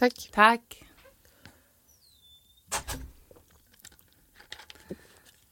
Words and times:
Tack. 0.00 0.30
Tack. 0.32 0.84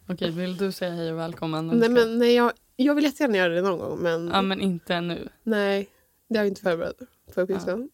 Okej, 0.09 0.31
vill 0.31 0.57
du 0.57 0.73
säga 0.73 0.93
hej 0.93 1.13
och 1.13 1.19
välkommen? 1.19 1.67
Nej, 1.67 1.88
men, 1.88 2.19
nej, 2.19 2.35
jag, 2.35 2.53
jag 2.76 2.95
vill 2.95 3.04
jättegärna 3.04 3.37
göra 3.37 3.54
det 3.54 3.62
någon 3.62 3.79
gång, 3.79 3.98
men, 3.98 4.29
Ja, 4.29 4.42
men 4.42 4.61
inte 4.61 5.00
nu. 5.00 5.29
nej, 5.42 5.88
det 6.29 6.34
är 6.34 6.38
jag 6.38 6.48
inte 6.48 6.61
förberedd 6.61 6.95
på 7.34 7.40
uppgiften. 7.40 7.88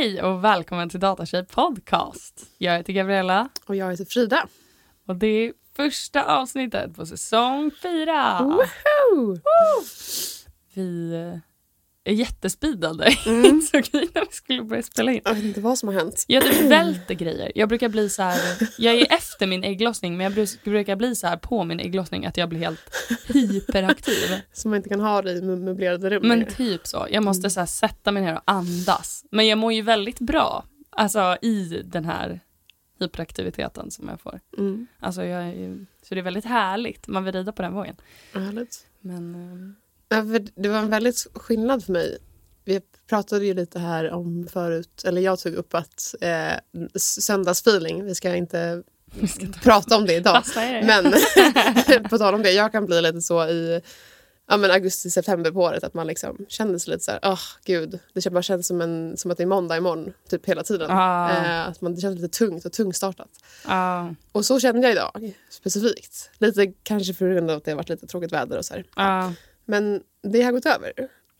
Hej 0.00 0.22
och 0.22 0.44
välkommen 0.44 0.88
till 0.88 1.00
Datatjej 1.00 1.46
podcast. 1.46 2.46
Jag 2.58 2.76
heter 2.76 2.92
Gabriella 2.92 3.48
Och 3.66 3.76
jag 3.76 3.90
heter 3.90 4.04
Frida. 4.04 4.46
och 5.06 5.16
det 5.16 5.26
är 5.26 5.52
första 5.76 6.24
avsnittet 6.24 6.94
på 6.96 7.06
säsong 7.06 7.70
fyra. 7.82 8.42
Woho! 8.42 9.36
Vi 10.74 11.40
är 12.04 12.12
jättespeedade 12.12 13.14
Mm. 13.26 13.44
insåg 13.44 13.84
vi 13.92 14.08
när 14.14 14.20
vi 14.26 14.32
skulle 14.32 14.62
börja 14.62 14.82
spela 14.82 15.12
in. 15.12 15.20
Jag 15.24 15.34
vet 15.34 15.44
inte 15.44 15.60
vad 15.60 15.78
som 15.78 15.88
har 15.88 15.94
hänt. 15.96 16.24
Jag 16.28 16.42
typ 16.44 16.60
välter 16.70 17.14
grejer. 17.14 17.52
Jag 17.54 17.68
brukar 17.68 17.88
bli 17.88 18.08
så 18.08 18.22
här, 18.22 18.40
jag 18.78 18.94
är 18.94 19.12
efter 19.12 19.46
min 19.46 19.64
ägglossning 19.64 20.16
men 20.16 20.32
jag 20.32 20.48
brukar 20.64 20.96
bli 20.96 21.14
så 21.14 21.26
här 21.26 21.36
på 21.36 21.64
min 21.64 21.80
ägglossning 21.80 22.26
att 22.26 22.36
jag 22.36 22.48
blir 22.48 22.58
helt 22.60 22.90
hyperaktiv. 23.26 24.28
Som 24.52 24.70
man 24.70 24.76
inte 24.76 24.88
kan 24.88 25.00
ha 25.00 25.22
det 25.22 25.32
i 25.32 25.40
mö- 25.40 25.56
möblerade 25.64 26.10
rum 26.10 26.28
Men 26.28 26.46
typ 26.46 26.86
så. 26.86 27.06
Jag 27.10 27.24
måste 27.24 27.50
så 27.50 27.60
här 27.60 27.66
sätta 27.66 28.12
mig 28.12 28.22
ner 28.22 28.34
och 28.34 28.42
andas. 28.44 29.24
Men 29.30 29.46
jag 29.46 29.58
mår 29.58 29.72
ju 29.72 29.82
väldigt 29.82 30.20
bra 30.20 30.64
alltså 30.90 31.36
i 31.42 31.82
den 31.84 32.04
här 32.04 32.40
hyperaktiviteten 32.98 33.90
som 33.90 34.08
jag 34.08 34.20
får. 34.20 34.40
Mm. 34.58 34.86
Alltså 34.98 35.24
jag 35.24 35.54
så 36.02 36.14
det 36.14 36.20
är 36.20 36.22
väldigt 36.22 36.44
härligt. 36.44 37.08
Man 37.08 37.24
vill 37.24 37.34
rida 37.34 37.52
på 37.52 37.62
den 37.62 37.72
vågen. 37.74 37.96
Härligt. 38.34 38.86
Men 39.00 39.34
ehm, 39.34 39.74
Ja, 40.12 40.22
det 40.54 40.68
var 40.68 40.78
en 40.78 40.90
väldigt 40.90 41.26
skillnad 41.34 41.84
för 41.84 41.92
mig. 41.92 42.18
Vi 42.64 42.80
pratade 43.08 43.46
ju 43.46 43.54
lite 43.54 43.78
här 43.78 44.10
om 44.10 44.46
förut, 44.52 45.02
eller 45.06 45.20
jag 45.20 45.38
tog 45.38 45.54
upp 45.54 45.74
att 45.74 46.14
eh, 46.20 46.52
söndagsfeeling, 46.98 48.04
vi 48.04 48.14
ska 48.14 48.34
inte 48.34 48.82
vi 49.14 49.28
ska 49.28 49.46
prata 49.62 49.96
om 49.96 50.06
det 50.06 50.14
idag. 50.14 50.42
er. 50.56 50.82
Men 50.82 51.12
på 52.10 52.18
tal 52.18 52.34
om 52.34 52.42
det, 52.42 52.52
jag 52.52 52.72
kan 52.72 52.86
bli 52.86 53.02
lite 53.02 53.20
så 53.20 53.48
i 53.48 53.80
ja, 54.48 54.56
men 54.56 54.70
augusti, 54.70 55.10
september 55.10 55.50
på 55.50 55.60
året 55.60 55.84
att 55.84 55.94
man 55.94 56.06
liksom 56.06 56.46
känner 56.48 56.78
sig 56.78 56.92
lite 56.92 57.04
så 57.04 57.10
här, 57.10 57.20
åh 57.22 57.40
gud, 57.64 57.98
det 58.14 58.30
bara 58.30 58.42
känns 58.42 58.66
som, 58.66 58.80
en, 58.80 59.16
som 59.16 59.30
att 59.30 59.36
det 59.36 59.44
är 59.44 59.46
måndag 59.46 59.76
imorgon, 59.76 60.12
typ 60.28 60.46
hela 60.46 60.62
tiden. 60.62 60.90
Ah. 60.90 61.30
Eh, 61.30 61.68
att 61.68 61.80
man, 61.80 61.94
det 61.94 62.00
känns 62.00 62.20
lite 62.20 62.38
tungt 62.38 62.64
och 62.64 62.72
tungstartat. 62.72 63.30
Ja, 63.66 64.14
Och 64.32 64.44
så 64.44 64.60
kände 64.60 64.82
jag 64.82 64.92
idag, 64.92 65.34
specifikt. 65.50 66.30
Lite 66.38 66.72
kanske 66.82 67.14
för 67.14 67.30
grund 67.32 67.50
av 67.50 67.56
att 67.56 67.64
det 67.64 67.70
har 67.70 67.76
varit 67.76 67.88
lite 67.88 68.06
tråkigt 68.06 68.32
väder 68.32 68.58
och 68.58 68.64
så 68.64 68.74
här. 68.74 68.84
Men 69.70 70.02
det 70.22 70.42
har 70.42 70.52
gått 70.52 70.66
över. 70.66 70.92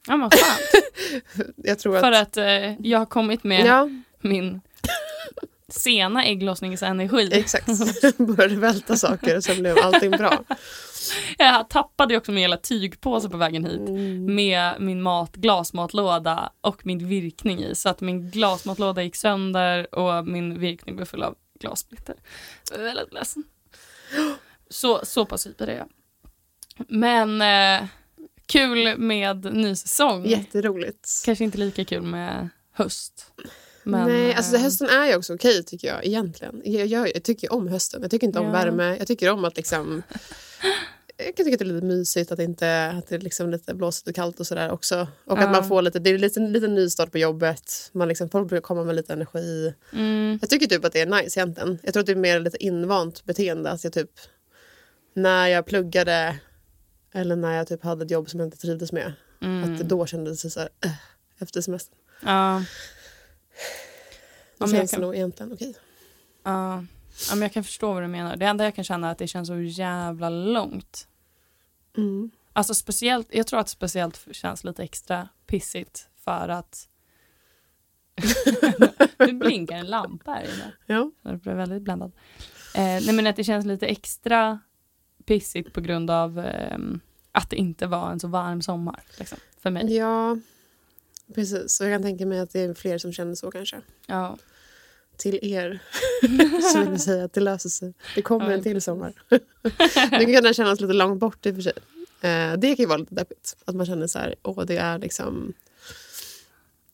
Ja, 0.08 0.16
men 0.16 0.30
skönt. 0.30 1.54
Jag 1.56 1.78
tror 1.78 1.96
att... 1.96 2.00
För 2.02 2.12
att 2.12 2.36
eh, 2.36 2.86
jag 2.86 2.98
har 2.98 3.06
kommit 3.06 3.44
med 3.44 3.66
Ja, 3.66 3.88
min 4.20 4.60
sena 5.68 6.24
ägglossningsenergi. 6.24 7.28
exakt. 7.32 7.66
Började 8.18 8.56
välta 8.56 8.96
saker 8.96 9.36
och 9.36 9.44
sen 9.44 9.58
blev 9.62 9.78
allting 9.78 10.10
bra. 10.10 10.44
Jag 11.38 11.68
tappade 11.70 12.16
också 12.16 12.32
min 12.32 12.40
hela 12.42 12.56
tygpåse 12.56 13.28
på 13.28 13.36
vägen 13.36 13.64
hit 13.64 13.88
Mm. 13.88 14.34
med 14.34 14.74
min 14.80 15.02
mat, 15.02 15.36
glasmatlåda 15.36 16.52
och 16.60 16.86
min 16.86 17.08
virkning 17.08 17.62
i. 17.64 17.74
Så 17.74 17.88
att 17.88 18.00
min 18.00 18.30
glasmatlåda 18.30 19.02
gick 19.02 19.16
sönder 19.16 19.94
och 19.94 20.26
min 20.26 20.58
virkning 20.60 20.96
blev 20.96 21.06
full 21.06 21.22
av 21.22 21.34
glassplitter. 21.60 22.14
Så 22.62 22.74
jag 22.74 22.80
är 22.80 22.84
väldigt 22.84 23.12
ledsen. 23.14 23.44
Så, 24.70 25.00
så 25.02 25.26
pass 25.26 25.46
hyper 25.46 25.66
är 25.66 25.76
jag. 25.76 25.88
Men 26.88 27.40
eh, 27.82 27.88
kul 28.50 28.98
med 28.98 29.54
ny 29.54 29.76
säsong. 29.76 30.26
Jätteroligt. 30.26 31.22
Kanske 31.24 31.44
inte 31.44 31.58
lika 31.58 31.84
kul 31.84 32.02
med 32.02 32.48
höst. 32.72 33.26
Men, 33.82 34.08
Nej, 34.08 34.34
alltså 34.34 34.56
eh, 34.56 34.62
hösten 34.62 34.88
är 34.88 35.06
ju 35.06 35.16
också 35.16 35.34
okej 35.34 35.64
tycker 35.64 35.88
jag 35.88 36.06
egentligen. 36.06 36.62
Jag, 36.64 36.86
jag, 36.86 37.08
jag 37.14 37.22
tycker 37.22 37.52
om 37.52 37.68
hösten. 37.68 38.02
Jag 38.02 38.10
tycker 38.10 38.26
inte 38.26 38.38
om 38.38 38.46
Ja. 38.46 38.52
värme. 38.52 38.96
Jag 38.98 39.06
tycker 39.06 39.30
om 39.30 39.44
att 39.44 39.56
liksom... 39.56 40.02
Jag 41.26 41.36
kan 41.36 41.46
tycka 41.46 41.54
att 41.54 41.58
det 41.58 41.64
är 41.64 41.72
lite 41.74 41.86
mysigt 41.86 42.32
att 42.32 42.38
inte 42.38 42.86
att 42.98 43.08
det 43.08 43.14
är 43.14 43.18
liksom 43.20 43.50
lite 43.50 43.74
blåsigt 43.74 44.08
och 44.08 44.14
kallt 44.14 44.40
och 44.40 44.46
sådär 44.46 44.70
också. 44.70 45.08
Och 45.24 45.38
Ja. 45.38 45.42
att 45.44 45.50
man 45.50 45.68
får 45.68 45.82
lite, 45.82 45.98
det 45.98 46.10
är 46.10 46.18
lite, 46.18 46.40
lite 46.40 46.68
nystart 46.68 47.12
på 47.12 47.18
jobbet. 47.18 47.90
Man 47.92 48.08
liksom, 48.08 48.28
folk 48.30 48.48
brukar 48.48 48.62
komma 48.62 48.84
med 48.84 48.94
lite 48.96 49.12
energi. 49.12 49.74
Mm, 49.92 50.38
Jag 50.40 50.50
tycker 50.50 50.66
typ 50.66 50.84
att 50.84 50.92
det 50.92 51.00
är 51.00 51.06
nice 51.06 51.40
egentligen. 51.40 51.78
Jag 51.82 51.92
tror 51.94 52.00
att 52.00 52.06
det 52.06 52.12
är 52.12 52.16
mer 52.16 52.40
lite 52.40 52.64
invant 52.64 53.24
beteende. 53.24 53.70
Att 53.70 53.84
jag 53.84 53.92
typ, 53.92 54.10
när 55.14 55.46
jag 55.48 55.66
pluggade 55.66 56.36
eller 57.12 57.36
när 57.36 57.56
jag 57.56 57.66
typ 57.68 57.82
hade 57.84 58.04
ett 58.04 58.10
jobb 58.10 58.30
som 58.30 58.40
jag 58.40 58.46
inte 58.46 58.56
trivdes 58.56 58.92
med. 58.92 59.12
mm, 59.40 59.72
Att 59.72 59.78
det 59.78 59.84
då 59.84 60.06
kändes 60.06 60.42
det 60.42 60.50
så 60.50 60.60
här, 60.60 60.68
äh, 60.84 60.92
efter 61.38 61.60
semestern. 61.60 61.98
ja. 62.24 62.64
Då 64.58 64.66
Ja, 64.66 64.72
känns 64.72 64.90
kan- 64.90 65.00
det 65.00 65.06
nog 65.06 65.14
egentligen 65.16 65.52
okej. 65.52 65.74
Ja, 66.42 66.74
ja, 67.28 67.34
men 67.34 67.42
jag 67.42 67.52
kan 67.52 67.64
förstå 67.64 67.92
vad 67.94 68.02
du 68.02 68.06
menar. 68.06 68.36
Det 68.36 68.46
enda 68.46 68.64
jag 68.64 68.74
kan 68.74 68.84
känna 68.84 69.06
är 69.08 69.12
att 69.12 69.18
det 69.18 69.26
känns 69.26 69.48
så 69.48 69.60
jävla 69.60 70.28
långt. 70.28 71.08
Mm. 71.96 72.30
Alltså 72.52 72.74
speciellt, 72.74 73.28
jag 73.30 73.46
tror 73.46 73.60
att 73.60 73.68
speciellt 73.68 74.26
känns 74.32 74.64
lite 74.64 74.82
extra 74.82 75.28
pissigt 75.46 76.08
för 76.24 76.48
att 76.48 76.88
nu 79.18 79.32
blinkar 79.32 79.76
en 79.76 79.86
lampa 79.86 80.30
här 80.30 80.42
inne. 80.44 80.72
Ja. 80.86 81.10
Jag 81.22 81.38
blir 81.38 81.54
väldigt 81.54 81.82
bländad. 81.82 82.12
Eh, 82.74 82.80
nej 82.82 83.12
men 83.12 83.26
att 83.26 83.36
det 83.36 83.44
känns 83.44 83.66
lite 83.66 83.86
extra 83.86 84.60
pissigt 85.24 85.72
på 85.72 85.80
grund 85.80 86.10
av 86.10 86.38
ehm, 86.38 87.00
att 87.32 87.50
det 87.50 87.56
inte 87.56 87.86
var 87.86 88.10
en 88.10 88.20
så 88.20 88.28
varm 88.28 88.62
sommar. 88.62 89.02
Liksom, 89.18 89.38
för 89.60 89.70
mig. 89.70 89.96
ja, 89.96 90.38
precis. 91.34 91.80
Och 91.80 91.86
jag 91.86 91.94
kan 91.94 92.02
tänka 92.02 92.26
mig 92.26 92.38
att 92.38 92.50
det 92.52 92.60
är 92.60 92.74
fler 92.74 92.98
som 92.98 93.12
känner 93.12 93.34
så 93.34 93.50
kanske. 93.50 93.80
Ja. 94.06 94.38
Till 95.16 95.38
er 95.42 95.78
så 96.72 96.78
vill 96.80 96.88
jag 96.90 97.00
säga 97.00 97.24
att 97.24 97.32
det 97.32 97.40
löser 97.40 97.68
sig. 97.68 97.94
Det 98.14 98.22
kommer 98.22 98.46
Ja, 98.50 98.52
en 98.52 98.62
till 98.62 98.82
sommar. 98.82 99.12
det 100.10 100.42
kan 100.42 100.54
kännas 100.54 100.80
lite 100.80 100.92
långt 100.92 101.20
bort 101.20 101.46
i 101.46 101.50
och 101.50 101.54
för 101.54 101.62
sig. 101.62 101.72
Eh, 102.20 102.52
det 102.58 102.76
kan 102.76 102.82
ju 102.82 102.86
vara 102.86 102.98
lite 102.98 103.14
deppigt. 103.14 103.56
Att 103.64 103.74
man 103.74 103.86
känner 103.86 104.06
så 104.06 104.18
här, 104.18 104.34
åh 104.42 104.64
det 104.64 104.76
är 104.76 104.98
liksom, 104.98 105.52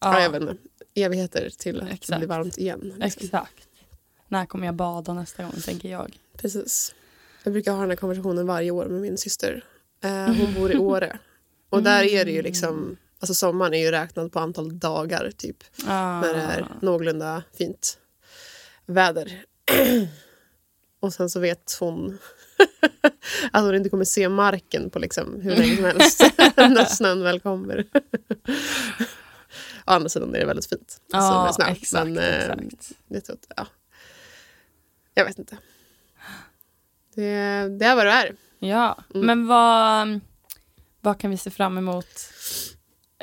ja. 0.01 0.21
jag 0.21 0.31
vet 0.31 0.43
inte, 0.43 0.57
evigheter 0.95 1.51
till 1.59 1.81
att 1.81 1.87
det 1.87 1.93
Exakt. 1.95 2.19
blir 2.19 2.29
varmt 2.29 2.59
igen. 2.59 2.81
Liksom. 2.81 3.03
Exakt. 3.03 3.69
När 4.29 4.47
kommer 4.47 4.67
jag 4.67 4.75
bada 4.75 5.13
nästa 5.15 5.43
gång, 5.43 5.53
tänker 5.53 5.89
jag. 5.89 6.19
Precis. 6.37 6.95
Jag 7.47 7.53
brukar 7.53 7.73
ha 7.73 7.81
den 7.81 7.91
här 7.91 7.97
konversationen 7.97 8.47
varje 8.47 8.71
år 8.71 8.87
med 8.87 9.01
min 9.01 9.19
syster. 9.19 9.65
Eh, 10.05 10.25
hon 10.25 10.55
bor 10.55 10.73
i 10.73 10.77
Åre. 10.79 11.19
Och 11.71 11.83
där 11.83 12.03
är 12.03 12.25
det 12.25 12.31
ju 12.31 12.43
liksom, 12.43 12.97
alltså 13.21 13.35
sommaren 13.35 13.75
är 13.75 13.79
ju 13.85 13.91
räknad 13.91 14.33
på 14.33 14.39
antal 14.39 14.79
dagar 14.79 15.31
typ. 15.37 15.57
Ah. 15.87 16.21
När 16.21 16.35
det 16.35 16.41
är 16.41 16.67
någorlunda 16.83 17.43
fint 17.59 17.99
väder. 18.87 19.45
Och 21.01 21.13
sen 21.13 21.31
så 21.31 21.41
vet 21.41 21.77
hon 21.81 22.19
att 23.53 23.63
hon 23.63 23.75
inte 23.75 23.89
kommer 23.89 24.05
se 24.05 24.29
marken 24.29 24.91
på 24.91 24.99
liksom 24.99 25.41
hur 25.41 25.57
länge 25.57 25.77
som 25.77 25.85
helst 25.85 26.21
när 26.57 26.85
snön 26.85 27.23
väl 27.23 27.41
kommer. 27.41 27.87
Å 29.87 29.91
andra 29.93 30.09
sidan 30.09 30.35
är 30.35 30.39
det 30.39 30.47
väldigt 30.47 30.69
fint. 30.69 31.01
Ja, 31.13 31.21
så 31.21 31.43
med 31.45 31.55
snö. 31.55 31.65
exakt, 31.77 32.07
Men, 32.07 32.19
eh, 32.19 32.41
exakt. 32.41 32.93
Jag, 33.09 33.25
tror 33.25 33.37
att, 33.37 33.47
ja. 33.57 33.67
jag 35.15 35.25
vet 35.25 35.39
inte. 35.39 35.57
Det, 37.17 37.69
det 37.79 37.85
är 37.87 37.97
vad 37.97 38.07
det 38.07 38.13
är. 38.13 38.37
Ja, 38.59 38.99
Mm. 39.15 39.27
men 39.27 39.47
vad, 39.47 40.21
vad 41.01 41.21
kan 41.21 41.31
vi 41.31 41.37
se 41.37 41.51
fram 41.51 41.79
emot? 41.79 42.07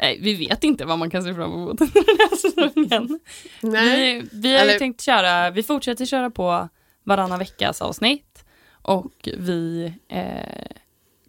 Nej, 0.01 0.19
vi 0.21 0.35
vet 0.35 0.63
inte 0.63 0.85
vad 0.85 0.99
man 0.99 1.09
kan 1.09 1.23
se 1.23 1.33
fram 1.33 1.53
emot 1.53 1.77
den 1.79 1.87
här 1.95 2.35
säsongen. 2.35 3.19
Nej. 3.61 4.21
Vi, 4.21 4.29
vi 4.31 4.53
har 4.55 4.61
Eller- 4.61 4.79
tänkt 4.79 5.01
köra, 5.01 5.49
vi 5.49 5.63
fortsätter 5.63 6.05
köra 6.05 6.29
på 6.29 6.69
varannan 7.03 7.39
veckas 7.39 7.81
avsnitt 7.81 8.45
och 8.71 9.29
vi 9.37 9.93
eh, 10.09 10.65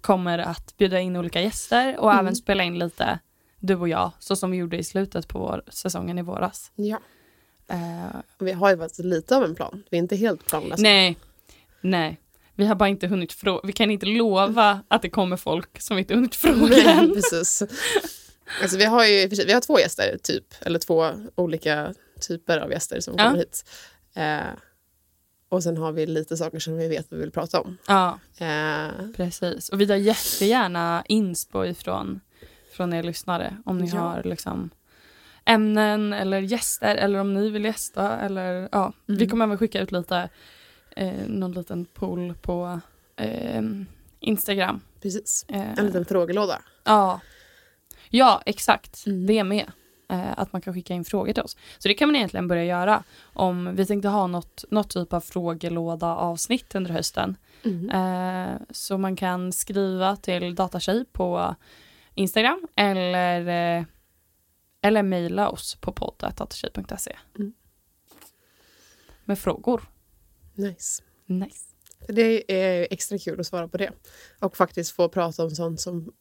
kommer 0.00 0.38
att 0.38 0.76
bjuda 0.76 1.00
in 1.00 1.16
olika 1.16 1.40
gäster 1.40 1.96
och 1.98 2.10
Mm. 2.12 2.20
även 2.26 2.36
spela 2.36 2.64
in 2.64 2.78
lite 2.78 3.18
du 3.58 3.74
och 3.76 3.88
jag, 3.88 4.10
så 4.18 4.36
som 4.36 4.50
vi 4.50 4.56
gjorde 4.56 4.76
i 4.78 4.84
slutet 4.84 5.28
på 5.28 5.38
vår, 5.38 5.62
säsongen 5.68 6.18
i 6.18 6.22
våras. 6.22 6.72
Ja. 6.74 6.98
Eh, 7.68 8.16
Vi 8.38 8.52
har 8.52 8.70
ju 8.70 8.78
faktiskt 8.78 9.04
lite 9.04 9.36
av 9.36 9.44
en 9.44 9.54
plan. 9.54 9.82
Vi 9.90 9.96
är 9.96 10.02
inte 10.02 10.16
helt 10.16 10.46
planlösa. 10.46 10.82
nej, 10.82 11.16
nej. 11.80 12.20
Vi 12.54 12.66
har 12.66 12.74
bara 12.74 12.88
inte 12.88 13.06
hunnit 13.06 13.32
fråga, 13.32 13.60
vi 13.64 13.72
kan 13.72 13.90
inte 13.90 14.06
lova 14.06 14.80
att 14.88 15.02
det 15.02 15.10
kommer 15.10 15.36
folk 15.36 15.80
som 15.80 15.96
vi 15.96 16.00
inte 16.02 16.14
hunnit 16.14 16.34
fråga 16.34 16.56
Nej, 16.68 16.86
än. 16.86 17.12
precis. 17.14 17.62
Alltså, 18.62 18.78
vi, 18.78 18.84
har 18.84 19.04
ju, 19.04 19.26
vi 19.46 19.52
har 19.52 19.60
två 19.60 19.78
gäster, 19.78 20.18
typ. 20.22 20.44
Eller 20.60 20.78
två 20.78 21.10
olika 21.34 21.94
typer 22.28 22.58
av 22.58 22.70
gäster 22.70 23.00
som 23.00 23.14
Ja. 23.18 23.24
kommer 23.24 23.38
hit. 23.38 23.64
Eh, 24.14 24.40
och 25.48 25.62
sen 25.62 25.76
har 25.76 25.92
vi 25.92 26.06
lite 26.06 26.36
saker 26.36 26.58
som 26.58 26.76
vi 26.76 26.88
vet 26.88 27.00
att 27.06 27.12
vi 27.12 27.16
vill 27.16 27.30
prata 27.30 27.60
om. 27.60 27.76
Ja, 27.88 28.18
Eh, 28.38 28.88
precis. 29.16 29.68
Och 29.68 29.80
vi 29.80 29.86
tar 29.86 29.94
jättegärna 29.96 31.04
inspo 31.08 31.64
ifrån 31.64 32.20
från 32.76 32.92
er 32.92 33.02
lyssnare 33.02 33.56
om 33.64 33.78
ni 33.78 33.88
Ja. 33.90 33.98
har 33.98 34.22
liksom 34.22 34.70
ämnen 35.44 36.12
eller 36.12 36.38
gäster 36.40 36.96
eller 36.96 37.18
om 37.18 37.34
ni 37.34 37.50
vill 37.50 37.64
gästa 37.64 38.18
eller 38.18 38.68
ja, 38.72 38.92
vi 39.06 39.14
Mm. 39.14 39.28
kommer 39.28 39.44
även 39.44 39.58
skicka 39.58 39.80
ut 39.80 39.92
lite, 39.92 40.28
eh, 40.96 41.26
någon 41.26 41.52
liten 41.52 41.84
poll 41.84 42.34
på 42.42 42.80
eh, 43.16 43.62
Instagram. 44.20 44.80
Precis. 45.00 45.44
Eh, 45.48 45.78
En 45.78 45.86
liten 45.86 46.04
frågelåda. 46.04 46.62
Ja, 46.84 47.20
ja 48.08 48.42
exakt. 48.46 49.06
Mm. 49.06 49.26
Det 49.26 49.44
med. 49.44 49.72
Eh, 50.08 50.38
att 50.38 50.52
man 50.52 50.62
kan 50.62 50.74
skicka 50.74 50.94
in 50.94 51.04
frågor 51.04 51.32
till 51.32 51.42
oss. 51.42 51.56
Så 51.78 51.88
det 51.88 51.94
kan 51.94 52.08
man 52.08 52.16
egentligen 52.16 52.48
börja 52.48 52.64
göra. 52.64 53.02
Om 53.22 53.76
vi 53.76 53.86
tänkte 53.86 54.08
ha 54.08 54.26
något, 54.26 54.64
något 54.70 54.90
typ 54.90 55.12
av 55.12 55.20
frågelåda 55.20 56.06
avsnitt 56.06 56.74
under 56.74 56.90
hösten. 56.90 57.36
Mm. 57.64 57.90
Eh, 57.90 58.60
så 58.70 58.98
man 58.98 59.16
kan 59.16 59.52
skriva 59.52 60.16
till 60.16 60.54
Datatjej 60.54 61.04
på 61.12 61.54
Instagram 62.14 62.68
eller, 62.76 63.86
eller 64.80 65.02
mejla 65.02 65.48
oss 65.48 65.74
på 65.74 65.92
poddatdatratjej.se. 65.92 67.16
Mm. 67.38 67.52
Med 69.24 69.38
frågor. 69.38 69.82
Nice. 70.54 71.02
Nice. 71.26 71.64
För 72.06 72.12
Det 72.12 72.52
är 72.52 72.88
extra 72.90 73.18
kul 73.18 73.40
att 73.40 73.46
svara 73.46 73.68
på 73.68 73.76
det. 73.76 73.92
Och 74.40 74.56
faktiskt 74.56 74.92
få 74.92 75.08
prata 75.08 75.44
om 75.44 75.50
sånt 75.50 75.80
som 75.80 76.12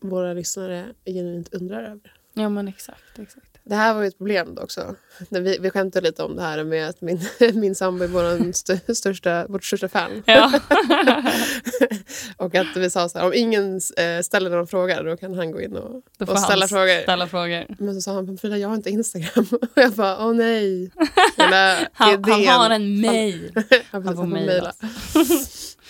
våra 0.00 0.32
lyssnare 0.32 0.94
genuint 1.04 1.54
undrar 1.54 1.82
över. 1.82 2.16
Ja 2.32 2.48
men 2.48 2.68
exakt. 2.68 3.18
exakt. 3.18 3.53
Det 3.66 3.74
här 3.74 3.94
var 3.94 4.02
ju 4.02 4.08
ett 4.08 4.18
problem 4.18 4.58
också. 4.60 4.94
Vi, 5.30 5.58
vi 5.60 5.70
skämtade 5.70 6.06
lite 6.06 6.22
om 6.22 6.36
det 6.36 6.42
här 6.42 6.64
med 6.64 6.88
att 6.88 7.00
min, 7.00 7.20
min 7.54 7.74
sambo 7.74 8.04
är 8.04 8.08
vår 8.08 8.48
st- 8.50 8.94
största, 8.94 9.46
vårt 9.46 9.64
största 9.64 9.88
fan. 9.88 10.22
Ja. 10.26 10.52
och 12.36 12.54
att 12.54 12.76
vi 12.76 12.90
sa 12.90 13.08
så 13.08 13.18
här, 13.18 13.26
om 13.26 13.32
ingen 13.34 13.80
eh, 13.96 14.20
ställer 14.22 14.50
någon 14.50 14.66
fråga 14.66 15.02
då 15.02 15.16
kan 15.16 15.34
han 15.34 15.50
gå 15.50 15.60
in 15.60 15.76
och, 15.76 16.02
och 16.28 16.38
ställa 16.38 16.68
frågor. 16.68 17.02
ställa 17.02 17.26
frågor. 17.26 17.64
Men 17.78 17.94
så 17.94 18.00
sa 18.00 18.14
han, 18.14 18.38
Frida 18.38 18.58
jag 18.58 18.68
har 18.68 18.76
inte 18.76 18.90
Instagram. 18.90 19.46
Och 19.60 19.68
jag 19.82 19.92
bara, 19.92 20.26
åh 20.26 20.34
nej. 20.34 20.90
Han, 21.92 22.24
han 22.24 22.46
har 22.46 22.70
en 22.70 23.00
mejl. 23.00 23.52
Han, 23.90 24.06
Han 24.06 24.16
får 24.16 24.26
mejla. 24.26 24.72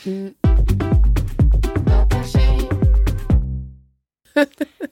Mm. 0.07 0.35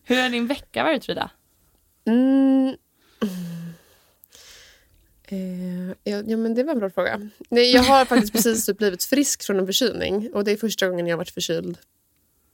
Hur 0.05 0.23
har 0.23 0.31
din 0.31 0.47
vecka 0.47 0.83
varit 0.85 1.05
Frida? 1.05 1.31
Mm. 2.07 2.77
Eh, 5.29 5.89
ja, 6.05 6.23
ja, 6.27 6.37
men 6.37 6.55
det 6.55 6.63
var 6.63 6.73
en 6.73 6.79
bra 6.79 6.91
fråga. 6.91 7.29
Nej, 7.49 7.73
jag 7.73 7.83
har 7.83 8.05
faktiskt 8.05 8.33
precis 8.33 8.67
typ 8.67 8.79
blivit 8.79 9.05
frisk 9.05 9.43
från 9.43 9.59
en 9.59 9.67
förkylning. 9.67 10.31
Och 10.35 10.45
det 10.45 10.53
är 10.53 10.57
första 10.57 10.89
gången 10.89 11.07
jag 11.07 11.15
har 11.15 11.19
varit 11.19 11.31
förkyld 11.31 11.79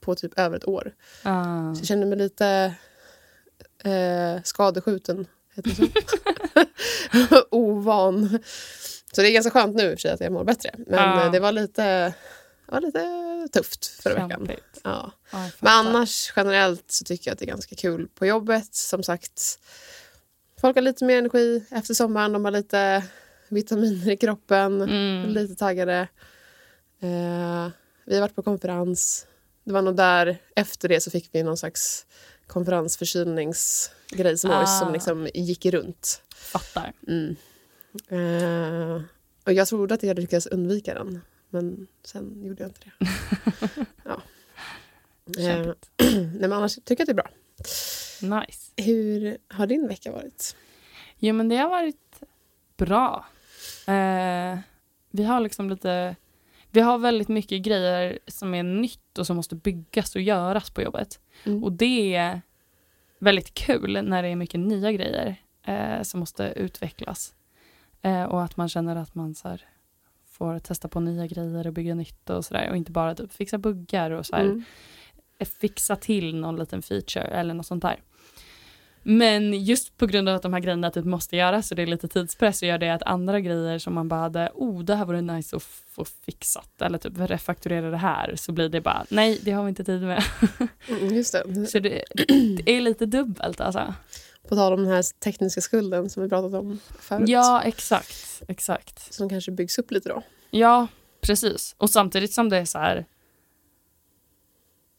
på 0.00 0.14
typ 0.14 0.38
över 0.38 0.56
ett 0.56 0.68
år. 0.68 0.92
Ah. 1.22 1.74
Så 1.74 1.80
jag 1.80 1.86
känner 1.86 2.06
mig 2.06 2.18
lite 2.18 2.74
eh, 3.84 4.42
skadeskjuten. 4.44 5.26
Heter 5.54 5.70
det 5.70 7.26
så? 7.28 7.44
Ovan. 7.50 8.38
Så 9.12 9.20
det 9.22 9.28
är 9.28 9.32
ganska 9.32 9.50
skönt 9.50 9.76
nu 9.76 9.82
i 9.82 9.86
och 9.88 9.90
för 9.90 9.96
sig 10.00 10.10
att 10.10 10.20
jag 10.20 10.32
mår 10.32 10.44
bättre. 10.44 10.70
Men 10.76 10.98
Ja. 10.98 11.24
eh, 11.24 11.32
det 11.32 11.40
var 11.40 11.52
lite, 11.52 12.14
det 12.68 12.72
var 12.74 12.80
lite 12.80 13.58
tufft 13.58 13.86
förra 13.86 14.26
veckan. 14.26 14.50
Ja. 14.82 15.12
Men 15.32 15.52
annars 15.72 16.32
generellt 16.36 16.84
så 16.92 17.04
tycker 17.04 17.30
jag 17.30 17.32
att 17.32 17.38
det 17.38 17.44
är 17.44 17.50
ganska 17.50 17.74
kul 17.76 18.08
på 18.14 18.26
jobbet. 18.26 18.74
Som 18.74 19.02
sagt, 19.02 19.58
folk 20.60 20.76
har 20.76 20.82
lite 20.82 21.04
mer 21.04 21.18
energi 21.18 21.64
efter 21.70 21.94
sommaren. 21.94 22.32
De 22.32 22.44
har 22.44 22.52
lite 22.52 23.04
vitaminer 23.48 24.10
i 24.10 24.16
kroppen. 24.16 24.80
Mm. 24.82 25.28
Lite 25.30 25.54
taggade. 25.54 26.08
Eh, 27.00 27.68
vi 28.04 28.14
har 28.14 28.20
varit 28.20 28.34
på 28.34 28.42
konferens. 28.42 29.26
Det 29.64 29.72
var 29.72 29.82
nog 29.82 29.96
där, 29.96 30.38
efter 30.56 30.88
det 30.88 31.00
så 31.00 31.10
fick 31.10 31.28
vi 31.32 31.42
någon 31.42 31.56
slags 31.56 32.06
konferensförkylningsgrej 32.46 34.38
som, 34.38 34.50
Ah. 34.50 34.66
som 34.66 34.92
liksom 34.92 35.28
gick 35.34 35.66
runt. 35.66 36.22
Fattar. 36.36 36.92
Mm. 37.08 37.36
Eh, 38.08 39.02
och 39.44 39.52
jag 39.52 39.68
trodde 39.68 39.94
att 39.94 40.02
jag 40.02 40.10
hade 40.10 40.20
lyckats 40.20 40.46
undvika 40.46 40.94
den. 40.94 41.20
Men 41.50 41.86
sen 42.04 42.44
gjorde 42.44 42.62
jag 42.62 42.70
inte 42.70 42.80
det. 42.80 43.06
ja. 44.04 44.22
Eh, 45.38 45.72
nej, 45.98 46.40
men 46.40 46.52
annars 46.52 46.74
tycker 46.74 46.96
jag 46.98 47.00
att 47.00 47.06
det 47.06 47.12
är 47.12 47.14
bra. 47.14 47.30
Nice. 48.40 48.72
Hur 48.76 49.38
har 49.48 49.66
din 49.66 49.88
vecka 49.88 50.12
varit? 50.12 50.56
Jo 51.18 51.34
men 51.34 51.48
det 51.48 51.56
har 51.56 51.68
varit 51.68 52.22
bra. 52.76 53.26
Eh, 53.86 54.58
vi 55.10 55.24
har 55.24 55.40
liksom 55.40 55.70
lite, 55.70 56.16
vi 56.70 56.80
har 56.80 56.98
väldigt 56.98 57.28
mycket 57.28 57.62
grejer 57.62 58.18
som 58.26 58.54
är 58.54 58.62
nytt 58.62 59.18
och 59.18 59.26
som 59.26 59.36
måste 59.36 59.54
byggas 59.54 60.14
och 60.14 60.22
göras 60.22 60.70
på 60.70 60.82
jobbet. 60.82 61.20
Mm. 61.44 61.64
Och 61.64 61.72
det 61.72 62.14
är 62.14 62.40
väldigt 63.18 63.54
kul 63.54 64.04
när 64.04 64.22
det 64.22 64.28
är 64.28 64.36
mycket 64.36 64.60
nya 64.60 64.92
grejer 64.92 65.36
eh, 65.62 66.02
som 66.02 66.20
måste 66.20 66.52
utvecklas. 66.56 67.34
Eh, 68.02 68.22
och 68.22 68.42
att 68.42 68.56
man 68.56 68.68
känner 68.68 68.96
att 68.96 69.14
man 69.14 69.34
så 69.34 69.48
här, 69.48 69.66
får 70.38 70.58
testa 70.58 70.88
på 70.88 71.00
nya 71.00 71.26
grejer 71.26 71.66
och 71.66 71.72
bygga 71.72 71.94
nytt 71.94 72.30
och 72.30 72.44
sådär. 72.44 72.70
Och 72.70 72.76
inte 72.76 72.92
bara 72.92 73.14
typ 73.14 73.32
fixa 73.32 73.58
buggar 73.58 74.10
och 74.10 74.26
så 74.26 74.36
här, 74.36 74.42
Mm. 74.44 74.64
fixa 75.60 75.96
till 75.96 76.36
någon 76.36 76.56
liten 76.56 76.82
feature 76.82 77.24
eller 77.24 77.54
något 77.54 77.66
sånt 77.66 77.82
där. 77.82 78.00
Men 79.02 79.64
just 79.64 79.96
på 79.96 80.06
grund 80.06 80.28
av 80.28 80.36
att 80.36 80.42
de 80.42 80.52
här 80.52 80.60
grejerna 80.60 80.90
typ 80.90 81.04
måste 81.04 81.36
göras 81.36 81.70
och 81.70 81.76
det 81.76 81.82
är 81.82 81.86
lite 81.86 82.08
tidspress 82.08 82.58
så 82.58 82.66
gör 82.66 82.78
det 82.78 82.90
att 82.90 83.02
andra 83.02 83.40
grejer 83.40 83.78
som 83.78 83.94
man 83.94 84.08
bara 84.08 84.20
hade, 84.20 84.50
oh 84.54 84.82
det 84.84 84.94
här 84.94 85.04
vore 85.04 85.20
nice 85.20 85.56
att 85.56 85.62
få 85.62 86.04
fixat 86.04 86.82
eller 86.82 86.98
typ 86.98 87.12
refakturera 87.18 87.90
det 87.90 87.96
här 87.96 88.34
så 88.36 88.52
blir 88.52 88.68
det 88.68 88.80
bara, 88.80 89.04
nej 89.10 89.40
det 89.42 89.50
har 89.50 89.62
vi 89.64 89.68
inte 89.68 89.84
tid 89.84 90.02
med. 90.02 90.22
Mm, 90.88 91.14
just 91.14 91.32
det. 91.32 91.66
Så 91.66 91.78
det, 91.78 92.04
det 92.64 92.72
är 92.76 92.80
lite 92.80 93.06
dubbelt 93.06 93.60
alltså. 93.60 93.94
På 94.48 94.56
tal 94.56 94.72
om 94.72 94.82
den 94.82 94.92
här 94.92 95.02
tekniska 95.18 95.60
skulden 95.60 96.10
som 96.10 96.22
vi 96.22 96.28
pratat 96.28 96.54
om 96.54 96.78
förut. 97.00 97.28
Ja 97.28 97.62
exakt, 97.62 98.42
exakt. 98.48 99.14
Som 99.14 99.28
kanske 99.28 99.50
byggs 99.52 99.78
upp 99.78 99.90
lite 99.90 100.08
då. 100.08 100.22
Ja 100.50 100.86
precis 101.20 101.74
och 101.78 101.90
samtidigt 101.90 102.32
som 102.32 102.48
det 102.48 102.56
är 102.56 102.64
så 102.64 102.78
här, 102.78 103.06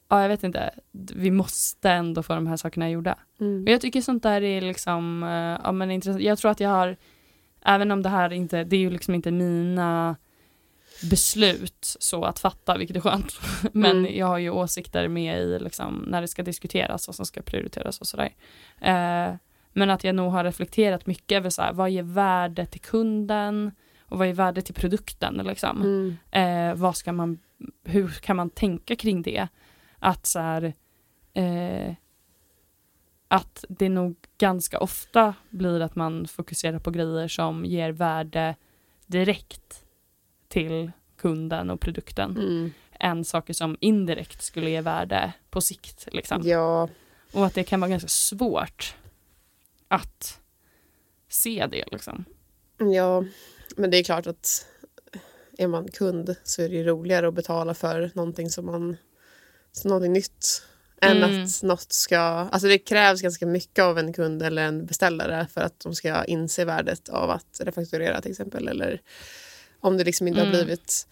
ja 0.10 0.22
jag 0.22 0.30
vet 0.30 0.44
inte, 0.44 0.74
vi 0.92 1.31
måste 1.31 1.90
ändå 1.90 2.24
få 2.24 2.36
de 2.36 2.48
här 2.48 2.57
sakerna 2.57 2.90
gjorda. 2.90 3.18
Mm. 3.40 3.63
Och 3.63 3.69
jag 3.69 3.81
tycker 3.81 4.01
sånt 4.01 4.24
där 4.24 4.42
är 4.42 4.62
liksom, 4.62 5.24
eh, 5.24 5.62
ja 5.63 5.72
men 5.72 5.92
intressant. 5.92 6.24
Jag 6.24 6.38
tror 6.38 6.52
att 6.52 6.60
jag 6.60 6.69
har, 6.69 6.98
även 7.66 7.92
om 7.92 8.04
det 8.04 8.10
här 8.10 8.34
inte, 8.34 8.63
det 8.63 8.75
är 8.75 8.80
ju 8.80 8.90
liksom 8.90 9.16
inte 9.16 9.31
mina 9.31 10.16
beslut 11.10 11.96
så 12.00 12.24
att 12.25 12.40
fatta, 12.40 12.78
vilket 12.78 12.98
är 12.98 13.01
skönt. 13.01 13.40
Men 13.74 13.92
Mm. 14.00 14.18
jag 14.18 14.28
har 14.28 14.38
ju 14.38 14.50
åsikter 14.50 15.07
med 15.07 15.40
i 15.42 15.60
liksom, 15.60 16.06
när 16.07 16.22
det 16.22 16.28
ska 16.28 16.44
diskuteras, 16.44 17.07
vad 17.07 17.16
som 17.16 17.25
ska 17.25 17.42
prioriteras 17.42 18.00
och 18.01 18.07
sådär. 18.07 18.36
Eh, 18.81 19.36
men 19.74 19.90
att 19.90 20.04
jag 20.04 20.16
nog 20.16 20.31
har 20.31 20.44
reflekterat 20.44 21.06
mycket 21.06 21.36
över 21.36 21.50
så 21.50 21.62
här, 21.62 21.74
vad 21.74 21.90
ger 21.90 22.04
värde 22.04 22.66
till 22.66 22.81
kunden 22.81 23.71
och 24.02 24.18
vad 24.18 24.28
är 24.28 24.33
värde 24.33 24.62
till 24.62 24.74
produkten 24.76 25.42
liksom. 25.47 25.81
Mm. 25.81 26.18
Eh, 26.71 26.76
vad 26.76 26.97
ska 26.97 27.12
man, 27.12 27.40
hur 27.83 28.07
kan 28.07 28.35
man 28.35 28.50
tänka 28.50 28.95
kring 28.95 29.21
det? 29.21 29.47
Att 30.00 30.26
så 30.26 30.40
här, 30.40 30.74
eh, 31.33 31.94
att 33.28 33.66
det 33.69 33.90
nog 33.90 34.16
ganska 34.38 34.80
ofta 34.80 35.33
blir 35.50 35.80
att 35.80 35.95
man 35.95 36.28
fokuserar 36.28 36.80
på 36.80 36.92
grejer 36.92 37.28
som 37.28 37.66
ger 37.66 37.92
värde 37.92 38.56
direkt 39.06 39.83
till 40.50 40.92
kunden 41.18 41.70
och 41.70 41.80
produkten 41.80 42.38
Mm. 42.38 42.74
än 43.00 43.26
saker 43.26 43.54
som 43.54 43.78
indirekt 43.80 44.44
skulle 44.44 44.70
ge 44.70 44.82
värde 44.82 45.34
på 45.50 45.62
sikt. 45.62 46.08
Liksom. 46.12 46.42
Ja, 46.46 46.90
Och 47.32 47.46
att 47.46 47.54
det 47.54 47.64
kan 47.64 47.80
vara 47.80 47.90
ganska 47.90 48.08
svårt 48.08 48.96
att 49.88 50.40
se 51.30 51.68
det. 51.72 51.84
Liksom. 51.92 52.26
ja, 52.96 53.24
men 53.78 53.92
det 53.92 53.98
är 53.98 54.04
klart 54.04 54.28
att 54.28 54.66
är 55.58 55.68
man 55.68 55.88
kund 55.92 56.36
så 56.44 56.62
är 56.62 56.70
det 56.70 56.84
roligare 56.84 57.28
att 57.28 57.34
betala 57.34 57.74
för 57.74 58.12
någonting 58.14 58.50
som 58.50 58.66
man 58.66 58.98
någonting 59.86 60.14
nytt 60.14 60.64
än 61.02 61.18
Mm. 61.24 61.44
att 61.44 61.64
något 61.64 61.94
ska... 61.94 62.18
Alltså 62.20 62.68
det 62.68 62.78
krävs 62.78 63.22
ganska 63.22 63.46
mycket 63.46 63.84
av 63.84 64.00
en 64.00 64.14
kund 64.14 64.42
eller 64.44 64.64
en 64.64 64.86
beställare 64.86 65.48
för 65.54 65.62
att 65.62 65.80
de 65.80 65.96
ska 65.96 66.26
inse 66.26 66.66
värdet 66.66 67.10
av 67.10 67.30
att 67.30 67.62
refakturera 67.64 68.22
till 68.22 68.32
exempel. 68.32 68.68
Eller 68.68 69.02
om 69.80 69.98
det 69.98 70.04
liksom 70.04 70.28
inte 70.28 70.40
har 70.40 70.48
Mm. 70.48 70.57
blivit... 70.57 71.07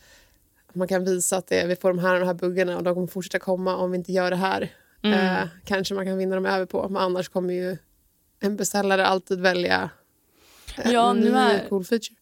Man 0.73 0.87
kan 0.87 1.05
visa 1.05 1.37
att 1.37 1.47
det, 1.47 1.67
vi 1.67 1.75
får 1.75 1.89
de 1.89 1.99
här 1.99 2.13
och 2.13 2.19
de 2.19 2.25
här 2.25 2.33
buggarna 2.33 2.77
och 2.77 2.83
de 2.83 2.93
kommer 2.93 3.07
fortsätta 3.07 3.39
komma 3.39 3.75
om 3.75 3.91
vi 3.91 3.97
inte 3.97 4.11
gör 4.11 4.29
det 4.29 4.35
här. 4.35 4.69
Mm. 5.03 5.19
Eh, 5.43 5.47
kanske 5.65 5.93
man 5.93 6.05
kan 6.05 6.17
vinna 6.17 6.35
dem 6.35 6.45
över 6.45 6.65
på. 6.65 6.89
Men 6.89 7.01
annars 7.01 7.29
kommer 7.29 7.53
ju 7.53 7.77
en 8.39 8.55
beställare 8.55 9.05
alltid 9.05 9.39
välja 9.39 9.89
en 10.75 10.91
Ja, 10.91 11.13
nu 11.13 11.21
ny 11.21 11.29
är- 11.31 11.69
cool 11.69 11.83
feature. 11.83 12.15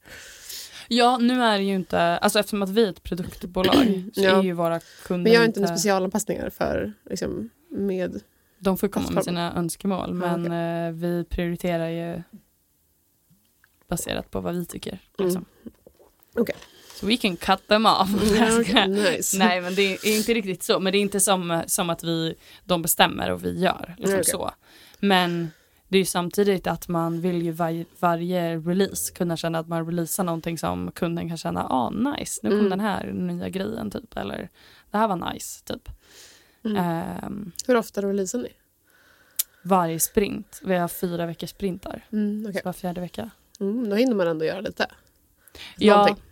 Ja, 0.88 1.18
nu 1.18 1.42
är 1.44 1.58
det 1.58 1.64
ju 1.64 1.74
inte, 1.76 2.00
alltså 2.00 2.40
eftersom 2.40 2.62
att 2.62 2.70
vi 2.70 2.86
är 2.86 2.90
ett 2.90 3.04
produktbolag 3.04 3.76
så 4.14 4.22
Ja. 4.22 4.40
är 4.40 4.44
ju 4.44 4.52
våra 4.54 4.80
kunder 5.06 5.24
Men 5.24 5.34
jag 5.34 5.40
har 5.40 5.46
inte 5.46 5.60
några 5.60 5.76
specialanpassningar 5.76 6.50
för 6.50 6.94
liksom, 7.10 7.50
med... 7.70 8.22
De 8.60 8.78
får 8.78 8.88
komma 8.88 9.10
med 9.12 9.24
sina 9.24 9.56
önskemål 9.56 10.14
men 10.14 10.52
eh, 10.52 10.92
vi 10.94 11.24
prioriterar 11.30 11.88
ju 11.90 12.24
baserat 13.88 14.32
på 14.32 14.40
vad 14.42 14.56
vi 14.56 14.66
tycker. 14.66 15.00
Mm. 15.20 15.46
Okej. 16.36 16.56
Så 17.00 17.06
we 17.06 17.18
can 17.18 17.38
cut 17.38 17.68
them 17.68 17.86
off. 17.86 18.10
Ja, 18.38 18.60
okej, 18.62 18.88
nice. 18.88 19.38
Nej 19.38 19.62
men 19.62 19.76
det 19.76 19.82
är 19.82 20.18
inte 20.18 20.34
riktigt 20.34 20.64
så. 20.64 20.80
Men 20.80 20.92
det 20.94 20.98
är 20.98 21.02
inte 21.02 21.20
som, 21.20 21.64
som 21.68 21.90
att 21.90 22.04
vi, 22.04 22.36
de 22.64 22.82
bestämmer 22.82 23.32
och 23.32 23.46
vi 23.46 23.60
gör. 23.60 23.96
Liksom 23.98 24.14
okej. 24.20 24.26
så. 24.32 24.52
Men 25.00 25.52
det 25.88 25.98
är 25.98 26.00
ju 26.00 26.06
samtidigt 26.06 26.68
att 26.68 26.88
man 26.88 27.22
vill 27.22 27.42
ju 27.42 27.52
var, 27.52 27.86
varje 28.00 28.58
release 28.58 29.14
kunna 29.14 29.38
känna 29.38 29.60
att 29.60 29.68
man 29.68 29.86
releasar 29.86 30.24
någonting 30.24 30.58
som 30.58 30.92
kunden 30.92 31.28
kan 31.30 31.38
känna, 31.38 31.64
ah 31.70 31.90
nice, 31.90 32.40
nu 32.44 32.50
kom 32.50 32.60
Mm. 32.60 32.70
den 32.70 32.80
här 32.80 33.12
nya 33.12 33.50
grejen 33.50 33.92
typ, 33.92 34.18
eller 34.18 34.50
det 34.92 34.98
här 34.98 35.08
var 35.08 35.34
nice 35.34 35.64
typ. 35.66 35.90
Mm. 36.66 36.78
Ehm, 36.78 37.52
Hur 37.68 37.76
ofta 37.78 38.02
releasar 38.02 38.40
ni? 38.40 38.50
varje 39.64 40.00
sprint, 40.00 40.62
vi 40.64 40.76
har 40.76 40.88
fyra 40.88 41.26
veckors 41.26 41.50
sprintar, 41.50 42.06
Mm, 42.12 42.46
okay. 42.50 42.62
var 42.66 42.74
fjärde 42.74 43.02
vecka. 43.02 43.30
mm, 43.60 43.90
då 43.90 43.96
hinner 43.96 44.16
man 44.16 44.28
ändå 44.28 44.46
göra 44.46 44.62
lite. 44.62 44.88
Ja, 45.78 45.96
Någonting. 45.98 46.24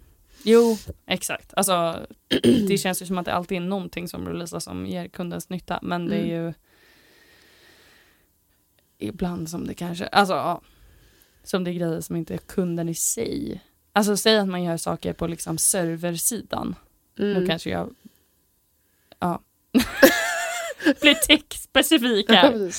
jo, 0.43 0.77
exakt. 1.05 1.53
Alltså, 1.53 2.07
det 2.67 2.77
känns 2.77 3.01
ju 3.01 3.05
som 3.05 3.17
att 3.17 3.25
det 3.25 3.33
alltid 3.33 3.57
är 3.57 3.61
någonting 3.61 4.07
som 4.07 4.27
releasas 4.27 4.63
som 4.63 4.85
ger 4.85 5.07
kundens 5.07 5.49
nytta, 5.49 5.79
men 5.81 6.05
det 6.07 6.15
är 6.15 6.19
Mm. 6.23 6.29
ju 6.45 6.53
ibland 8.97 9.49
som 9.49 9.67
det 9.67 9.73
kanske, 9.73 10.07
alltså 10.07 10.33
ja, 10.33 10.61
som 11.43 11.63
det 11.63 11.71
är 11.71 11.73
grejer 11.73 12.01
som 12.01 12.15
inte 12.15 12.33
är 12.33 12.37
kunden 12.37 12.89
i 12.89 12.95
sig. 12.95 13.63
Alltså 13.93 14.17
säg 14.17 14.37
att 14.37 14.47
man 14.47 14.63
gör 14.63 14.77
saker 14.77 15.13
på 15.13 15.27
liksom 15.27 15.57
serversidan. 15.57 16.75
Mm. 17.19 17.33
Nu 17.33 17.47
kanske 17.47 17.69
jag, 17.69 17.95
ja, 19.19 19.41
blir 21.01 21.13
tech-specifik 21.13 22.29
här. 22.29 22.71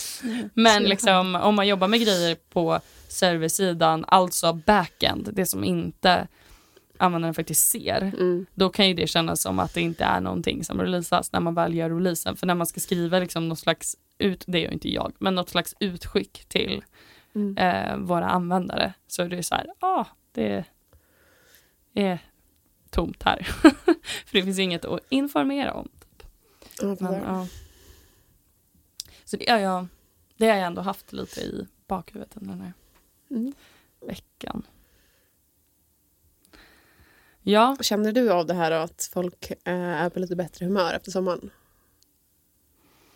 Men 0.55 0.83
liksom, 0.83 1.35
om 1.35 1.55
man 1.55 1.69
jobbar 1.69 1.89
med 1.89 2.01
grejer 2.01 2.37
på 2.53 2.81
serversidan, 3.09 4.05
alltså 4.09 4.53
backend, 4.53 5.29
det 5.33 5.47
som 5.47 5.65
inte 5.65 6.29
användaren 6.99 7.35
faktiskt 7.35 7.69
ser, 7.71 8.01
Mm. 8.03 8.47
då 8.55 8.69
kan 8.69 8.89
ju 8.89 8.95
det 8.95 9.07
kännas 9.07 9.43
som 9.43 9.59
att 9.59 9.75
det 9.75 9.81
inte 9.81 10.05
är 10.05 10.21
någonting 10.21 10.65
som 10.65 10.81
releasas 10.81 11.33
när 11.33 11.41
man 11.41 11.55
väl 11.55 11.75
gör 11.75 11.91
releasen. 11.91 12.37
För 12.37 12.47
när 12.47 12.55
man 12.55 12.67
ska 12.67 12.81
skriva 12.81 13.19
liksom 13.19 13.49
något 13.49 13.59
slags 13.59 13.97
ut, 14.19 14.45
det 14.47 14.59
gör 14.61 14.71
inte 14.71 14.89
jag, 14.91 15.13
men 15.19 15.35
något 15.35 15.49
slags 15.49 15.75
utskick 15.81 16.45
till 16.49 16.83
Mm. 17.37 17.57
eh, 17.59 17.97
våra 17.97 18.27
användare 18.29 18.93
så 19.07 19.23
är 19.23 19.29
det 19.29 19.43
så 19.43 19.55
här, 19.55 19.67
ja, 19.81 19.87
ah, 19.89 20.07
det 20.33 20.65
är 21.95 22.19
tomt 22.91 23.23
här. 23.23 23.43
För 24.27 24.33
det 24.33 24.43
finns 24.43 24.59
inget 24.59 24.85
att 24.85 25.01
informera 25.09 25.73
om. 25.73 25.89
Ja, 26.81 26.87
Men, 26.87 26.97
fattar. 26.97 27.23
ja. 27.27 27.47
Så 29.25 29.37
det 29.37 29.51
har, 29.51 29.59
jag, 29.59 29.87
det 30.37 30.47
har 30.49 30.57
jag 30.57 30.67
ändå 30.67 30.83
haft 30.83 31.13
lite 31.13 31.41
i 31.41 31.67
bakhuvudet 31.87 32.31
den 32.35 32.61
här 32.61 32.73
Mm. 33.31 33.53
veckan. 34.01 34.67
Ja, 37.43 37.77
Känner 37.81 38.13
du 38.13 38.31
av 38.33 38.47
det 38.47 38.55
här 38.55 38.71
att 38.71 39.11
folk 39.13 39.51
eh, 39.51 39.75
är 39.75 40.11
på 40.11 40.19
lite 40.21 40.37
bättre 40.37 40.67
humör 40.67 40.95
efter 40.95 41.11
sommaren? 41.11 41.51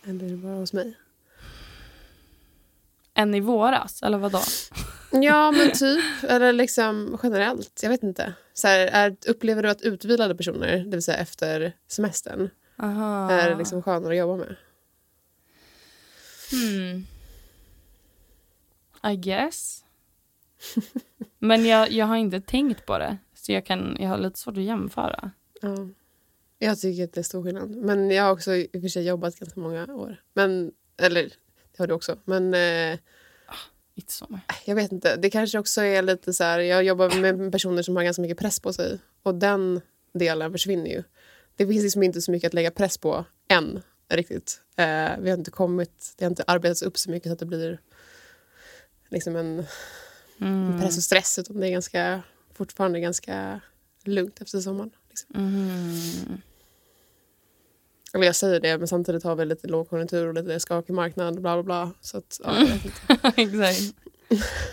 Eller 0.05 0.25
är 0.27 0.31
det 0.31 0.37
bara 0.37 0.55
hos 0.57 0.73
mig? 0.73 0.95
en 3.15 3.35
i 3.35 3.41
våras, 3.41 4.03
eller 4.03 4.19
vadå? 4.19 4.41
Ja, 5.13 5.51
men 5.51 5.73
typ. 5.73 6.05
Eller 6.23 6.53
liksom 6.53 7.19
generellt. 7.23 7.81
Jag 7.83 7.91
vet 7.91 8.03
inte. 8.03 8.35
Så 8.55 8.67
här, 8.69 8.79
är, 8.87 9.17
upplever 9.29 9.63
du 9.63 9.71
att 9.71 9.83
utvilade 9.83 10.35
personer, 10.35 10.79
det 10.79 10.91
vill 10.91 11.03
säga 11.03 11.17
efter 11.19 11.73
semestern, 11.87 12.51
Aha. 12.79 13.31
är 13.31 13.57
liksom 13.57 13.83
skönare 13.83 14.13
att 14.13 14.19
jobba 14.19 14.37
med? 14.37 14.57
Hmm. 16.51 17.07
I 19.13 19.17
guess. 19.17 19.85
Men 21.39 21.65
jag, 21.67 21.91
jag 21.93 22.07
har 22.07 22.17
inte 22.17 22.41
tänkt 22.41 22.87
på 22.87 22.99
det. 22.99 23.19
Så 23.35 23.53
jag, 23.53 23.67
kan, 23.67 23.97
jag 24.01 24.09
har 24.09 24.19
lite 24.19 24.39
svårt 24.39 24.57
att 24.57 24.63
jämföra. 24.63 25.31
Ja. 25.61 25.89
Jag 26.59 26.79
tycker 26.81 27.05
att 27.05 27.13
det 27.13 27.21
är 27.21 27.23
stor 27.23 27.43
skillnad. 27.45 27.71
Men 27.71 28.11
jag 28.11 28.25
har 28.25 28.33
också 28.33 28.55
i 28.55 28.69
och 28.75 28.81
för 28.81 28.89
sig 28.89 29.07
jobbat 29.07 29.39
ganska 29.39 29.61
många 29.61 29.95
år. 29.95 30.23
Men, 30.35 30.73
eller 30.97 31.23
det 31.23 31.79
har 31.79 31.87
du 31.87 31.95
också. 31.95 32.19
Men 32.25 32.55
eh, 32.55 32.99
Inte 33.95 34.13
så 34.13 34.27
mycket. 34.29 34.55
jag 34.65 34.75
vet 34.75 34.93
inte. 34.93 35.17
Det 35.17 35.31
kanske 35.31 35.59
också 35.59 35.83
är 35.83 36.03
lite 36.03 36.33
så 36.35 36.45
här. 36.45 36.59
Jag 36.59 36.85
jobbar 36.85 37.21
med 37.21 37.53
personer 37.53 37.83
som 37.83 37.97
har 37.97 38.05
ganska 38.05 38.23
mycket 38.23 38.39
press 38.39 38.61
på 38.61 38.73
sig. 38.73 38.99
Och 39.23 39.35
den 39.35 39.81
delen 40.15 40.53
försvinner 40.53 40.91
ju. 40.91 41.03
Det 41.57 41.67
finns 41.67 41.83
liksom 41.83 42.03
inte 42.03 42.23
så 42.23 42.31
mycket 42.31 42.47
att 42.49 42.55
lägga 42.55 42.71
press 42.71 42.99
på 42.99 43.25
än 43.49 43.83
riktigt. 44.17 44.61
Eh, 44.77 45.11
vi 45.19 45.31
har 45.31 45.39
inte 45.39 45.51
kommit, 45.51 46.15
det 46.17 46.25
har 46.25 46.31
inte 46.31 46.45
arbetats 46.47 46.83
upp 46.83 46.99
så 46.99 47.11
mycket 47.11 47.29
så 47.29 47.33
att 47.33 47.39
det 47.39 47.47
blir 47.47 47.79
liksom 49.09 49.37
en 49.37 49.67
Mm. 50.41 50.81
press 50.81 50.97
och 50.97 51.03
stress. 51.03 51.39
Utan 51.39 51.61
det 51.61 51.67
är 51.67 51.71
ganska, 51.71 52.23
fortfarande 52.55 53.01
ganska 53.01 53.61
lugnt 54.05 54.41
efter 54.41 54.61
sommaren. 54.61 54.91
Liksom. 55.09 55.35
Mm. 55.37 56.41
Eller 58.15 58.27
jag 58.27 58.37
säger 58.37 58.61
det, 58.61 58.79
men 58.79 58.89
samtidigt 58.89 59.25
har 59.25 59.37
vi 59.37 59.45
lite 59.45 59.67
lågkonjunktur 59.67 60.27
och 60.27 60.35
lite 60.35 60.61
skakig 60.61 60.93
marknad. 60.93 61.41
Bla, 61.41 61.55
bla, 61.55 61.63
bla. 61.63 61.93
Så 62.01 62.19
att, 62.19 62.41
ja, 62.45 62.55
jag. 62.59 63.33
Exakt. 63.37 63.97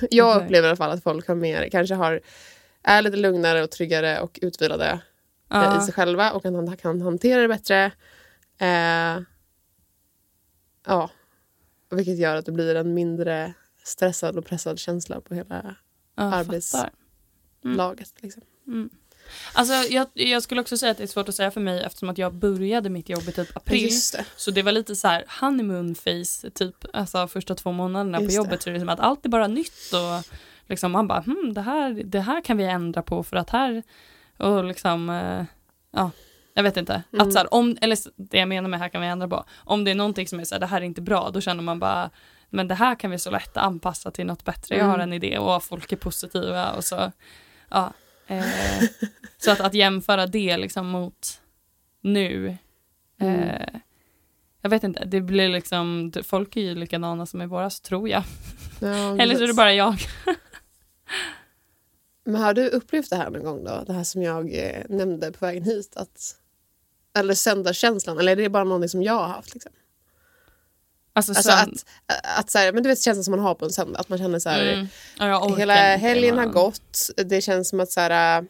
jag 0.12 0.44
upplever 0.44 0.68
i 0.68 0.70
alla 0.70 0.76
fall 0.78 0.92
att 0.92 1.04
folk 1.04 1.28
har 1.28 1.36
mer, 1.36 1.70
kanske 1.70 1.96
har, 1.96 2.22
är 2.84 3.02
lite 3.02 3.18
lugnare 3.18 3.64
och 3.64 3.72
tryggare 3.72 4.20
och 4.22 4.40
utvilade 4.42 4.86
eh, 4.90 4.98
i 4.98 5.00
Ja. 5.50 5.82
sig 5.86 5.94
själva 5.94 6.32
och 6.32 6.44
kan, 6.44 6.78
kan 6.78 7.02
hantera 7.02 7.42
det 7.42 7.48
bättre. 7.48 7.92
Eh, 8.58 9.22
ja, 10.86 11.10
vilket 11.90 12.18
gör 12.18 12.36
att 12.36 12.46
det 12.46 12.52
blir 12.52 12.76
en 12.76 12.94
mindre 12.94 13.54
stressad 13.84 14.38
och 14.38 14.46
pressad 14.46 14.80
känsla 14.80 15.22
på 15.22 15.36
hela 15.36 15.76
Ja, 16.16 16.24
arbets- 16.24 16.72
fattar. 16.72 16.92
Mm. 17.66 17.96
Liksom. 18.22 18.44
Mm. 18.68 18.90
Alltså, 19.54 19.74
jag, 19.74 20.08
jag 20.14 20.44
skulle 20.44 20.62
också 20.62 20.78
säga 20.78 20.92
att 20.92 20.98
det 20.98 21.04
är 21.04 21.08
svårt 21.08 21.30
att 21.30 21.36
säga 21.36 21.52
för 21.52 21.62
mig 21.62 21.84
eftersom 21.84 22.10
att 22.10 22.18
jag 22.18 22.34
började 22.34 22.90
mitt 22.90 23.10
jobb 23.10 23.24
i 23.30 23.32
typ 23.32 23.58
april. 23.58 23.90
Det. 24.14 24.26
Så 24.36 24.52
det 24.52 24.62
var 24.62 24.72
lite 24.72 24.96
så 24.96 25.08
här 25.08 25.26
honeymoon 25.42 25.96
face 25.96 26.50
typ, 26.54 26.76
alltså 26.94 27.28
första 27.28 27.56
två 27.56 27.72
månaderna 27.72 28.22
Just 28.22 28.38
på 28.38 28.44
det. 28.44 28.46
jobbet 28.48 28.62
så 28.64 28.70
är 28.70 28.74
det 28.74 28.80
som 28.80 28.90
att 28.90 29.00
allt 29.00 29.26
är 29.26 29.30
bara 29.30 29.48
nytt 29.48 29.94
och 29.94 30.34
liksom 30.68 30.92
man 30.92 31.08
bara 31.08 31.22
hmm, 31.22 31.54
det 31.54 31.62
här, 31.62 32.02
det 32.06 32.20
här 32.20 32.42
kan 32.42 32.58
vi 32.58 32.64
ändra 32.64 33.02
på 33.02 33.24
för 33.24 33.38
att 33.38 33.50
här 33.50 33.84
och 34.38 34.64
liksom 34.64 35.10
eh, 35.10 35.46
ja, 35.92 36.12
jag 36.58 36.64
vet 36.64 36.78
inte. 36.78 37.04
Mm. 37.14 37.28
Att 37.28 37.34
så 37.34 37.40
här, 37.40 37.54
om, 37.54 37.78
eller 37.82 37.98
det 38.16 38.38
jag 38.38 38.48
menar 38.48 38.70
med 38.70 38.80
här 38.80 38.90
kan 38.90 39.02
vi 39.02 39.08
ändra 39.08 39.28
på. 39.28 39.46
Om 39.56 39.84
det 39.84 39.92
är 39.92 39.96
någonting 39.96 40.28
som 40.28 40.40
är 40.40 40.44
så 40.44 40.56
här, 40.56 40.60
det 40.60 40.66
här 40.66 40.82
är 40.82 40.86
inte 40.86 41.02
bra, 41.02 41.30
då 41.34 41.42
känner 41.42 41.64
man 41.64 41.80
bara 41.80 42.10
men 42.50 42.68
det 42.68 42.76
här 42.76 42.96
kan 42.96 43.12
vi 43.12 43.20
så 43.20 43.32
lätt 43.32 43.58
anpassa 43.58 44.12
till 44.12 44.26
något 44.26 44.44
bättre. 44.46 44.78
Jag 44.78 44.86
har 44.86 44.94
Mm. 44.96 45.02
en 45.10 45.14
idé 45.14 45.38
och 45.38 45.64
folk 45.64 45.92
är 45.92 45.96
positiva 45.98 46.72
och 46.72 46.84
så 46.84 47.12
ja. 47.70 47.94
Eh, 48.28 48.44
så 49.38 49.52
att, 49.52 49.60
att 49.60 49.74
jämföra 49.74 50.28
det 50.28 50.58
liksom 50.58 50.88
mot 50.88 51.42
nu 52.02 52.58
Mm. 53.20 53.40
eh, 53.40 53.80
jag 54.62 54.70
vet 54.70 54.84
inte, 54.84 55.06
det 55.06 55.22
blir 55.22 55.50
liksom, 55.50 56.12
folk 56.24 56.58
är 56.58 56.62
ju 56.62 56.76
likadana 56.76 57.26
som 57.26 57.42
i 57.42 57.46
våras 57.46 57.82
tror 57.82 58.10
jag. 58.10 58.24
Ja, 58.82 58.88
Eller 59.20 59.36
så 59.36 59.44
är 59.44 59.48
det 59.48 59.54
bara 59.54 59.74
jag. 59.74 59.96
Men 62.26 62.42
har 62.42 62.54
du 62.54 62.68
upplevt 62.70 63.10
det 63.10 63.16
här 63.16 63.30
någon 63.30 63.44
gång 63.44 63.64
då? 63.64 63.84
Det 63.88 63.94
här 63.94 64.04
som 64.04 64.22
jag 64.24 64.54
eh, 64.54 64.84
nämnde 64.90 65.32
på 65.32 65.46
vägen 65.46 65.64
hit? 65.64 65.94
Att, 65.96 66.36
eller 67.16 67.34
söndagskänslan? 67.34 68.20
Eller 68.20 68.32
är 68.32 68.36
det 68.36 68.50
bara 68.50 68.64
någonting 68.64 68.90
som 68.90 69.04
jag 69.04 69.14
har 69.14 69.28
haft? 69.28 69.54
Liksom? 69.54 69.72
Alltså, 71.14 71.32
Alltså 71.32 71.52
att, 71.52 71.86
att 72.40 72.50
så 72.52 72.58
här, 72.58 72.72
men 72.74 72.84
du 72.84 72.90
vet 72.90 73.02
känslan 73.02 73.24
som 73.24 73.32
man 73.32 73.40
har 73.40 73.56
på 73.56 73.66
en 73.66 73.72
söndag. 73.72 74.00
Att 74.00 74.10
man 74.10 74.18
känner 74.20 74.40
så 74.40 74.50
här, 74.50 74.74
mm, 74.74 74.88
ja, 75.20 75.56
hela 75.58 75.74
helgen 75.74 76.38
har 76.38 76.46
gått. 76.46 77.10
Det 77.26 77.42
känns 77.42 77.70
som 77.70 77.80
att 77.80 77.92
så 77.92 78.00
här, 78.00 78.46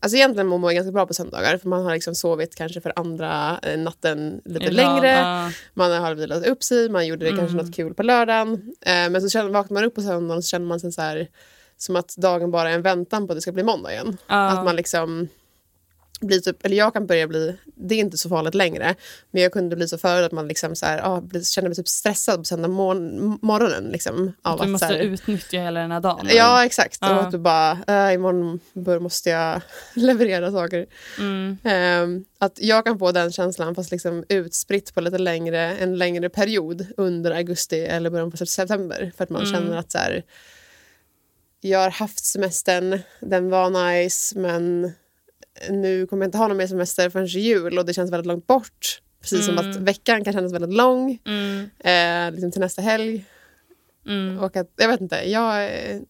Alltså 0.00 0.16
egentligen 0.16 0.46
mår 0.46 0.58
man 0.58 0.74
ganska 0.74 0.92
bra 0.92 1.06
på 1.06 1.14
söndagar 1.14 1.58
för 1.58 1.68
man 1.68 1.84
har 1.84 1.94
liksom 1.94 2.14
sovit 2.14 2.54
kanske 2.54 2.80
för 2.80 2.92
andra 2.96 3.58
eh, 3.62 3.78
natten 3.78 4.40
lite 4.44 4.66
Ibland, 4.66 5.02
längre. 5.02 5.08
ja. 5.18 5.50
Man 5.74 5.92
har 5.92 6.14
vilat 6.14 6.46
upp 6.46 6.62
sig, 6.62 6.88
man 6.88 7.06
gjorde 7.06 7.24
det 7.24 7.30
kanske 7.36 7.54
Mm. 7.54 7.66
något 7.66 7.74
kul 7.76 7.94
på 7.94 8.02
lördagen. 8.02 8.52
Eh, 8.80 9.10
men 9.10 9.22
så 9.22 9.28
känner, 9.28 9.50
vaknar 9.50 9.74
man 9.74 9.84
upp 9.84 9.94
på 9.94 10.02
söndagen 10.02 10.36
och 10.38 10.44
så 10.44 10.48
känner 10.48 10.66
man 10.66 10.80
sig 10.80 10.92
så 10.92 11.02
här, 11.02 11.28
som 11.76 11.96
att 11.96 12.16
dagen 12.16 12.50
bara 12.50 12.70
är 12.70 12.74
en 12.74 12.82
väntan 12.82 13.26
på 13.26 13.32
att 13.32 13.36
det 13.36 13.42
ska 13.42 13.52
bli 13.52 13.62
måndag 13.62 13.92
igen. 13.92 14.16
Ja. 14.26 14.48
Att 14.48 14.64
man 14.64 14.76
liksom 14.76 15.28
blir 16.20 16.40
typ, 16.40 16.64
eller 16.64 16.76
jag 16.76 16.92
kan 16.92 17.06
börja 17.06 17.26
bli, 17.28 17.56
det 17.74 17.94
är 17.94 17.98
inte 17.98 18.18
så 18.18 18.28
farligt 18.28 18.54
längre, 18.54 18.94
men 19.30 19.42
jag 19.42 19.52
kunde 19.52 19.76
bli 19.76 19.88
så 19.88 19.98
förut 19.98 20.26
att 20.26 20.32
man 20.32 20.48
liksom 20.48 20.76
så 20.76 20.86
här, 20.86 21.00
ah, 21.04 21.20
blir, 21.20 21.42
känner 21.42 21.68
mig 21.68 21.76
typ 21.76 21.88
stressad 21.88 22.38
på 22.38 22.44
söndag 22.44 22.68
morgon, 22.68 23.38
morgonen. 23.42 23.84
Liksom, 23.84 24.32
av 24.42 24.58
du 24.58 24.62
att, 24.64 24.70
måste 24.70 24.86
här, 24.86 24.98
utnyttja 24.98 25.58
hela 25.60 25.80
den 25.80 25.90
här 25.90 26.00
dagen. 26.00 26.28
Ja, 26.32 26.64
exakt. 26.64 26.98
Ja. 27.00 27.16
Och 27.16 27.22
att 27.22 27.30
du 27.30 27.38
bara, 27.38 27.78
äh, 27.88 28.14
imorgon 28.14 28.60
bör, 28.72 28.98
måste 28.98 29.30
jag 29.30 29.60
leverera 29.94 30.52
saker. 30.52 30.86
Mm, 31.18 31.58
Ehm, 31.64 32.24
att 32.38 32.58
jag 32.60 32.84
kan 32.84 32.98
få 32.98 33.12
den 33.12 33.32
känslan 33.32 33.74
fast 33.74 33.90
liksom 33.90 34.24
utspritt 34.28 34.94
på 34.94 35.00
lite 35.00 35.18
längre, 35.18 35.60
en 35.76 35.98
längre 35.98 36.28
period 36.28 36.86
under 36.96 37.30
augusti 37.30 37.80
eller 37.80 38.10
början 38.10 38.30
på 38.30 38.36
september. 38.36 39.12
För 39.16 39.24
att 39.24 39.30
man 39.30 39.42
Mm. 39.42 39.54
känner 39.54 39.76
att 39.76 39.92
så 39.92 39.98
här, 39.98 40.22
jag 41.60 41.78
har 41.78 41.90
haft 41.90 42.24
semestern, 42.24 42.98
den 43.20 43.50
var 43.50 43.70
nice 43.92 44.38
men 44.38 44.92
nu 45.70 46.06
kommer 46.06 46.22
jag 46.24 46.28
inte 46.28 46.38
ha 46.38 46.48
någon 46.48 46.56
mer 46.56 46.66
semester 46.66 47.10
förrän 47.10 47.26
jul 47.26 47.78
och 47.78 47.86
det 47.86 47.94
känns 47.94 48.12
väldigt 48.12 48.26
långt 48.26 48.46
bort. 48.46 49.00
Precis 49.20 49.46
som 49.46 49.58
Mm. 49.58 49.70
att 49.70 49.76
veckan 49.76 50.24
kan 50.24 50.32
kännas 50.32 50.52
väldigt 50.52 50.72
lång 50.76 51.18
mm, 51.24 51.70
eh, 51.78 52.32
liksom 52.34 52.50
till 52.52 52.60
nästa 52.60 52.82
helg. 52.82 53.24
mm. 54.06 54.38
Och 54.38 54.56
att, 54.56 54.72
jag 54.76 54.88
vet 54.88 55.00
inte, 55.00 55.30
jag, 55.30 55.64
eh, 55.64 56.00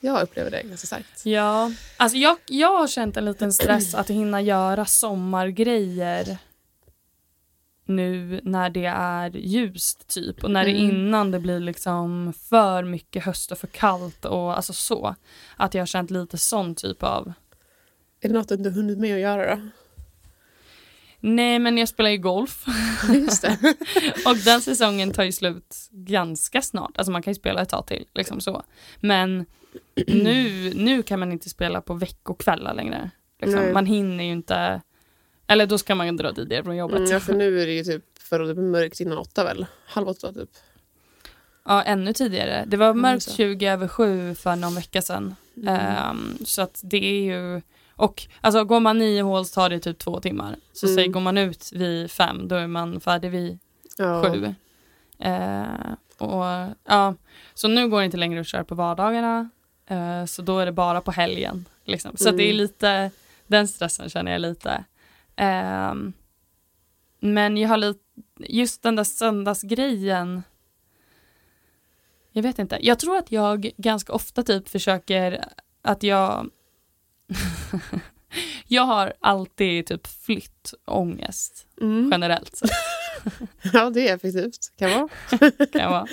jag 0.00 0.22
upplever 0.22 0.50
det 0.50 0.62
ganska 0.62 0.86
starkt. 0.86 1.26
Ja, 1.26 1.72
alltså 1.96 2.18
jag, 2.18 2.36
jag 2.46 2.78
har 2.78 2.86
känt 2.88 3.16
en 3.16 3.24
liten 3.24 3.52
stress 3.52 3.94
att 3.94 4.10
hinna 4.10 4.40
göra 4.40 4.84
sommargrejer 4.86 6.38
nu 7.84 8.40
när 8.44 8.70
det 8.70 8.84
är 8.96 9.36
ljust 9.36 10.06
typ 10.08 10.44
och 10.44 10.50
när 10.50 10.64
det 10.64 10.70
Mm. 10.70 10.90
innan 10.90 11.30
det 11.30 11.40
blir 11.40 11.60
liksom 11.60 12.32
för 12.48 12.82
mycket 12.84 13.24
höst 13.24 13.52
och 13.52 13.58
för 13.58 13.66
kallt 13.66 14.24
och 14.24 14.56
alltså 14.56 14.72
så. 14.72 15.14
Att 15.56 15.74
jag 15.74 15.80
har 15.80 15.86
känt 15.86 16.10
lite 16.10 16.38
sån 16.38 16.74
typ 16.74 17.02
av 17.02 17.32
Är 18.20 18.28
det 18.28 18.34
något 18.34 18.48
du 18.48 18.54
inte 18.54 18.70
hunnit 18.70 18.98
med 18.98 19.14
att 19.14 19.20
göra 19.20 19.56
då? 19.56 19.62
Nej 21.20 21.58
men 21.58 21.78
jag 21.78 21.88
spelar 21.88 22.10
ju 22.10 22.18
golf 22.18 22.66
och 24.26 24.36
den 24.44 24.60
säsongen 24.60 25.10
tar 25.10 25.24
ju 25.24 25.32
slut 25.32 25.76
ganska 25.90 26.62
snart. 26.62 26.98
Alltså 26.98 27.12
man 27.12 27.22
kan 27.22 27.30
ju 27.30 27.34
spela 27.34 27.62
ett 27.62 27.68
tag 27.68 27.86
till 27.86 28.06
liksom 28.14 28.40
så. 28.40 28.62
Men 29.00 29.46
nu, 30.06 30.72
nu 30.74 31.02
kan 31.02 31.20
man 31.20 31.32
inte 31.32 31.48
spela 31.48 31.80
på 31.80 31.94
veckokvällar 31.94 32.74
längre. 32.74 33.10
Liksom. 33.40 33.72
Man 33.72 33.86
hinner 33.86 34.24
ju 34.24 34.32
inte 34.32 34.80
eller 35.50 35.66
då 35.66 35.78
ska 35.78 35.94
man 35.94 36.16
dra 36.16 36.32
tidigare 36.32 36.64
från 36.64 36.76
jobbet. 36.76 36.98
Mm, 36.98 37.10
ja, 37.10 37.20
för 37.20 37.34
nu 37.34 37.62
är 37.62 37.66
det 37.66 37.72
ju 37.72 37.84
typ 37.84 38.18
för 38.18 38.40
att 38.40 38.48
det 38.48 38.54
blir 38.54 38.64
mörkt 38.64 39.00
innan 39.00 39.18
åtta 39.18 39.44
väl? 39.44 39.66
Halv 39.86 40.08
åtta 40.08 40.32
typ. 40.32 40.50
Ja, 41.64 41.82
ännu 41.82 42.12
tidigare. 42.12 42.64
Det 42.66 42.76
var 42.76 42.94
mörkt 42.94 43.22
så. 43.22 43.36
20 43.36 43.66
över 43.66 43.88
sju 43.88 44.34
för 44.34 44.56
någon 44.56 44.74
vecka 44.74 45.02
sedan. 45.02 45.34
Mm. 45.56 45.68
Ehm, 45.68 46.38
så 46.44 46.62
att 46.62 46.80
det 46.84 47.04
är 47.04 47.22
ju... 47.22 47.62
Och 48.00 48.22
alltså 48.40 48.64
går 48.64 48.80
man 48.80 48.98
nio 48.98 49.22
håls 49.22 49.52
tar 49.52 49.70
det 49.70 49.80
typ 49.80 49.98
två 49.98 50.20
timmar. 50.20 50.56
Så 50.72 50.86
Mm. 50.86 50.96
säg 50.96 51.08
går 51.08 51.20
man 51.20 51.38
ut 51.38 51.72
vid 51.72 52.10
fem 52.10 52.48
då 52.48 52.54
är 52.56 52.66
man 52.66 53.00
färdig 53.00 53.30
vid 53.30 53.58
ja. 53.98 54.22
sju. 54.22 54.54
Eh, 55.18 55.92
och, 56.18 56.44
ja, 56.84 57.14
så 57.54 57.68
nu 57.68 57.88
går 57.88 57.98
det 57.98 58.04
inte 58.04 58.16
längre 58.16 58.40
att 58.40 58.46
köra 58.46 58.64
på 58.64 58.74
vardagarna. 58.74 59.50
Eh, 59.86 60.24
så 60.24 60.42
då 60.42 60.58
är 60.58 60.66
det 60.66 60.72
bara 60.72 61.00
på 61.00 61.10
helgen. 61.10 61.64
Liksom. 61.84 62.16
Så 62.16 62.28
att 62.28 62.36
det 62.36 62.42
är 62.42 62.46
Mm. 62.50 62.56
lite, 62.56 63.10
den 63.46 63.68
stressen 63.68 64.10
känner 64.10 64.32
jag 64.32 64.40
lite. 64.40 64.84
Ehm, 65.36 66.12
men 67.20 67.56
jag 67.56 67.68
har 67.68 67.76
lite, 67.76 68.00
just 68.38 68.82
den 68.82 68.96
där 68.96 69.04
söndagsgrejen. 69.04 70.42
Jag 72.32 72.42
vet 72.42 72.58
inte. 72.58 72.78
Jag 72.80 72.98
tror 72.98 73.16
att 73.16 73.32
jag 73.32 73.70
ganska 73.76 74.12
ofta 74.12 74.42
typ 74.42 74.68
försöker 74.68 75.44
att 75.82 76.02
jag 76.02 76.50
Jag 78.68 78.82
har 78.82 79.12
alltid 79.20 79.86
typ 79.86 80.06
flyttångest 80.06 81.66
Mm. 81.80 82.08
generellt. 82.12 82.60
ja, 83.72 83.90
det 83.90 84.08
är 84.08 84.14
effektivt. 84.14 84.72
Kan 84.78 84.90
vara. 84.90 85.08
kan 85.72 85.90
vara. 85.92 86.06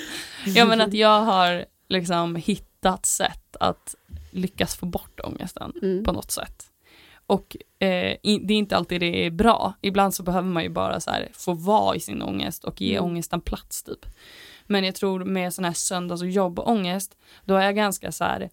Ja 0.45 0.65
men 0.65 0.81
att 0.81 0.93
jag 0.93 1.21
har 1.21 1.65
liksom 1.89 2.35
hittat 2.35 3.05
sätt 3.05 3.55
att 3.59 3.95
lyckas 4.31 4.75
få 4.75 4.85
bort 4.85 5.19
ångesten 5.23 5.73
Mm. 5.81 6.03
på 6.03 6.11
något 6.11 6.31
sätt. 6.31 6.65
Och 7.27 7.55
eh, 7.79 8.17
det 8.23 8.23
är 8.23 8.51
inte 8.51 8.77
alltid 8.77 9.01
det 9.01 9.25
är 9.25 9.31
bra. 9.31 9.73
Ibland 9.81 10.13
så 10.13 10.23
behöver 10.23 10.49
man 10.49 10.63
ju 10.63 10.69
bara 10.69 10.99
så 10.99 11.11
här, 11.11 11.29
få 11.33 11.53
vara 11.53 11.95
i 11.95 11.99
sin 11.99 12.21
ångest 12.21 12.63
och 12.63 12.81
ge 12.81 12.95
Mm. 12.95 13.05
ångesten 13.05 13.41
plats 13.41 13.83
typ. 13.83 14.05
Men 14.65 14.83
jag 14.83 14.95
tror 14.95 15.25
med 15.25 15.53
sån 15.53 15.65
här 15.65 15.73
söndags 15.73 16.21
och 16.21 16.29
jobbångest, 16.29 17.17
då 17.45 17.55
är 17.55 17.61
jag 17.65 17.75
ganska 17.75 18.11
så 18.11 18.23
här 18.23 18.49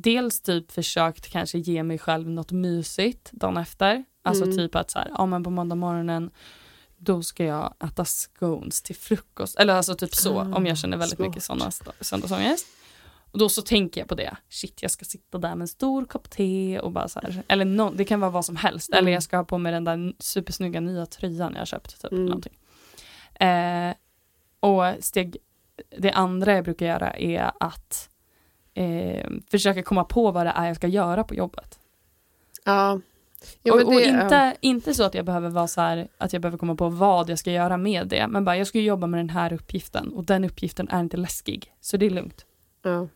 dels 0.00 0.40
typ 0.40 0.72
försökt 0.72 1.28
kanske 1.28 1.58
ge 1.58 1.82
mig 1.82 1.98
själv 1.98 2.30
något 2.30 2.52
mysigt 2.52 3.30
dagen 3.32 3.56
efter. 3.56 4.04
Alltså 4.22 4.44
Mm. 4.44 4.56
typ 4.56 4.74
att 4.74 4.90
så 4.90 4.98
här, 4.98 5.10
ja 5.14 5.26
men 5.26 5.44
på 5.44 5.50
måndag 5.50 5.74
morgonen 5.76 6.30
då 6.96 7.22
ska 7.22 7.44
jag 7.44 7.74
äta 7.84 8.04
scones 8.04 8.82
till 8.82 8.96
frukost. 8.96 9.58
Eller 9.58 9.74
alltså 9.74 9.94
typ 9.94 10.14
så, 10.14 10.38
Ah, 10.40 10.54
om 10.56 10.66
jag 10.66 10.78
känner 10.78 10.96
väldigt 10.96 11.16
smart. 11.16 11.28
mycket 11.28 11.42
sådana 11.42 11.70
söndagsångest. 12.00 12.66
Och 13.32 13.38
då 13.38 13.48
så 13.48 13.62
tänker 13.62 14.00
jag 14.00 14.08
på 14.08 14.14
det. 14.14 14.36
Shit, 14.48 14.82
jag 14.82 14.90
ska 14.90 15.04
sitta 15.04 15.38
där 15.38 15.48
med 15.54 15.60
en 15.60 15.68
stor 15.68 16.04
kopp 16.04 16.30
te 16.30 16.78
och 16.80 16.92
bara 16.92 17.08
så 17.08 17.20
här. 17.20 17.42
Eller 17.48 17.64
no, 17.64 17.92
det 17.96 18.04
kan 18.04 18.20
vara 18.20 18.30
vad 18.30 18.44
som 18.44 18.56
helst. 18.56 18.90
Eller 18.90 19.00
Mm. 19.02 19.12
jag 19.12 19.22
ska 19.22 19.36
ha 19.36 19.44
på 19.44 19.58
mig 19.58 19.72
den 19.72 19.84
där 19.84 20.12
supersnygga 20.18 20.80
nya 20.80 21.06
tröjan 21.06 21.54
jag 21.54 21.66
köpt. 21.68 22.02
Typ, 22.02 22.12
Mm. 22.12 22.24
någonting. 22.26 22.58
Eh, 23.40 23.94
och 24.60 24.84
steg, 25.04 25.36
det 25.98 26.10
andra 26.12 26.52
jag 26.54 26.64
brukar 26.64 26.86
göra 26.86 27.10
är 27.16 27.50
att 27.60 28.08
eh, 28.78 29.26
försöka 29.50 29.82
komma 29.82 30.04
på 30.04 30.30
vad 30.30 30.46
det 30.46 30.52
är 30.56 30.66
jag 30.66 30.76
ska 30.76 30.86
göra 30.86 31.24
på 31.24 31.34
jobbet. 31.34 31.78
Ja. 32.64 33.00
Ja, 33.62 33.72
och 33.72 33.78
men 33.78 33.86
och 33.86 33.92
det- 33.94 34.04
inte, 34.04 34.56
inte 34.60 34.94
så 34.94 35.02
att 35.02 35.14
jag 35.14 35.24
behöver 35.24 35.48
vara 35.48 35.66
så 35.66 35.80
här, 35.80 36.08
att 36.18 36.32
jag 36.32 36.42
behöver 36.42 36.58
komma 36.58 36.74
på 36.74 36.88
vad 36.88 37.30
jag 37.30 37.38
ska 37.38 37.50
göra 37.50 37.76
med 37.76 38.06
det. 38.08 38.26
Men 38.28 38.44
bara, 38.44 38.56
jag 38.56 38.66
ska 38.66 38.78
jobba 38.80 39.06
med 39.06 39.20
den 39.20 39.30
här 39.30 39.52
uppgiften 39.52 40.12
och 40.12 40.24
den 40.24 40.44
uppgiften 40.44 40.88
är 40.88 41.00
inte 41.00 41.16
läskig. 41.16 41.72
Så 41.80 41.96
det 41.96 42.06
är 42.06 42.10
lugnt. 42.10 42.44
Ja. 42.82 43.08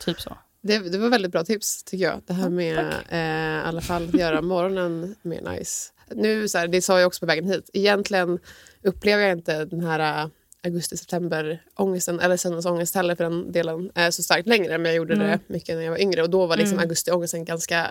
Typ 0.00 0.20
så. 0.20 0.36
Det, 0.60 0.78
det 0.78 0.98
var 0.98 1.08
väldigt 1.08 1.32
bra 1.32 1.44
tips 1.44 1.84
tycker 1.84 2.04
jag. 2.04 2.20
Det 2.26 2.32
här 2.34 2.42
Ja, 2.42 2.50
med 2.50 2.94
eh, 3.08 3.64
i 3.64 3.68
alla 3.68 3.80
fall 3.80 4.08
att 4.08 4.14
göra 4.14 4.42
morgonen 4.42 5.14
mer 5.22 5.40
nice. 5.50 5.92
Nu, 6.10 6.48
så 6.48 6.58
här, 6.58 6.68
det 6.68 6.82
sa 6.82 7.00
jag 7.00 7.06
också 7.06 7.20
på 7.20 7.26
vägen 7.26 7.44
hit. 7.46 7.70
Egentligen 7.72 8.38
upplever 8.82 9.22
jag 9.22 9.32
inte 9.32 9.64
den 9.64 9.80
här 9.84 10.30
eh, 10.66 10.70
augusti-september-ångesten 10.70 12.20
eller 12.20 12.36
söndagsångest 12.36 12.94
heller 12.94 13.14
för 13.14 13.24
den 13.24 13.52
delen 13.52 13.90
eh, 13.94 14.10
så 14.10 14.22
starkt 14.22 14.48
längre. 14.48 14.78
Men 14.78 14.86
jag 14.86 14.96
gjorde 14.96 15.14
Mm. 15.14 15.26
det 15.28 15.38
mycket 15.46 15.76
när 15.76 15.82
jag 15.82 15.90
var 15.90 16.00
yngre 16.00 16.22
och 16.22 16.30
då 16.30 16.46
var 16.46 16.56
liksom 16.56 16.72
Mm. 16.74 16.82
augustiångesten 16.82 17.44
ganska 17.44 17.90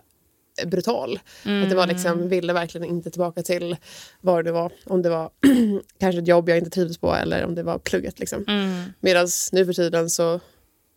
eh, 0.62 0.68
brutal. 0.70 1.20
Mm. 1.46 1.64
Att 1.64 1.70
det 1.70 1.76
var 1.76 1.88
liksom, 1.88 2.30
ville 2.30 2.54
verkligen 2.54 2.88
inte 2.88 3.10
tillbaka 3.12 3.44
till 3.44 3.76
vad 4.22 4.46
det 4.46 4.52
var. 4.52 4.72
Om 4.86 5.02
det 5.02 5.10
var 5.10 5.30
kanske 6.00 6.22
ett 6.22 6.28
jobb 6.28 6.50
jag 6.50 6.58
inte 6.58 6.70
trivdes 6.70 6.98
på 6.98 7.14
eller 7.16 7.46
om 7.46 7.56
det 7.56 7.64
var 7.64 7.78
plugget. 7.78 8.20
Liksom. 8.20 8.46
Mm. 8.48 8.84
Medan 9.00 9.28
nu 9.52 9.66
för 9.66 9.74
tiden 9.74 10.10
så 10.10 10.40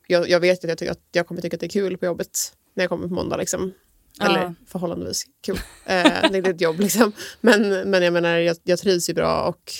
jag, 0.06 0.28
jag 0.28 0.40
vet 0.40 0.64
att 0.64 0.68
jag, 0.68 0.78
tycker 0.78 0.92
att 0.92 1.00
jag 1.12 1.26
kommer 1.26 1.40
tycka 1.40 1.56
att 1.56 1.60
det 1.60 1.66
är 1.66 1.70
kul 1.70 1.96
på 1.98 2.06
jobbet 2.06 2.38
när 2.74 2.84
jag 2.84 2.88
kommer 2.88 3.08
på 3.08 3.14
måndag. 3.14 3.36
Liksom. 3.36 3.72
Eller 4.20 4.40
Ja. 4.42 4.54
förhållandevis 4.66 5.24
kul. 5.46 5.56
Eh, 5.86 6.02
det 6.30 6.38
är 6.38 6.48
ett 6.48 6.60
jobb 6.60 6.80
liksom. 6.80 7.12
Men, 7.40 7.90
men 7.90 8.02
jag 8.02 8.12
menar, 8.12 8.36
jag, 8.38 8.56
jag 8.62 8.78
trivs 8.78 9.10
ju 9.10 9.14
bra 9.14 9.42
och 9.42 9.72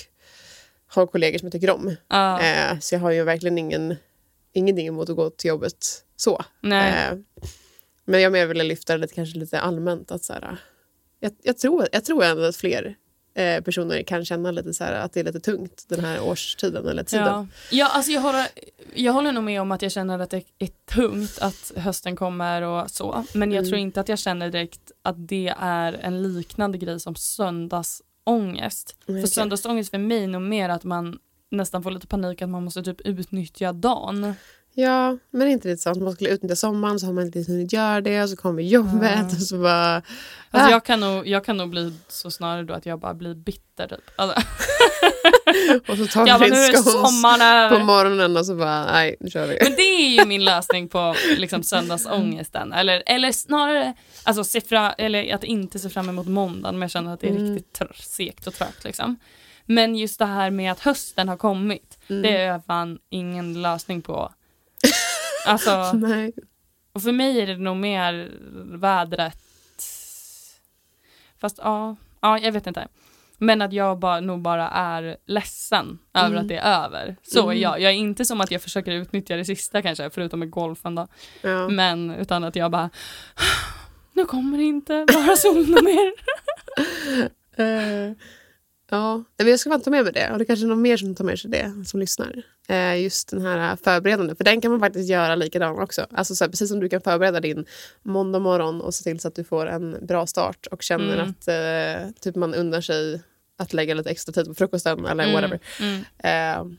har 0.89 1.07
kollegor 1.07 1.39
som 1.39 1.47
jag 1.47 1.53
tycker 1.53 1.71
om. 1.71 1.97
Ja, 2.09 2.41
Eh, 2.43 2.79
så 2.79 2.95
jag 2.95 3.01
har 3.01 3.11
ju 3.11 3.25
verkligen 3.25 3.59
ingen, 3.59 3.97
ingenting 4.53 4.87
emot 4.87 5.11
att 5.11 5.17
gå 5.17 5.31
till 5.31 5.49
jobbet 5.49 6.05
så. 6.17 6.45
Eh, 6.83 7.19
men 8.05 8.21
jag 8.21 8.33
mer 8.33 8.47
ville 8.47 8.65
lyfta 8.65 8.93
det 8.93 8.99
lite, 8.99 9.15
kanske 9.15 9.39
lite 9.39 9.61
allmänt. 9.61 10.11
Att 10.11 10.25
så 10.25 10.33
här, 10.33 10.57
jag, 11.21 11.33
jag, 11.43 11.59
tror, 11.59 11.89
jag 11.93 12.05
tror 12.05 12.25
ändå 12.25 12.43
att 12.43 12.57
fler 12.57 12.95
eh, 13.35 13.61
personer 13.63 14.03
kan 14.03 14.25
känna 14.25 14.51
lite 14.51 14.75
så 14.75 14.85
här, 14.85 14.93
att 14.93 15.13
det 15.13 15.21
är 15.21 15.25
lite 15.25 15.41
tungt 15.41 15.85
den 15.89 16.05
här 16.05 16.21
årstiden 16.23 16.89
eller 16.89 17.05
tiden. 17.05 17.27
Ja, 17.27 17.47
ja 17.71 17.89
alltså 17.89 18.13
jag, 18.13 18.21
håller, 18.21 18.47
jag 18.95 19.13
håller 19.13 19.33
nog 19.33 19.45
med 19.45 19.61
om 19.61 19.73
att 19.73 19.83
jag 19.83 19.93
känner 19.93 20.19
att 20.19 20.31
det 20.31 20.45
är 20.59 20.71
tungt 20.95 21.39
att 21.41 21.73
hösten 21.77 22.17
kommer 22.17 22.63
och 22.63 22.91
så. 22.91 23.25
Men 23.35 23.53
jag 23.53 23.59
Mm. 23.59 23.69
tror 23.71 23.79
inte 23.79 24.01
att 24.01 24.09
jag 24.09 24.19
känner 24.19 24.51
direkt 24.51 24.93
att 25.03 25.29
det 25.29 25.55
är 25.61 25.93
en 25.93 26.23
liknande 26.23 26.79
grej 26.79 27.01
som 27.01 27.15
söndagsångest. 28.29 28.97
Nej, 29.07 29.21
För 29.23 29.29
söndagsångest 29.29 29.91
för 29.91 29.99
mig 29.99 30.25
är 30.25 30.29
nog 30.29 30.43
mer 30.43 30.69
att 30.69 30.85
man 30.85 31.19
nästan 31.51 31.83
får 31.83 31.91
lite 31.91 32.07
panik 32.07 32.43
att 32.43 32.49
man 32.49 32.65
måste 32.65 32.83
typ 32.83 33.01
utnyttja 33.01 33.73
dagen. 33.73 34.35
Ja, 34.75 35.17
men 35.31 35.43
är 35.43 35.47
inte 35.47 35.69
lite 35.69 35.83
så 35.83 35.91
att 35.91 35.99
man 35.99 36.13
skulle 36.13 36.31
utnyttja 36.31 36.57
sommaren 36.57 37.01
så 37.01 37.07
har 37.07 37.13
man 37.13 37.25
inte 37.27 37.45
hunnit 37.49 37.73
göra 37.73 38.01
det 38.01 38.23
och 38.23 38.29
så 38.31 38.37
kommer 38.37 38.63
jobbet 38.63 39.11
Ja. 39.17 39.25
och 39.25 39.43
så 39.43 39.59
bara... 39.63 40.03
Alltså 40.51 40.69
Ah. 40.69 40.71
jag, 40.71 40.85
kan 40.85 41.01
nog, 41.01 41.27
jag 41.29 41.45
kan 41.45 41.57
nog 41.57 41.71
bli 41.71 41.93
så 42.09 42.31
snarare 42.31 42.63
då 42.63 42.75
att 42.75 42.87
jag 42.87 43.01
bara 43.01 43.15
blir 43.15 43.35
bitter. 43.35 43.89
Typ. 43.89 44.01
Alltså, 44.17 44.41
Och 45.89 45.97
så 45.99 46.07
tar 46.07 46.27
jag 46.27 46.41
bara, 46.41 46.49
nu 46.49 46.57
är 46.57 47.69
på 47.71 47.79
morgonen 47.85 48.37
och 48.37 48.47
så 48.47 48.55
bara, 48.55 48.85
nej, 48.93 49.17
nu 49.21 49.31
kör 49.31 49.47
vi. 49.47 49.59
Men 49.63 49.73
det 49.77 49.83
är 49.83 50.09
ju 50.21 50.25
min 50.27 50.45
lösning 50.45 50.89
på 50.89 51.15
liksom, 51.39 51.63
söndagsångesten. 51.63 52.73
Eller, 52.73 53.03
eller 53.07 53.33
snarare 53.33 53.95
alltså, 54.25 54.45
se 54.45 54.61
fra, 54.61 54.93
eller 54.93 55.35
att 55.35 55.45
inte 55.45 55.79
se 55.79 55.89
fram 55.89 56.09
emot 56.09 56.27
måndagen 56.27 56.75
men 56.75 56.83
jag 56.83 56.91
känner 56.91 57.15
att 57.15 57.21
det 57.21 57.27
är 57.27 57.31
Mm. 57.37 57.55
riktigt 57.55 57.81
tr- 57.81 58.03
segt 58.03 58.47
och 58.47 58.55
trögt. 58.55 58.85
Liksom. 58.85 59.17
Men 59.67 59.97
just 59.97 60.19
det 60.19 60.27
här 60.27 60.51
med 60.51 60.73
att 60.73 60.81
hösten 60.81 61.29
har 61.29 61.37
kommit, 61.37 61.99
Mm. 62.09 62.23
det 62.23 62.37
är 62.37 62.59
fan 62.67 62.99
ingen 63.11 63.63
lösning 63.63 64.03
på. 64.03 64.33
Alltså, 65.47 65.93
Nej. 65.95 66.33
och 66.93 67.03
för 67.03 67.13
mig 67.13 67.41
är 67.41 67.47
det 67.47 67.57
nog 67.57 67.77
mer 67.77 68.31
vädret. 68.79 69.39
Fast 71.41 71.59
ja, 71.63 71.97
ja 72.21 72.39
jag 72.39 72.53
vet 72.53 72.67
inte. 72.67 72.89
Men 73.41 73.63
att 73.63 73.73
jag 73.73 73.99
bara, 73.99 74.21
nog 74.21 74.41
bara 74.43 74.69
är 74.69 75.17
ledsen 75.27 75.99
över 76.15 76.27
Mm. 76.29 76.39
att 76.43 76.49
det 76.49 76.57
är 76.57 76.85
över. 76.85 77.17
Så 77.23 77.39
är 77.41 77.45
Mm. 77.45 77.61
jag. 77.63 77.81
Jag 77.81 77.93
är 77.93 77.97
inte 77.97 78.25
som 78.25 78.41
att 78.41 78.51
jag 78.51 78.63
försöker 78.63 78.93
utnyttja 78.93 79.37
det 79.37 79.45
sista 79.45 79.83
kanske, 79.83 80.11
förutom 80.11 80.41
med 80.41 80.51
golfen 80.51 80.95
då. 80.95 81.09
Ja. 81.43 81.69
Men 81.69 82.11
utan 82.11 82.45
att 82.45 82.57
jag 82.57 82.71
bara, 82.71 82.91
nu 84.13 84.25
kommer 84.25 84.59
det 84.59 84.65
inte 84.65 85.05
vara 85.15 85.37
sol 85.37 85.67
mer. 85.83 86.13
Eh, 87.59 88.13
ja, 88.91 89.25
men 89.37 89.49
jag 89.49 89.61
ska 89.61 89.71
fan 89.71 89.81
ta 89.81 89.91
med 89.91 90.05
mig 90.05 90.13
det. 90.13 90.33
Och 90.33 90.39
det 90.39 90.45
kanske 90.45 90.67
är 90.67 90.69
någon 90.69 90.83
mer 90.83 90.97
som 90.97 91.15
tar 91.15 91.25
med 91.25 91.39
sig 91.39 91.51
det, 91.51 91.73
som 91.87 92.01
lyssnar. 92.01 92.43
Eh, 92.69 93.03
just 93.03 93.31
den 93.31 93.43
här 93.43 93.77
förberedande, 93.77 94.35
för 94.35 94.45
den 94.45 94.61
kan 94.61 94.71
man 94.71 94.81
faktiskt 94.81 95.11
göra 95.11 95.35
likadan 95.35 95.79
också. 95.79 96.07
Alltså 96.11 96.35
så 96.35 96.45
här, 96.45 96.51
precis 96.51 96.69
som 96.69 96.81
du 96.81 96.89
kan 96.89 97.01
förbereda 97.01 97.41
din 97.41 97.65
måndag 98.03 98.39
morgon 98.39 98.81
och 98.81 98.95
se 98.95 99.05
till 99.05 99.21
så 99.21 99.29
att 99.29 99.35
du 99.35 99.45
får 99.45 99.67
en 99.67 100.07
bra 100.07 100.27
start 100.27 100.67
och 100.71 100.83
känner 100.83 101.15
Mm. 101.19 101.31
att 101.31 101.49
eh, 101.49 102.11
typ 102.21 102.37
man 102.37 102.55
unnar 102.55 102.81
sig 102.81 103.23
att 103.59 103.73
lägga 103.73 103.95
lite 103.95 104.11
extra 104.11 104.33
tid 104.33 104.47
på 104.47 104.55
frukosten 104.55 105.07
eller 105.07 105.33
whatever. 105.33 105.61
Mm. 105.81 106.01
Eh, 106.19 106.77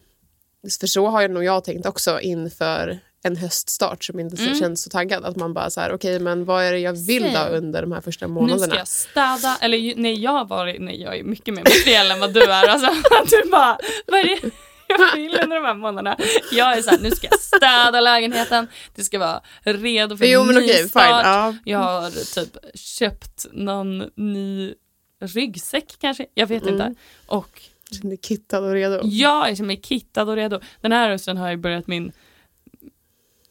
för 0.80 0.88
så 0.88 1.08
har 1.08 1.22
jag 1.22 1.32
nog 1.32 1.44
jag 1.44 1.64
tänkt 1.64 1.86
också 1.86 2.20
inför 2.20 3.00
en 3.24 3.36
höststart 3.38 4.04
som 4.04 4.20
inte 4.20 4.38
så 4.38 4.44
Mm. 4.44 4.56
känns 4.60 4.84
så 4.84 4.90
taggad. 4.90 5.26
Att 5.26 5.36
man 5.36 5.54
bara 5.54 5.70
så 5.70 5.82
här, 5.82 5.92
okej 5.94 6.20
men 6.20 6.46
vad 6.46 6.64
är 6.64 6.72
det 6.72 6.80
jag 6.80 6.94
vill 6.94 7.34
då 7.34 7.40
under 7.40 7.82
de 7.82 7.92
här 7.92 8.02
första 8.02 8.28
Nu 8.28 8.34
månaderna? 8.34 8.68
ska 8.68 8.76
jag 8.78 8.88
städa, 8.88 9.58
eller 9.62 9.94
nej 9.96 10.22
jag 10.22 10.32
har 10.32 10.46
varit, 10.46 10.82
nej 10.82 11.02
jag 11.02 11.18
är 11.20 11.24
mycket 11.24 11.54
mer 11.54 11.64
materiell 11.64 12.12
än 12.12 12.20
vad 12.20 12.34
du 12.34 12.44
är. 12.44 12.68
Alltså, 12.68 12.90
du 13.44 13.50
bara, 13.50 13.78
vad 14.08 14.20
är 14.20 14.24
det 14.24 14.50
jag 14.88 15.16
vill 15.16 15.40
under 15.44 15.56
de 15.56 15.66
här 15.66 15.74
månaderna? 15.74 16.18
Jag 16.52 16.78
är 16.78 16.82
såhär, 16.82 17.00
nu 17.00 17.12
ska 17.12 17.28
jag 17.32 17.40
städa 17.40 18.02
lägenheten, 18.02 18.68
det 18.96 19.04
ska 19.04 19.20
vara 19.20 19.42
redo 19.64 20.18
för 20.18 20.26
Jo 20.26 20.44
men 20.44 20.58
okej, 20.58 20.68
fine. 20.74 20.84
nystart. 20.84 21.26
Ja. 21.26 21.56
Jag 21.66 21.80
har 21.80 22.36
typ 22.36 22.58
köpt 22.76 23.46
någon 23.52 24.10
ny 24.16 24.74
ryggsäck 25.22 25.96
kanske, 26.00 26.26
jag 26.34 26.48
vet 26.48 26.64
Mm. 26.64 26.74
inte. 26.74 26.96
Och 27.28 27.62
Känner 27.92 28.10
dig 28.10 28.20
kittad 28.24 28.64
och 28.64 28.72
redo. 28.74 29.00
jag 29.04 29.58
känner 29.58 29.68
mig 29.68 29.82
kittad 29.84 30.30
och 30.30 30.36
redo. 30.36 30.60
Den 30.82 30.92
här 30.92 31.10
hösten 31.10 31.38
har 31.38 31.50
jag 31.50 31.60
börjat 31.60 31.88
min 31.88 32.12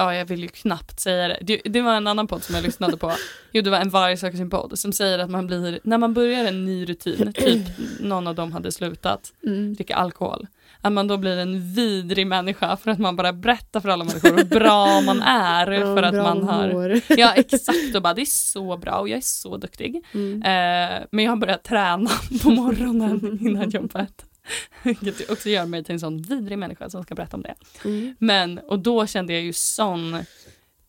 Ja, 0.00 0.14
jag 0.14 0.24
vill 0.24 0.42
ju 0.42 0.48
knappt 0.48 1.00
säga 1.00 1.28
det. 1.28 1.38
det. 1.42 1.61
Det 1.64 1.80
var 1.80 1.94
en 1.94 2.06
annan 2.06 2.26
podd 2.26 2.42
som 2.42 2.54
jag 2.54 2.64
lyssnade 2.64 2.96
på. 2.96 3.12
Jo, 3.52 3.62
det 3.62 3.70
var 3.70 3.78
en 3.78 3.90
varje 3.90 4.16
söker 4.16 4.37
sin 4.37 4.50
podd 4.50 4.78
som 4.78 4.92
säger 4.92 5.18
att 5.18 5.30
man 5.30 5.46
blir, 5.46 5.80
när 5.82 5.98
man 5.98 6.14
börjar 6.14 6.44
en 6.44 6.64
ny 6.64 6.84
rutin, 6.84 7.32
typ 7.32 7.66
någon 8.00 8.26
av 8.26 8.34
dem 8.34 8.52
hade 8.52 8.72
slutat 8.72 9.32
Mm. 9.46 9.74
dricka 9.74 9.96
alkohol, 9.96 10.46
att 10.80 10.92
man 10.92 11.08
då 11.08 11.16
blir 11.16 11.37
en 11.38 11.74
vidrig 11.74 12.26
människa 12.26 12.76
för 12.76 12.90
att 12.90 12.98
man 12.98 13.16
bara 13.16 13.32
berättar 13.32 13.80
för 13.80 13.88
alla 13.88 14.04
människor 14.04 14.37
hur 14.37 14.44
bra 14.44 15.00
man 15.00 15.22
är 15.22 15.70
Ja, 15.72 15.80
för 15.80 16.02
att 16.02 16.14
man 16.14 16.42
har 16.48 16.72
mår. 16.72 17.00
Ja 17.08 17.32
exakt 17.37 17.94
och 17.96 18.02
bara 18.02 18.14
det 18.14 18.22
är 18.22 18.26
så 18.26 18.76
bra 18.76 18.92
och 18.98 19.08
jag 19.08 19.16
är 19.16 19.20
så 19.20 19.56
duktig. 19.56 20.04
Mm. 20.14 20.42
Eh, 20.42 21.06
men 21.11 21.24
jag 21.24 21.32
har 21.32 21.37
börjat 21.37 21.64
träna 21.64 22.11
på 22.42 22.50
morgonen 22.50 23.38
innan 23.40 23.70
jobbet. 23.70 24.24
Vilket 24.82 25.30
också 25.30 25.48
gör 25.48 25.66
mig 25.66 25.84
till 25.84 25.92
en 25.92 26.00
sån 26.00 26.22
vidrig 26.22 26.58
människa 26.58 26.90
som 26.90 27.02
ska 27.02 27.14
berätta 27.14 27.37
om 27.37 27.42
det. 27.42 27.54
Mm. 27.84 28.16
Men, 28.18 28.58
och 28.58 28.78
då 28.78 29.06
kände 29.06 29.32
jag 29.32 29.42
ju 29.42 29.52
sån 29.52 30.18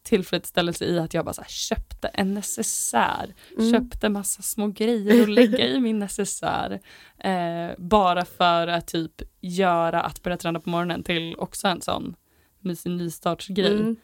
tillfredsställelse 0.03 0.85
i 0.85 0.99
att 0.99 1.13
jag 1.13 1.25
bara 1.25 1.45
köpte 1.47 2.07
en 2.07 2.33
necessär. 2.33 3.33
Mm. 3.57 3.71
Köpte 3.71 4.09
massa 4.09 4.41
små 4.41 4.67
grejer 4.67 5.23
att 5.23 5.29
lägga 5.29 5.67
i 5.67 5.79
min 5.79 5.99
necessär. 5.99 6.79
Eh, 7.17 7.69
bara 7.77 8.25
för 8.25 8.67
att 8.67 8.87
typ 8.87 9.21
göra 9.39 10.01
att 10.01 10.23
börja 10.23 10.37
träna 10.37 10.59
på 10.59 10.69
morgonen 10.69 11.03
till 11.03 11.35
också 11.37 11.67
en 11.67 11.81
sån 11.81 12.15
mysig 12.59 12.91
nystartsgrej. 12.91 13.79
Mm. 13.79 13.95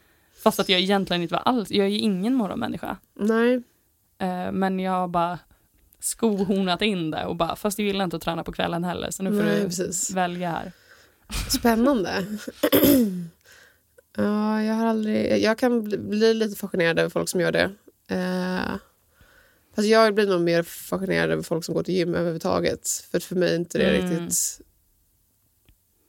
Fast 0.42 0.60
att 0.60 0.68
jag 0.68 0.80
egentligen 0.80 1.22
inte 1.22 1.34
var 1.34 1.42
alls, 1.42 1.70
jag 1.70 1.86
är 1.86 1.90
ju 1.90 1.98
ingen 1.98 2.34
morgonmänniska. 2.34 2.96
Nej. 3.14 3.62
Eh, 4.18 4.52
men 4.52 4.80
jag 4.80 5.10
bara 5.10 5.38
skohornat 6.06 6.82
in 6.82 7.10
det 7.10 7.24
och 7.26 7.36
bara, 7.36 7.56
fast 7.56 7.78
jag 7.78 7.86
gillar 7.86 8.04
inte 8.04 8.16
att 8.16 8.22
träna 8.22 8.44
på 8.44 8.52
kvällen 8.52 8.84
heller 8.84 9.10
så 9.10 9.22
nu 9.22 9.30
får 9.30 9.42
Nej, 9.42 9.60
du 9.60 9.64
precis. 9.66 10.10
välja 10.10 10.50
här. 10.50 10.72
Spännande. 11.50 12.24
ja, 14.16 14.62
jag 14.62 14.74
har 14.74 14.86
aldrig... 14.86 15.42
Jag 15.42 15.58
kan 15.58 15.84
bli, 15.84 15.98
bli 15.98 16.34
lite 16.34 16.56
fascinerad 16.56 16.98
över 16.98 17.10
folk 17.10 17.28
som 17.28 17.40
gör 17.40 17.52
det. 17.52 17.70
Eh, 18.08 18.74
fast 19.76 19.88
jag 19.88 20.14
blir 20.14 20.26
nog 20.26 20.40
mer 20.40 20.62
fascinerad 20.62 21.30
över 21.30 21.42
folk 21.42 21.64
som 21.64 21.74
går 21.74 21.82
till 21.82 21.94
gym 21.94 22.14
överhuvudtaget. 22.14 22.88
För 23.10 23.18
för 23.20 23.36
mig 23.36 23.50
är 23.52 23.56
inte 23.56 23.78
det 23.78 23.84
Mm. 23.98 24.10
riktigt... 24.10 24.60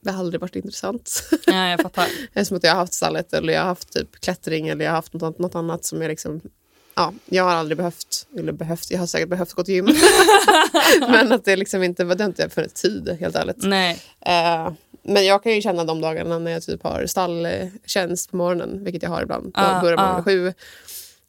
Det 0.00 0.10
har 0.10 0.18
aldrig 0.20 0.40
varit 0.40 0.56
intressant. 0.56 1.22
Ja, 1.46 1.68
jag 1.70 1.80
fattar. 1.80 2.08
Det 2.32 2.40
är 2.40 2.44
som 2.44 2.56
att 2.56 2.64
jag 2.64 2.70
har 2.70 2.76
haft 2.78 2.92
stallet 2.94 3.32
eller 3.32 3.52
jag 3.52 3.60
har 3.60 3.66
haft 3.68 3.92
typ 3.92 4.20
klättring 4.20 4.68
eller 4.68 4.84
jag 4.84 4.92
har 4.92 4.96
haft 4.96 5.12
något, 5.12 5.22
annat- 5.22 5.38
något 5.38 5.54
annat 5.54 5.84
som 5.84 6.02
jag 6.02 6.08
liksom... 6.08 6.40
Ja, 6.98 7.12
jag 7.26 7.44
har 7.44 7.50
aldrig 7.54 7.76
behövt, 7.76 8.26
eller 8.38 8.52
behövt, 8.52 8.90
jag 8.90 8.98
har 8.98 9.06
säkert 9.06 9.28
behövt 9.28 9.52
gå 9.52 9.64
till 9.64 9.74
gym. 9.74 9.84
Men 11.00 11.32
att 11.32 11.44
det 11.44 11.56
liksom 11.56 11.82
inte, 11.82 12.04
det 12.04 12.22
har 12.24 12.28
inte 12.28 12.42
jag 12.42 12.52
funnits 12.52 12.82
tid 12.82 13.16
helt 13.20 13.36
ärligt. 13.36 13.56
Nej, 13.62 14.02
Eh, 14.26 14.72
men 15.02 15.26
jag 15.26 15.42
kan 15.42 15.52
ju 15.54 15.62
känna 15.62 15.84
de 15.84 16.00
dagarna 16.00 16.38
när 16.38 16.50
jag 16.50 16.62
typ 16.62 16.82
har 16.82 17.06
stalltjänst 17.06 18.30
på 18.30 18.36
morgonen, 18.36 18.84
vilket 18.84 19.02
jag 19.02 19.10
har 19.10 19.22
ibland. 19.22 19.44
Då 19.44 19.50
Ah, 19.54 19.80
börjar 19.80 19.96
man 19.96 20.20
ah. 20.20 20.22
sju 20.24 20.52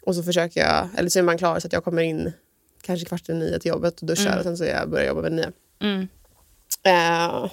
och 0.05 0.15
så 0.15 0.23
försöker 0.23 0.61
jag, 0.61 0.87
eller 0.97 1.09
så 1.09 1.19
är 1.19 1.23
man 1.23 1.37
klar 1.37 1.59
så 1.59 1.67
att 1.67 1.73
jag 1.73 1.83
kommer 1.83 2.01
in 2.01 2.31
kanske 2.81 3.05
kvart 3.05 3.29
i 3.29 3.33
nio 3.33 3.59
till 3.59 3.69
jobbet 3.69 4.01
och 4.01 4.07
duschar 4.07 4.25
Mm. 4.25 4.37
och 4.37 4.43
sen 4.43 4.57
så 4.57 4.65
jag 4.65 4.89
börjar 4.89 5.07
jobba 5.07 5.21
vid 5.21 5.31
nio. 5.31 5.51
mm. 5.81 6.07
Eh, 6.83 7.49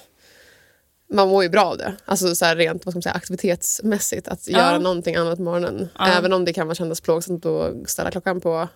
man 1.13 1.29
mår 1.29 1.43
ju 1.43 1.49
bra 1.49 1.65
av 1.65 1.77
det, 1.79 1.97
alltså 2.05 2.35
så 2.35 2.45
här 2.45 2.57
rent 2.57 2.85
vad 2.87 2.93
ska 2.93 2.97
man 2.97 3.03
säga, 3.03 3.13
aktivitetsmässigt 3.15 4.29
att 4.29 4.49
Ja. 4.49 4.59
göra 4.59 4.79
någonting 4.79 5.17
annat 5.17 5.37
på 5.37 5.43
morgonen. 5.43 5.89
Ja. 5.99 6.07
Även 6.07 6.33
om 6.33 6.45
det 6.45 6.53
kan 6.53 6.67
vara 6.67 6.75
kännas 6.75 7.01
plågsamt 7.01 7.47
att 7.47 7.91
ställa 7.91 8.11
klockan 8.11 8.41
på 8.41 8.69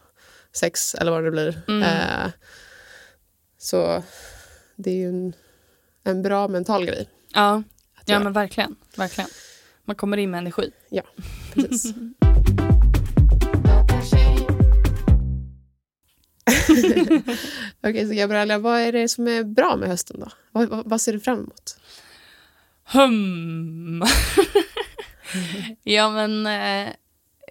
sex 0.53 0.95
eller 0.95 1.11
vad 1.11 1.25
det 1.25 1.31
blir. 1.31 1.63
Mm. 1.69 1.83
Eh, 1.83 2.31
så 3.59 4.03
det 4.77 4.91
är 4.91 4.95
ju 4.97 5.09
en, 5.09 5.33
en 6.05 6.23
bra 6.23 6.49
mental 6.49 6.85
grej. 6.87 7.09
ja. 7.35 7.63
Ja 8.05 8.19
men 8.21 8.33
verkligen, 8.33 8.77
verkligen. 8.97 9.31
Man 9.85 9.97
kommer 9.97 10.17
in 10.17 10.31
med 10.31 10.39
energi. 10.39 10.71
Precis. 11.55 11.95
Okej, 17.83 18.07
så 18.09 18.15
Gabriella, 18.15 18.59
vad 18.59 18.81
är 18.81 18.93
det 18.93 19.09
som 19.09 19.29
är 19.29 19.45
bra 19.45 19.77
med 19.77 19.89
hösten 19.89 20.21
då? 20.21 20.29
Vad, 20.53 20.69
vad, 20.69 20.89
vad 20.91 21.01
ser 21.01 21.13
du 21.13 21.21
fram 21.21 21.39
emot? 21.39 21.77
Hum. 22.93 24.03
ja 25.83 26.11
men 26.11 26.47
eh, 26.47 26.93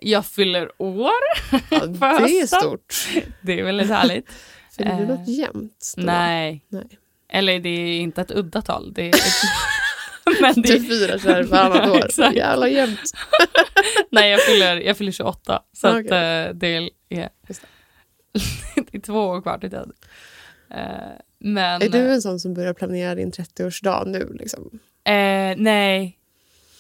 jag 0.01 0.25
fyller 0.25 0.71
år. 0.81 1.11
Ja, 1.51 1.85
det 2.19 2.39
är 2.39 2.47
stort. 2.59 3.07
Det 3.41 3.59
är 3.59 3.63
väldigt 3.63 3.87
härligt. 3.89 4.29
Fyller 4.77 4.95
du 4.97 5.03
Eh, 5.03 5.07
något 5.09 5.27
jämnt? 5.27 5.93
Nej, 5.97 6.65
Nej. 6.69 6.87
eller 7.29 7.59
det 7.59 7.69
är 7.69 7.99
inte 8.01 8.21
ett 8.21 8.31
udda 8.31 8.61
tal. 8.61 8.93
Det 8.93 9.09
är 9.09 9.13
men 10.41 10.53
det 10.55 10.61
Du 10.61 10.79
firar 10.83 11.17
så 11.17 11.29
här 11.29 11.43
varannat 11.43 11.89
år. 11.89 12.05
Exakt. 12.05 12.35
Jävla 12.35 12.67
jämnt. 12.69 13.01
Nej, 14.11 14.31
jag 14.31 14.41
fyller, 14.41 14.77
jag 14.77 14.97
fyller 14.97 15.11
28. 15.11 15.63
Så 15.73 15.87
att, 15.87 15.93
Okej. 16.05 16.17
eh, 16.17 16.53
det 16.53 16.67
är, 16.75 16.89
Just 17.47 17.61
det 18.75 18.97
är 18.97 19.01
två 19.01 19.19
år 19.27 19.41
kvar 19.41 19.57
till 19.57 19.69
död. 19.69 19.91
Eh, 20.71 20.85
men 21.39 21.81
Är 21.81 21.89
du 21.89 22.11
en 22.13 22.21
sån 22.21 22.39
som 22.39 22.53
börjar 22.53 22.73
planera 22.73 23.15
din 23.15 23.31
30-årsdag 23.31 24.05
nu? 24.07 24.35
Liksom? 24.39 24.79
Eh, 25.03 25.55
nej, 25.57 26.17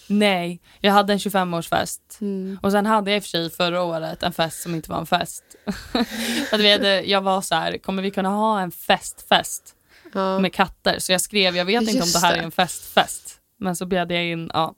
nej. 0.07 0.61
Jag 0.79 0.91
hade 0.91 1.13
en 1.13 1.19
25-årsfest. 1.19 1.99
Mm. 2.21 2.59
Och 2.61 2.71
sen 2.71 2.85
hade 2.85 3.11
jag 3.11 3.17
i 3.17 3.19
och 3.19 3.23
för 3.23 3.29
sig 3.29 3.49
förra 3.49 3.81
året 3.83 4.23
en 4.23 4.33
fest 4.33 4.61
som 4.61 4.75
inte 4.75 4.89
var 4.91 4.99
en 4.99 5.05
fest. 5.05 5.43
att 6.51 6.59
vi 6.59 6.71
hade, 6.71 7.01
jag 7.01 7.21
var 7.21 7.41
så 7.41 7.55
här, 7.55 7.77
kommer 7.77 8.03
vi 8.03 8.11
kunna 8.11 8.29
ha 8.29 8.59
en 8.61 8.71
festfest 8.71 9.75
Ja. 10.13 10.39
med 10.39 10.53
katter? 10.53 10.99
Så 10.99 11.11
jag 11.11 11.21
skrev, 11.21 11.55
jag 11.57 11.65
vet 11.65 11.81
inte 11.81 11.91
om 11.93 11.97
Just 11.97 12.13
det 12.21 12.27
här 12.27 12.33
det. 12.33 12.39
är 12.39 12.43
en 12.43 12.51
festfest. 12.51 13.39
Men 13.57 13.75
så 13.75 13.85
bjöd 13.85 14.11
jag 14.11 14.25
in, 14.25 14.51
ja. 14.53 14.75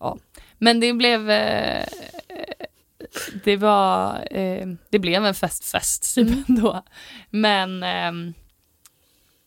ja. 0.00 0.18
Men 0.58 0.80
det 0.80 0.92
blev, 0.92 1.30
eh, 1.30 1.84
det 3.44 3.56
var, 3.56 4.28
eh, 4.30 4.66
det 4.90 4.98
blev 4.98 5.24
en 5.26 5.34
festfest 5.34 6.14
typ 6.14 6.28
Mm. 6.28 6.44
ändå. 6.48 6.82
Men, 7.30 7.82
ehm, 7.82 8.34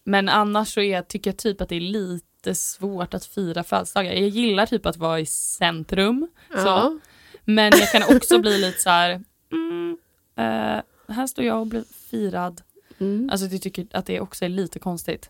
men 0.03 0.29
annars 0.29 0.73
så 0.73 0.81
är, 0.81 1.01
tycker 1.01 1.29
jag 1.31 1.37
typ 1.37 1.61
att 1.61 1.69
det 1.69 1.75
är 1.75 1.79
lite 1.79 2.27
svårt 2.53 3.13
att 3.13 3.25
fira 3.25 3.63
födelsedagar. 3.63 4.13
Jag 4.13 4.29
gillar 4.29 4.65
typ 4.65 4.85
att 4.85 4.97
vara 4.97 5.19
i 5.19 5.25
centrum. 5.25 6.27
Ja. 6.53 6.99
Men 7.45 7.71
jag 7.79 7.91
kan 7.91 8.15
också 8.15 8.39
bli 8.39 8.57
lite 8.57 8.81
så 8.81 8.89
här, 8.89 9.23
mm, 9.51 9.97
eh, 10.35 11.13
här 11.13 11.27
står 11.27 11.45
jag 11.45 11.59
och 11.59 11.67
blir 11.67 11.83
firad. 12.09 12.61
Mm. 12.99 13.29
Alltså 13.29 13.47
jag 13.47 13.61
tycker 13.61 13.87
att 13.91 14.05
det 14.05 14.19
också 14.19 14.45
är 14.45 14.49
lite 14.49 14.79
konstigt. 14.79 15.29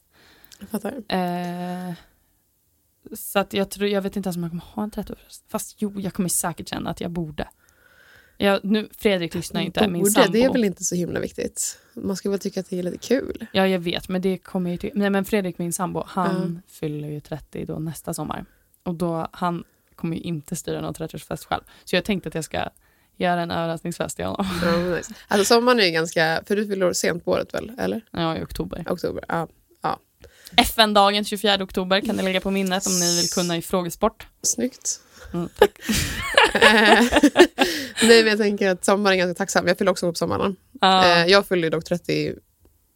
Jag 0.60 0.70
fattar. 0.70 0.94
Eh, 1.08 1.94
så 3.14 3.40
att 3.40 3.54
jag 3.54 3.70
tror, 3.70 3.90
jag 3.90 4.02
vet 4.02 4.16
inte 4.16 4.28
ens 4.28 4.38
om 4.38 4.44
jag 4.44 4.52
kommer 4.52 4.64
ha 4.64 4.84
en 4.84 4.92
30-årsfest. 4.92 5.44
Fast 5.48 5.76
jo, 5.82 6.00
jag 6.00 6.14
kommer 6.14 6.30
säkert 6.30 6.70
känna 6.70 6.90
att 6.90 7.02
jag 7.02 7.12
borde. 7.12 7.48
Jag, 8.38 8.60
nu, 8.64 8.90
Fredrik 8.98 9.36
lyssnar 9.36 9.62
inte, 9.62 9.88
min 9.88 10.06
sambo. 10.06 10.32
det 10.32 10.44
är 10.44 10.52
väl 10.52 10.64
inte 10.64 10.84
så 10.84 10.96
himla 10.96 11.20
viktigt? 11.20 11.80
Man 11.94 12.16
ska 12.16 12.30
väl 12.30 12.40
tycka 12.40 12.60
att 12.60 12.70
det 12.70 12.80
är 12.80 12.84
lite 12.84 12.98
kul. 12.98 13.46
Ja, 13.52 13.68
jag 13.68 13.80
vet, 13.80 14.10
men 14.10 14.22
det 14.22 14.38
kommer 14.38 14.72
ju 14.72 14.78
till... 14.78 14.92
Nej, 14.94 15.10
men 15.10 15.26
Fredrik, 15.26 15.58
min 15.58 15.74
sambo, 15.74 16.04
han 16.08 16.62
fyller 16.68 17.08
ju 17.08 17.20
30 17.20 17.66
då 17.66 17.80
nästa 17.80 18.14
sommar. 18.14 18.46
Och 18.84 18.96
då, 18.96 19.28
han 19.32 19.64
kommer 19.96 20.16
ju 20.16 20.22
inte 20.22 20.56
styra 20.56 20.82
någon 20.82 20.94
30-årsfest 20.94 21.48
själv. 21.48 21.62
Så 21.84 21.96
jag 21.96 22.06
tänkte 22.06 22.30
att 22.30 22.36
jag 22.36 22.44
ska 22.44 22.70
göra 23.18 23.42
en 23.42 23.52
överraskningsfest 23.52 24.16
till 24.16 24.26
honom. 24.26 24.46
Ja, 24.64 24.72
men 24.72 24.92
nice. 24.92 25.14
Alltså 25.28 25.46
sommaren 25.46 25.80
är 25.80 25.84
ju 25.84 25.92
ganska, 25.92 26.42
för 26.46 26.56
du 26.56 26.68
fyller 26.68 26.94
sent 26.94 27.26
på 27.26 27.32
året 27.32 27.54
väl? 27.54 27.72
Eller? 27.78 28.02
Ja, 28.12 28.38
i 28.38 28.44
oktober. 28.44 28.86
Oktober? 28.90 29.24
Ja. 29.28 29.48
FN-dagen 30.58 31.26
24 31.26 31.64
oktober 31.64 32.02
kan 32.02 32.16
ni 32.16 32.24
lägga 32.24 32.40
på 32.42 32.52
minnet 32.52 32.88
om 32.88 33.00
ni 33.00 33.16
vill 33.22 33.30
kunna 33.30 33.58
i 33.58 33.62
frågesport. 33.62 34.28
Snyggt. 34.44 35.00
Mm, 35.34 35.50
tack. 35.60 35.72
Nej 38.04 38.24
men 38.24 38.28
jag 38.28 38.38
tänker 38.38 38.70
att 38.70 38.86
sommaren 38.86 39.14
är 39.20 39.26
ganska 39.26 39.38
tacksam. 39.38 39.68
Jag 39.68 39.78
fyller 39.78 39.92
också 39.92 40.08
upp 40.08 40.18
sommaren. 40.18 40.56
Ja, 40.82 41.06
Eh, 41.06 41.26
Jag 41.28 41.48
fyller 41.48 41.70
dock 41.70 41.86
30 41.86 42.34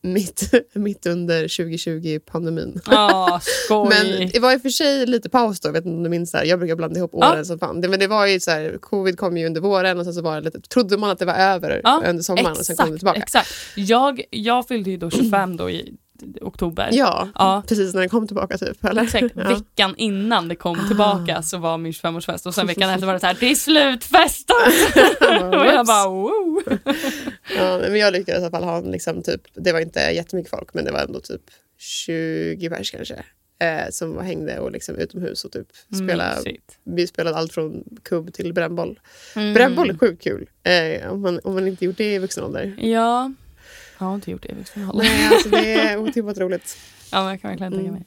mitt, 0.01 0.51
mitt 0.73 1.05
under 1.05 1.47
2020-pandemin. 1.47 2.81
Ja, 2.91 3.39
skoj. 3.65 3.89
Men 3.89 4.29
det 4.33 4.39
var 4.39 4.53
i 4.53 4.57
och 4.57 4.62
för 4.62 4.69
sig 4.69 5.05
lite 5.05 5.29
paus 5.29 5.60
då. 5.60 5.67
Jag 5.67 5.73
vet 5.73 5.86
inte 5.86 5.95
om 5.97 6.03
du 6.03 6.10
minns 6.10 6.31
det 6.31 6.38
här. 6.38 6.45
Jag 6.45 6.60
brukar 6.60 6.75
blanda 6.75 6.97
ihop 6.97 7.13
åren 7.13 7.45
som 7.45 7.60
fan. 7.60 7.81
Det, 7.81 7.88
men 7.88 7.99
det 7.99 8.07
var 8.07 8.25
ju 8.25 8.39
så 8.39 8.51
här, 8.51 8.77
covid 8.81 9.17
kom 9.17 9.38
ju 9.38 9.45
under 9.45 9.62
våren 9.62 9.99
och 9.99 10.05
sen 10.05 10.13
så 10.13 10.21
var 10.21 10.36
det 10.36 10.41
lite, 10.41 10.62
trodde 10.62 10.97
man 10.97 11.10
att 11.10 11.19
det 11.19 11.25
var 11.25 11.33
över 11.33 11.81
Ja, 11.83 12.03
under 12.07 12.23
sommaren 12.23 12.51
och 12.57 12.65
sen 12.65 12.75
kom 12.75 12.86
det 12.89 12.95
exakt, 12.95 12.99
tillbaka. 12.99 13.19
exakt. 13.19 13.49
Jag, 13.75 14.21
jag 14.29 14.67
fyllde 14.67 14.89
ju 14.89 14.97
då 14.97 15.10
25 15.10 15.57
då 15.57 15.69
i 15.69 15.93
oktober. 16.41 16.89
Ja, 16.91 17.27
Ja. 17.36 17.63
precis 17.67 17.93
när 17.93 18.01
den 18.01 18.10
kom 18.10 18.27
tillbaka 18.27 18.58
typ. 18.58 18.86
Eller? 18.86 19.03
Exakt, 19.03 19.25
Ja. 19.36 19.43
veckan 19.49 19.95
innan 19.97 20.47
det 20.47 20.56
kom 20.56 20.80
Ah. 20.80 20.88
tillbaka 20.88 21.41
så 21.41 21.58
var 21.58 21.77
min 21.77 21.91
25-årsfest 21.91 22.47
och 22.47 22.56
sen 22.56 22.67
veckan 22.73 22.89
efter 22.89 23.06
var 23.08 23.13
det 23.13 23.19
så 23.19 23.25
här, 23.27 23.38
det 23.39 23.51
är 23.51 23.56
slutfestat! 23.56 24.58
och 25.60 25.65
jag 25.65 25.86
bara 25.86 26.10
wow! 26.10 26.62
Ja, 27.58 27.77
men 27.80 27.95
jag 27.99 28.13
lyckades 28.13 28.41
i 28.41 28.43
alla 28.45 28.51
fall 28.51 28.63
ha 28.63 28.77
en, 28.77 28.91
liksom, 28.91 29.21
typ, 29.23 29.41
det 29.53 29.71
var 29.71 29.80
inte 29.80 29.99
jättemycket 29.99 30.49
folk 30.49 30.73
men 30.73 30.86
det 30.86 30.91
var 30.91 30.99
ändå 30.99 31.19
typ 31.19 31.41
20 31.80 32.69
pers 32.69 32.91
kanske. 32.91 33.23
Eh, 33.60 33.89
som 33.89 34.13
var, 34.15 34.23
hängde 34.23 34.60
och 34.60 34.71
liksom 34.71 34.95
utomhus 34.95 35.45
och 35.45 35.51
typ 35.51 35.67
spelade. 35.95 36.36
Mysigt. 36.36 36.77
Vi 36.84 37.08
spelade 37.08 37.38
allt 37.38 37.53
från 37.53 37.84
kubb 38.03 38.34
till 38.34 38.53
brännboll. 38.53 38.99
Mm. 39.36 39.53
Brännboll 39.53 39.89
är 39.89 39.97
sjukt 39.97 40.23
kul. 40.23 40.49
Eh, 40.63 41.12
om, 41.12 41.21
man, 41.21 41.39
om 41.43 41.53
man 41.53 41.67
inte 41.67 41.86
gjort 41.86 41.97
det 41.97 42.13
i 42.13 42.19
vuxen 42.19 42.43
ålder. 42.43 42.75
Ja, 42.77 43.32
jag 43.99 44.05
har 44.07 44.15
inte 44.15 44.31
gjort 44.31 44.45
ålder. 44.45 44.93
Nej, 44.93 45.27
alltså 45.27 45.49
det 45.49 45.73
är 45.73 45.97
otippat 46.07 46.38
roligt. 46.38 46.77
Ja, 47.12 47.21
men 47.21 47.29
jag 47.31 47.41
kan 47.41 47.49
verkligen 47.49 47.71
tänka 47.71 47.83
Mm. 47.88 47.93
mig. 47.93 48.03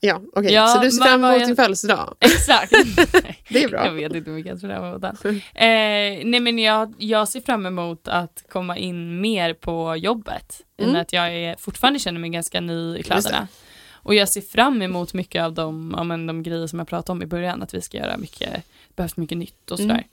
Ja, 0.00 0.20
okej. 0.32 0.52
Ja, 0.52 0.66
så 0.68 0.80
du 0.82 0.90
ser 0.90 1.04
fram 1.04 1.24
emot 1.24 1.46
din 1.46 1.56
födelsedag. 1.56 2.14
Exakt. 2.20 2.70
Det 3.48 3.62
är 3.64 3.68
bra. 3.68 3.86
Jag 3.86 3.92
vet 3.92 4.14
inte 4.14 4.30
hur 4.30 4.36
mycket 4.36 4.50
jag 4.50 4.60
ser 4.60 4.68
fram 4.68 4.84
emot 4.84 5.00
den. 5.02 5.16
Eh, 5.54 6.26
nej 6.26 6.40
men 6.40 6.58
jag, 6.58 6.94
jag 6.98 7.28
ser 7.28 7.40
fram 7.40 7.66
emot 7.66 8.08
att 8.08 8.44
komma 8.48 8.76
in 8.76 9.20
mer 9.20 9.54
på 9.54 9.96
jobbet. 9.96 10.60
I 10.76 10.80
och 10.80 10.82
Mm. 10.82 10.92
med 10.92 11.02
att 11.02 11.12
jag 11.12 11.34
är, 11.36 11.56
fortfarande 11.56 11.98
känner 11.98 12.20
mig 12.20 12.30
ganska 12.30 12.60
ny 12.60 12.96
i 12.98 13.02
kläderna. 13.02 13.48
Och 13.92 14.14
jag 14.14 14.28
ser 14.28 14.40
fram 14.40 14.82
emot 14.82 15.14
mycket 15.14 15.42
av 15.42 15.52
de, 15.52 15.94
ja, 15.96 16.04
men, 16.04 16.26
de 16.26 16.42
grejer 16.42 16.66
som 16.66 16.78
jag 16.78 16.88
pratade 16.88 17.12
om 17.12 17.22
i 17.22 17.26
början. 17.26 17.62
Att 17.62 17.74
vi 17.74 17.80
ska 17.80 17.98
göra 17.98 18.16
mycket, 18.16 18.50
det 18.88 18.96
behövs 18.96 19.16
mycket 19.16 19.38
nytt 19.38 19.70
och 19.70 19.78
sådär. 19.78 20.04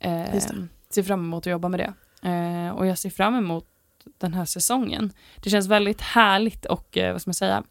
Eh, 0.00 0.34
Just 0.34 0.48
det. 0.48 0.68
ser 0.90 1.02
fram 1.02 1.20
emot 1.20 1.46
att 1.46 1.50
jobba 1.50 1.68
med 1.68 1.80
det. 1.80 1.92
Eh, 2.28 2.70
och 2.76 2.86
jag 2.86 2.98
ser 2.98 3.10
fram 3.10 3.34
emot 3.34 3.64
den 4.18 4.34
här 4.34 4.44
säsongen. 4.44 5.12
Det 5.42 5.50
känns 5.50 5.66
väldigt 5.66 6.00
härligt 6.00 6.64
och 6.66 6.96
eh, 6.96 7.12
vad 7.12 7.20
ska 7.22 7.28
man 7.28 7.34
säga, 7.34 7.62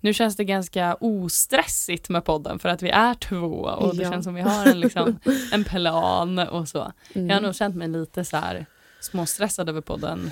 nu 0.00 0.14
känns 0.14 0.36
det 0.36 0.44
ganska 0.44 0.94
ostressigt 1.00 2.08
med 2.08 2.24
podden 2.24 2.58
för 2.58 2.68
att 2.68 2.82
vi 2.82 2.90
är 2.90 3.14
två 3.14 3.46
och 3.62 3.96
det 3.96 4.02
Ja. 4.02 4.10
känns 4.10 4.24
som 4.24 4.34
vi 4.34 4.40
har 4.40 4.66
en, 4.66 4.80
liksom, 4.80 5.18
en 5.52 5.64
plan 5.64 6.38
och 6.38 6.68
så. 6.68 6.92
Jag 7.12 7.22
har 7.22 7.30
Mm. 7.30 7.42
nog 7.42 7.54
känt 7.54 7.76
mig 7.76 7.88
lite 7.88 8.24
så 8.24 8.36
här 8.36 8.66
småstressad 9.00 9.68
över 9.68 9.80
podden 9.80 10.30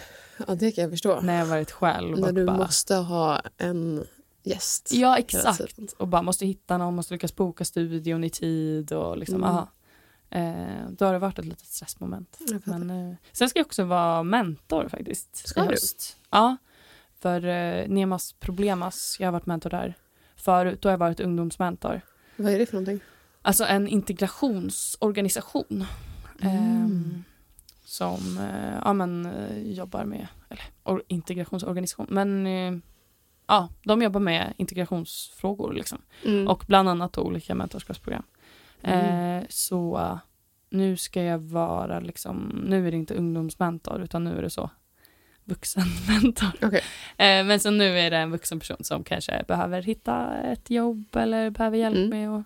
Ja, 0.48 0.54
det 0.54 0.72
kan 0.72 0.82
jag 0.82 0.90
förstå. 0.90 1.20
när 1.20 1.38
jag 1.38 1.46
varit 1.46 1.70
själv. 1.70 2.18
När 2.18 2.32
du 2.32 2.44
bara, 2.46 2.56
måste 2.56 2.94
ha 2.94 3.40
en 3.58 4.04
gäst. 4.42 4.90
Ja, 4.94 5.18
exakt. 5.18 5.92
Och 5.98 6.08
bara 6.08 6.22
måste 6.22 6.46
hitta 6.46 6.78
någon, 6.78 6.94
måste 6.94 7.14
lyckas 7.14 7.36
boka 7.36 7.64
studion 7.64 8.24
i 8.24 8.30
tid 8.30 8.92
och 8.92 9.18
liksom, 9.18 9.36
Mm. 9.36 9.50
aha. 9.50 9.68
Eh, 10.30 10.88
då 10.90 11.04
har 11.04 11.12
det 11.12 11.18
varit 11.18 11.38
ett 11.38 11.44
litet 11.44 11.66
stressmoment. 11.66 12.38
Men, 12.64 12.90
eh, 12.90 13.16
sen 13.32 13.48
ska 13.48 13.58
jag 13.58 13.66
också 13.66 13.84
vara 13.84 14.22
mentor 14.22 14.88
faktiskt. 14.88 15.48
Ska 15.48 15.64
du? 15.64 15.76
Ja, 16.30 16.56
för 17.18 17.44
eh, 17.44 17.88
Nemas 17.88 18.32
Problemas, 18.32 19.16
jag 19.20 19.26
har 19.26 19.32
varit 19.32 19.46
mentor 19.46 19.70
där 19.70 19.94
förut. 20.36 20.82
Då 20.82 20.88
har 20.88 20.92
jag 20.92 20.98
varit 20.98 21.20
ungdomsmentor. 21.20 22.00
Vad 22.36 22.52
är 22.52 22.58
det 22.58 22.66
för 22.66 22.74
någonting? 22.74 23.00
Alltså 23.42 23.64
en 23.64 23.88
integrationsorganisation. 23.88 25.86
Mm. 26.40 26.56
ehm, 26.56 27.24
som 27.84 28.38
eh, 28.38 28.78
ja, 28.84 28.92
men, 28.92 29.26
eh, 29.26 29.72
jobbar 29.72 30.04
med, 30.04 30.26
eller 30.48 30.64
or, 30.84 31.02
integrationsorganisation, 31.08 32.06
men 32.10 32.46
eh, 32.46 32.78
ja, 33.46 33.68
de 33.82 34.02
jobbar 34.02 34.20
med 34.20 34.52
integrationsfrågor 34.56 35.72
liksom. 35.72 35.98
Mm. 36.24 36.48
Och 36.48 36.64
bland 36.66 36.88
annat 36.88 37.18
olika 37.18 37.54
mentorskapsprogram. 37.54 38.22
Mm. 38.86 39.38
Eh, 39.38 39.44
så 39.48 40.18
nu 40.70 40.96
ska 40.96 41.22
jag 41.22 41.38
vara 41.38 42.00
liksom, 42.00 42.62
nu 42.68 42.86
är 42.86 42.90
det 42.90 42.96
inte 42.96 43.14
ungdomsmentor 43.14 44.00
utan 44.02 44.24
nu 44.24 44.38
är 44.38 44.42
det 44.42 44.50
så 44.50 44.70
vuxenmentor. 45.44 46.48
Okej. 46.62 46.82
Eh, 47.16 47.46
men 47.46 47.60
så 47.60 47.70
nu 47.70 47.98
är 47.98 48.10
det 48.10 48.16
en 48.16 48.30
vuxen 48.30 48.58
person 48.60 48.76
som 48.80 49.04
kanske 49.04 49.44
behöver 49.48 49.82
hitta 49.82 50.36
ett 50.42 50.70
jobb 50.70 51.16
eller 51.16 51.50
behöver 51.50 51.78
hjälp 51.78 51.96
Mm. 51.96 52.08
med 52.10 52.30
och 52.30 52.42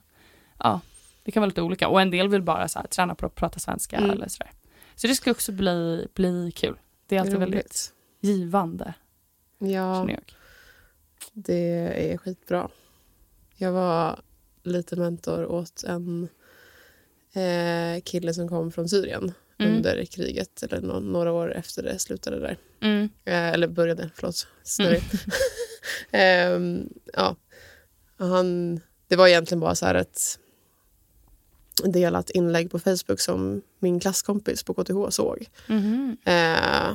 ja, 0.59 0.81
det 1.23 1.31
kan 1.31 1.41
vara 1.41 1.49
lite 1.49 1.63
olika. 1.63 1.89
Och 1.89 2.01
en 2.01 2.11
del 2.11 2.29
vill 2.29 2.43
bara 2.43 2.69
så 2.69 2.79
här, 2.79 2.87
träna 2.87 3.15
på 3.15 3.27
att 3.27 3.35
prata 3.35 3.59
svenska 3.59 3.97
Mm. 3.97 4.11
eller 4.11 4.29
sådär. 4.29 4.53
Så 4.95 5.07
det 5.07 5.15
ska 5.15 5.31
också 5.31 5.53
bli, 5.53 6.09
bli 6.15 6.53
kul. 6.57 6.77
Det 7.07 7.17
är 7.17 7.21
alltid 7.21 7.35
Roligt. 7.35 7.49
väldigt 7.55 7.93
givande, 8.21 8.95
Ja, 9.59 10.09
det 11.33 12.13
är 12.13 12.17
skitbra. 12.19 12.69
Jag 13.57 13.73
var 13.73 14.21
lite 14.63 14.97
mentor 14.97 15.47
åt 15.47 15.85
en 15.85 16.29
eh, 17.33 18.03
kille 18.05 18.35
som 18.35 18.49
kom 18.49 18.73
från 18.73 18.89
Syrien 18.89 19.33
Mm. 19.61 19.77
under 19.77 20.05
kriget, 20.05 20.63
eller 20.63 20.81
nå- 20.81 21.01
några 21.01 21.33
år 21.33 21.53
efter 21.55 21.83
det 21.83 21.99
slutade 21.99 22.41
där. 22.41 22.57
Mm. 22.81 23.09
Eh, 23.25 23.49
eller 23.53 23.69
började, 23.69 24.11
förlåt. 24.15 24.47
Mm. 24.81 25.01
Ehm, 26.11 26.89
ja. 27.13 27.37
Han, 28.17 28.81
det 29.09 29.17
var 29.17 29.29
egentligen 29.29 29.61
bara 29.61 29.75
så 29.75 29.87
här 29.87 29.95
ett 29.95 30.21
delat 31.85 32.31
inlägg 32.31 32.71
på 32.71 32.79
Facebook 32.79 33.21
som 33.21 33.63
min 33.79 34.01
klasskompis 34.01 34.63
på 34.63 34.75
KTH 34.75 35.09
såg. 35.11 35.47
Eh, 36.25 36.89
eh, 36.89 36.95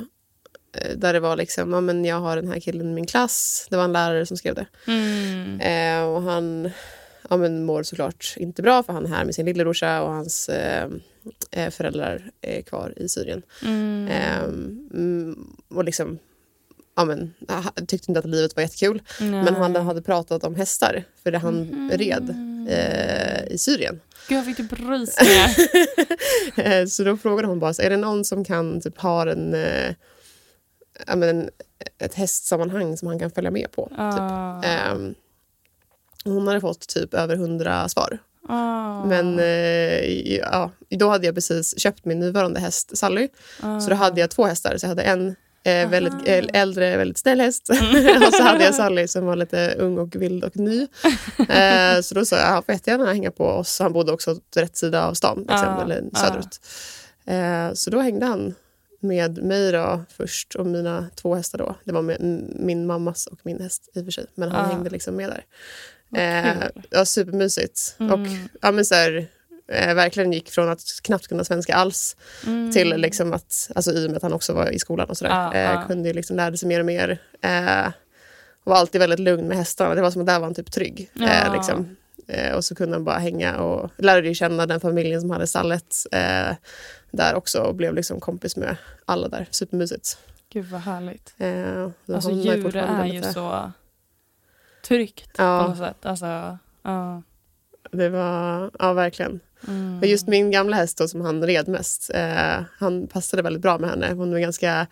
där 0.96 1.12
det 1.12 1.20
var 1.20 1.36
liksom, 1.36 1.72
ja, 1.72 1.80
men 1.80 2.04
jag 2.04 2.20
har 2.20 2.36
den 2.36 2.48
här 2.48 2.60
killen 2.60 2.90
i 2.90 2.92
min 2.94 3.06
klass. 3.06 3.66
Det 3.70 3.76
var 3.76 3.84
en 3.84 3.92
lärare 3.92 4.26
som 4.26 4.36
skrev 4.36 4.54
det. 4.54 4.66
Mm. 4.86 5.60
Eh, 5.60 6.08
och 6.08 6.22
han 6.22 6.70
ja, 7.30 7.36
men 7.36 7.64
mår 7.64 7.82
såklart 7.82 8.34
inte 8.36 8.62
bra 8.62 8.82
för 8.82 8.92
han 8.92 9.04
är 9.04 9.08
här 9.10 9.24
med 9.24 9.34
sin 9.34 9.46
lillebrorsa 9.46 10.02
och 10.02 10.12
hans 10.12 10.48
eh, 10.48 10.88
eh, 11.50 11.70
föräldrar 11.70 12.30
är 12.40 12.62
kvar 12.62 12.92
i 12.96 13.08
Syrien. 13.08 13.42
Mm. 13.62 14.08
Eh, 14.08 14.42
mm, 14.98 15.56
och 15.68 15.84
liksom, 15.84 16.18
ja, 16.96 17.04
men, 17.04 17.34
jag 17.76 17.88
tyckte 17.88 18.10
inte 18.10 18.18
att 18.18 18.24
livet 18.26 18.56
var 18.56 18.62
jättekul. 18.62 19.02
Men 19.20 19.54
han 19.54 19.72
Nej. 19.72 19.82
hade 19.82 20.02
pratat 20.02 20.44
om 20.44 20.54
hästar 20.54 21.04
för 21.22 21.30
det 21.30 21.38
han 21.38 21.54
Mhm. 21.62 21.90
red 21.90 22.34
eh, 22.68 23.52
i 23.52 23.58
Syrien. 23.58 24.00
Gud, 24.28 24.38
jag 24.38 24.44
fick 24.44 24.56
typ 24.56 24.72
rysningar. 24.72 25.50
Eh, 26.56 26.86
så 26.86 27.04
då 27.04 27.16
frågade 27.16 27.48
hon 27.48 27.58
bara, 27.58 27.74
så, 27.74 27.82
är 27.82 27.90
det 27.90 27.96
någon 27.96 28.24
som 28.24 28.44
kan 28.44 28.80
typ 28.80 28.98
ha 28.98 29.30
en, 29.30 29.54
eh, 29.54 29.94
ja, 31.06 31.16
men 31.16 31.28
en, 31.28 31.50
ett 31.98 32.14
hästsammanhang 32.14 32.96
som 32.96 33.08
han 33.08 33.18
kan 33.18 33.30
följa 33.30 33.50
med 33.50 33.70
på? 33.72 33.86
Typ. 33.88 33.96
Ah. 36.26 36.30
Hon 36.30 36.46
hade 36.46 36.60
fått 36.60 36.88
typ 36.88 37.14
över 37.14 37.36
hundra 37.36 37.88
svar. 37.88 38.18
Ah. 38.48 39.04
Men 39.04 39.38
eh, 39.38 40.34
ja, 40.36 40.70
då 40.90 41.08
hade 41.08 41.26
jag 41.26 41.34
precis 41.34 41.78
köpt 41.80 42.04
min 42.04 42.18
nuvarande 42.20 42.60
häst 42.60 42.96
Sally. 42.98 43.28
Ah. 43.62 43.80
Så 43.80 43.90
då 43.90 43.96
hade 43.96 44.20
jag 44.20 44.30
två 44.30 44.44
hästar. 44.44 44.76
Så 44.78 44.84
jag 44.84 44.88
hade 44.88 45.02
en 45.02 45.36
eh, 45.64 45.88
väldigt 45.90 46.28
eh, 46.28 46.60
äldre, 46.60 46.96
väldigt 46.96 47.18
snäll 47.18 47.40
häst. 47.40 47.68
och 48.28 48.34
så 48.34 48.42
hade 48.42 48.64
jag 48.64 48.74
Sally 48.74 49.08
som 49.08 49.26
var 49.26 49.36
lite 49.36 49.74
ung 49.78 49.98
och 49.98 50.16
vild 50.16 50.44
och 50.44 50.56
ny. 50.56 50.86
Eh, 51.48 52.00
så 52.02 52.14
då 52.14 52.24
sa 52.24 52.36
jag, 52.36 52.46
han 52.46 52.62
får 52.62 52.72
jättegärna 52.72 53.06
hänga 53.12 53.30
på 53.30 53.44
oss. 53.44 53.78
Han 53.80 53.92
bodde 53.92 54.12
också 54.12 54.30
åt 54.32 54.56
rätt 54.56 54.76
sida 54.76 55.06
av 55.06 55.14
stan, 55.14 55.38
liksom, 55.38 55.68
Ah, 55.78 55.82
eller 55.82 56.04
ah. 56.12 56.18
söderut. 56.18 56.60
Eh, 57.26 57.74
så 57.74 57.90
då 57.90 58.00
hängde 58.00 58.26
han 58.26 58.54
med 59.00 59.44
mig 59.44 59.72
då 59.72 60.04
först 60.16 60.54
och 60.54 60.66
mina 60.66 61.06
två 61.14 61.34
hästar 61.34 61.58
då. 61.58 61.74
Det 61.84 61.92
var 61.92 62.02
med 62.02 62.16
min 62.58 62.86
mammas 62.86 63.26
och 63.26 63.38
min 63.42 63.60
häst 63.60 63.88
i 63.94 64.00
och 64.00 64.04
för 64.04 64.12
sig. 64.12 64.26
Men 64.34 64.50
han 64.50 64.64
Ah. 64.64 64.68
hängde 64.68 64.90
liksom 64.90 65.16
med 65.16 65.30
där. 65.30 65.44
Eh, 66.16 66.68
ja, 66.90 67.04
supermysigt. 67.04 67.96
Mm. 68.00 68.12
Och 68.12 68.28
ja, 68.62 68.72
men 68.72 68.84
så 68.84 68.94
här, 68.94 69.26
eh, 69.72 69.94
verkligen 69.94 70.32
gick 70.32 70.50
från 70.50 70.68
att 70.68 70.82
knappt 71.02 71.28
kunna 71.28 71.44
svenska 71.44 71.74
alls 71.74 72.16
Mm. 72.46 72.72
till 72.72 72.88
liksom 72.96 73.32
att, 73.32 73.70
alltså 73.74 73.92
i 73.92 74.06
och 74.06 74.10
med 74.10 74.16
att 74.16 74.22
han 74.22 74.32
också 74.32 74.52
var 74.52 74.70
i 74.70 74.78
skolan 74.78 75.08
och 75.10 75.16
sådär, 75.16 75.32
Ah, 75.32 75.54
eh, 75.54 75.78
ah. 75.78 75.86
kunde 75.86 76.12
liksom 76.12 76.36
lära 76.36 76.56
sig 76.56 76.68
mer 76.68 76.80
och 76.80 76.86
mer. 76.86 77.18
Eh, 77.40 77.86
och 78.64 78.70
var 78.70 78.76
alltid 78.76 79.00
väldigt 79.00 79.18
lugn 79.18 79.48
med 79.48 79.56
hästarna. 79.56 79.94
Det 79.94 80.00
var 80.02 80.10
som 80.10 80.20
att 80.20 80.26
där 80.26 80.38
var 80.38 80.46
han 80.46 80.54
typ 80.54 80.72
trygg. 80.72 81.10
Ja. 81.12 81.28
Eh, 81.28 81.52
liksom. 81.52 81.96
eh, 82.28 82.54
och 82.56 82.64
så 82.64 82.74
kunde 82.74 82.94
han 82.96 83.04
bara 83.04 83.18
hänga 83.18 83.56
och 83.60 83.90
lärde 83.96 84.34
känna 84.34 84.66
den 84.66 84.80
familjen 84.80 85.20
som 85.20 85.30
hade 85.30 85.46
stallet 85.46 85.94
eh, 86.12 86.54
där 87.10 87.34
också 87.34 87.60
och 87.60 87.74
blev 87.74 87.94
liksom 87.94 88.20
kompis 88.20 88.56
med 88.56 88.76
alla 89.04 89.28
där. 89.28 89.46
Supermysigt. 89.50 90.18
Gud 90.52 90.64
vad 90.64 90.80
härligt. 90.80 91.34
Eh, 91.38 91.88
Alltså 92.14 92.30
djur 92.30 92.76
är 92.76 93.04
ju 93.04 93.22
så 93.22 93.72
tryggt 94.88 95.36
på 95.36 95.42
Ja, 95.42 95.68
något 95.68 95.78
sätt. 95.78 96.06
Alltså, 96.06 96.58
ja. 96.82 97.22
det 97.92 98.08
var, 98.08 98.70
ja 98.78 98.92
verkligen. 98.92 99.40
Mm. 99.68 100.00
Just 100.04 100.26
min 100.28 100.50
gamla 100.50 100.76
häst 100.76 100.98
då, 100.98 101.08
som 101.08 101.20
han 101.20 101.46
red 101.46 101.68
mest, 101.68 102.10
eh, 102.14 102.60
han 102.78 103.06
passade 103.06 103.42
väldigt 103.42 103.62
bra 103.62 103.78
med 103.78 103.90
henne. 103.90 104.12
Hon 104.12 104.30
var 104.32 104.38
ganska, 104.38 104.86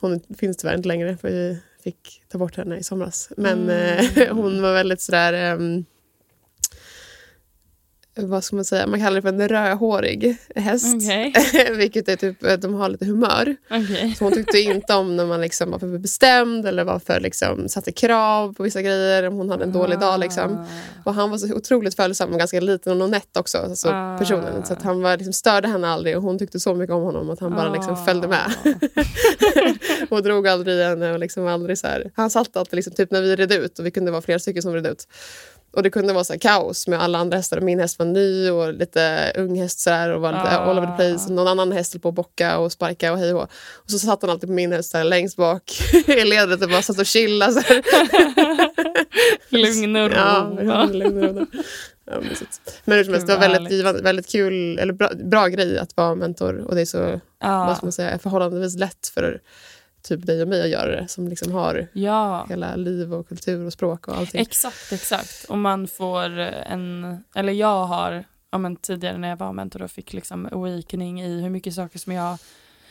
hon 0.00 0.20
finns 0.38 0.56
tyvärr 0.56 0.76
inte 0.76 0.88
längre 0.88 1.16
för 1.16 1.28
vi 1.28 1.58
fick 1.84 2.22
ta 2.28 2.38
bort 2.38 2.56
henne 2.56 2.76
i 2.76 2.82
somras. 2.82 3.28
Men 3.36 3.62
Mm. 3.62 3.98
eh, 4.18 4.28
hon 4.34 4.62
var 4.62 4.72
väldigt 4.72 5.00
sådär, 5.00 5.32
ehm, 5.32 5.84
vad 8.18 8.44
ska 8.44 8.56
man 8.56 8.64
säga, 8.64 8.86
man 8.86 9.00
kallar 9.00 9.14
det 9.16 9.22
för 9.22 9.28
en 9.28 9.48
rödhårig 9.48 10.36
häst. 10.56 10.96
Okej. 10.96 11.32
Vilket 11.76 12.08
är 12.08 12.16
typ 12.16 12.44
att 12.44 12.62
de 12.62 12.74
har 12.74 12.88
lite 12.88 13.04
humör. 13.04 13.56
Okej. 13.70 14.14
Så 14.18 14.24
hon 14.24 14.32
tyckte 14.32 14.58
inte 14.58 14.94
om 14.94 15.16
när 15.16 15.26
man 15.26 15.40
liksom 15.40 15.70
var 15.70 15.78
för 15.78 15.98
bestämd 15.98 16.66
eller 16.66 16.84
var 16.84 16.98
för 16.98 17.20
liksom, 17.20 17.68
satte 17.68 17.92
krav 17.92 18.54
på 18.54 18.62
vissa 18.62 18.82
grejer. 18.82 19.22
Om 19.28 19.34
hon 19.34 19.50
hade 19.50 19.64
en 19.64 19.72
dålig 19.72 19.98
dag. 19.98 20.20
Liksom. 20.20 20.52
Ah. 20.58 20.64
Och 21.04 21.14
han 21.14 21.30
var 21.30 21.38
så 21.38 21.54
otroligt 21.54 21.94
följsam 21.96 22.32
och 22.32 22.38
ganska 22.38 22.60
liten 22.60 23.02
och 23.02 23.10
nätt 23.10 23.36
också, 23.36 23.58
alltså 23.58 23.88
Ah. 23.88 24.18
personen. 24.18 24.64
Så 24.66 24.72
att 24.72 24.82
han 24.82 25.02
var, 25.02 25.16
liksom, 25.16 25.32
störde 25.32 25.68
henne 25.68 25.88
aldrig 25.88 26.16
och 26.16 26.22
hon 26.22 26.38
tyckte 26.38 26.60
så 26.60 26.74
mycket 26.74 26.94
om 26.94 27.02
honom 27.02 27.30
att 27.30 27.40
han 27.40 27.54
bara 27.54 27.72
liksom 27.72 27.92
Ah. 27.92 28.04
följde 28.04 28.28
med. 28.28 28.52
och 30.08 30.22
drog 30.22 30.48
aldrig 30.48 30.84
henne. 30.84 31.12
Och 31.12 31.18
liksom 31.18 31.46
aldrig 31.46 31.78
så 31.78 31.86
här. 31.86 32.10
Han 32.14 32.30
satt 32.30 32.56
alltid 32.56 32.76
liksom, 32.76 32.92
typ 32.94 33.10
när 33.10 33.22
vi 33.22 33.36
red 33.36 33.52
ut 33.52 33.78
och 33.78 33.86
vi 33.86 33.90
kunde 33.90 34.10
vara 34.10 34.22
flera 34.22 34.38
stycken 34.38 34.62
som 34.62 34.74
red 34.74 34.86
ut. 34.86 35.08
Och 35.72 35.82
det 35.82 35.90
kunde 35.90 36.12
vara 36.12 36.24
så 36.24 36.32
här 36.32 36.40
kaos 36.40 36.88
med 36.88 37.02
alla 37.02 37.18
andra 37.18 37.36
hästar. 37.36 37.60
Min 37.60 37.80
häst 37.80 37.98
var 37.98 38.06
ny 38.06 38.50
och 38.50 38.72
lite 38.74 39.32
ung 39.36 39.58
häst 39.60 39.80
så 39.80 39.90
där, 39.90 40.10
och 40.10 40.20
var 40.20 40.32
lite 40.32 40.44
Ah. 40.58 40.70
all 40.70 40.78
over 40.78 40.86
the 40.86 40.96
place. 40.96 41.32
Någon 41.32 41.48
annan 41.48 41.72
häst 41.72 41.92
höll 41.94 42.00
på 42.00 42.08
att 42.08 42.14
bocka 42.14 42.58
och 42.58 42.72
sparka 42.72 43.12
och 43.12 43.18
hej 43.18 43.32
och. 43.34 43.42
Och 43.74 43.90
så 43.90 43.98
satt 43.98 44.22
han 44.22 44.30
alltid 44.30 44.48
på 44.48 44.52
min 44.52 44.72
häst 44.72 44.92
där, 44.92 45.04
längst 45.04 45.36
bak 45.36 45.62
i 46.06 46.24
ledet 46.24 46.62
och 46.62 46.68
bara 46.68 46.82
satt 46.82 46.98
och 46.98 47.06
chillade. 47.06 47.62
Lugn 49.48 49.96
och 49.96 50.10
ro. 50.10 50.16
Ja, 50.16 50.88
lugn 50.92 51.24
och 51.24 51.34
ro. 51.36 51.46
Ja, 52.10 52.20
men 52.84 52.96
hur 52.96 53.04
som 53.04 53.12
helst, 53.12 53.26
det 53.26 53.32
var 53.36 53.48
väldigt, 53.48 53.72
givande, 53.72 54.02
väldigt 54.02 54.28
kul, 54.32 54.78
eller 54.78 54.92
bra, 54.92 55.10
bra 55.24 55.46
grej 55.48 55.78
att 55.78 55.96
vara 55.96 56.14
mentor. 56.14 56.58
Och 56.68 56.74
det 56.74 56.80
är 56.80 56.84
så, 56.86 57.20
Ja. 57.40 57.66
vad 57.66 57.76
ska 57.76 57.86
man 57.86 57.92
säga, 57.92 58.18
förhållandevis 58.18 58.76
lätt 58.78 59.06
för 59.14 59.40
typ 60.06 60.26
dig 60.26 60.42
och 60.42 60.48
mig 60.48 60.62
att 60.62 60.68
göra 60.68 61.00
det. 61.00 61.08
Som 61.08 61.28
liksom 61.28 61.52
har 61.52 61.86
ja. 61.92 62.46
hela 62.48 62.76
liv 62.76 63.14
och 63.14 63.28
kultur 63.28 63.66
och 63.66 63.72
språk 63.72 64.08
och 64.08 64.16
allting. 64.16 64.40
Exakt, 64.40 64.92
exakt. 64.92 65.44
Och 65.48 65.58
man 65.58 65.88
får 65.88 66.30
en, 66.38 67.18
eller 67.34 67.52
jag 67.52 67.84
har, 67.84 68.24
ja, 68.50 68.58
men 68.58 68.76
tidigare 68.76 69.18
när 69.18 69.28
jag 69.28 69.36
var 69.36 69.52
mentor 69.52 69.82
och 69.82 69.90
fick 69.90 70.12
liksom 70.12 70.48
awakening 70.52 71.22
i 71.22 71.40
hur 71.40 71.50
mycket 71.50 71.74
saker 71.74 71.98
som 71.98 72.12
jag, 72.12 72.38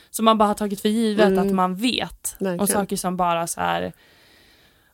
som 0.10 0.26
man 0.26 0.38
bara 0.38 0.48
har 0.48 0.54
tagit 0.54 0.82
för 0.82 0.90
givet 0.90 1.28
Mm. 1.28 1.48
att 1.48 1.54
man 1.54 1.76
vet. 1.76 2.36
Verkligen. 2.40 2.60
Och 2.60 2.70
saker 2.70 2.98
som 2.98 3.18
bara 3.18 3.48
så 3.48 3.62
här, 3.62 3.94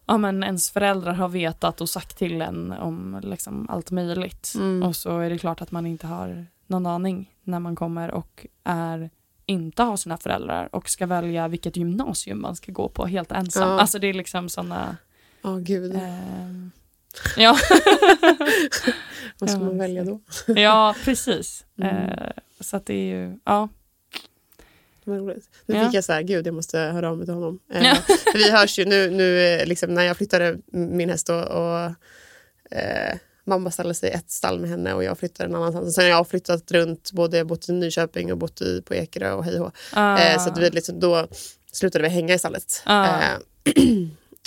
ja 0.06 0.18
men 0.18 0.44
ens 0.44 0.72
föräldrar 0.72 1.14
har 1.14 1.30
vetat 1.30 1.82
och 1.82 1.90
sagt 1.90 2.18
till 2.18 2.42
en 2.42 2.72
om 2.72 3.20
liksom 3.24 3.70
allt 3.70 3.92
möjligt. 3.92 4.54
Mm. 4.56 4.84
Och 4.84 4.96
så 4.96 5.20
är 5.20 5.30
det 5.30 5.38
klart 5.38 5.62
att 5.62 5.72
man 5.72 5.86
inte 5.86 6.08
har 6.08 6.46
någon 6.68 6.86
aning 6.86 7.34
när 7.44 7.60
man 7.60 7.76
kommer 7.76 8.12
och 8.12 8.48
är 8.64 9.10
inte 9.46 9.84
har 9.84 9.98
sina 9.98 10.18
föräldrar 10.18 10.70
och 10.76 10.90
ska 10.90 11.06
välja 11.06 11.48
vilket 11.48 11.78
gymnasium 11.78 12.42
man 12.42 12.56
ska 12.56 12.72
gå 12.72 12.90
på 12.90 13.06
helt 13.06 13.32
ensam. 13.32 13.70
Ja. 13.70 13.80
Alltså 13.80 14.00
det 14.00 14.08
är 14.08 14.14
liksom 14.14 14.50
sådana 14.50 14.98
Ja, 15.42 15.56
gud. 15.56 15.96
Ehm, 15.96 16.72
ja. 17.38 17.58
Vad 19.40 19.50
ska 19.50 19.60
man 19.60 19.78
välja 19.78 20.04
då? 20.04 20.20
ja, 20.48 20.96
precis. 21.06 21.66
Mm. 21.78 21.96
Eh, 21.96 22.32
så 22.60 22.78
att 22.78 22.86
det 22.86 22.94
är 22.94 23.06
ju, 23.20 23.38
ja. 23.46 23.70
Vad 25.04 25.18
roligt. 25.18 25.50
Nu 25.66 25.76
Ja. 25.76 25.86
fick 25.86 25.94
jag 25.94 26.04
så 26.04 26.14
här, 26.14 26.22
gud 26.22 26.48
jag 26.48 26.54
måste 26.54 26.80
höra 26.80 27.10
av 27.10 27.18
mig 27.18 27.26
till 27.26 27.34
honom. 27.34 27.60
Eh, 27.74 27.84
Ja. 27.86 27.96
vi 28.34 28.52
hörs 28.52 28.80
ju 28.80 28.86
nu, 28.86 29.10
nu 29.10 29.40
eh, 29.40 29.66
liksom, 29.66 29.94
när 29.94 30.04
jag 30.04 30.18
flyttade 30.18 30.58
min 30.72 31.10
häst 31.10 31.30
och, 31.30 31.44
och 31.48 31.80
eh, 32.78 33.18
mamma 33.44 33.72
ställde 33.72 33.94
sig 33.94 34.10
i 34.10 34.14
ett 34.14 34.32
stall 34.32 34.60
med 34.60 34.70
henne 34.70 34.94
och 34.94 35.04
jag 35.04 35.20
flyttade 35.20 35.50
en 35.50 35.56
annanstans. 35.56 35.96
Sen 35.96 36.04
har 36.04 36.10
jag 36.10 36.28
flyttat 36.28 36.72
runt, 36.72 37.12
både 37.12 37.46
bott 37.46 37.70
i 37.70 37.74
Nyköping 37.74 38.32
och 38.32 38.38
bott 38.38 38.62
i, 38.62 38.82
på 38.82 38.96
Ekerö 38.96 39.32
och 39.32 39.46
hej 39.46 39.58
hå. 39.58 39.72
Eh, 40.00 40.44
så 40.44 40.50
att 40.50 40.58
vi 40.58 40.70
liksom, 40.70 41.00
då 41.00 41.28
slutade 41.72 42.04
vi 42.04 42.10
hänga 42.10 42.34
i 42.34 42.40
stallet. 42.40 42.82
Ah. 42.86 43.06
Eh, 43.06 43.38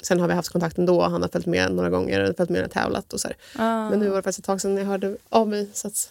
sen 0.03 0.21
har 0.21 0.29
vi 0.29 0.35
haft 0.35 0.49
kontakt 0.49 0.79
ändå. 0.79 1.03
Han 1.03 1.23
har 1.23 1.29
följt 1.29 1.47
med 1.47 1.73
några 1.73 1.91
gånger, 1.91 2.35
följt 2.37 2.51
med 2.51 2.65
och 2.65 2.71
tävlat 2.71 3.13
och 3.13 3.21
så. 3.21 3.29
Ah. 3.57 3.91
Men 3.91 3.99
nu 3.99 4.09
var 4.09 4.17
det 4.17 4.23
faktiskt 4.23 4.39
ett 4.39 4.45
tag 4.45 4.61
sedan 4.61 4.77
jag 4.77 4.85
hörde 4.85 5.17
av 5.29 5.49
mig 5.49 5.71
så 5.73 5.89
att 5.89 6.11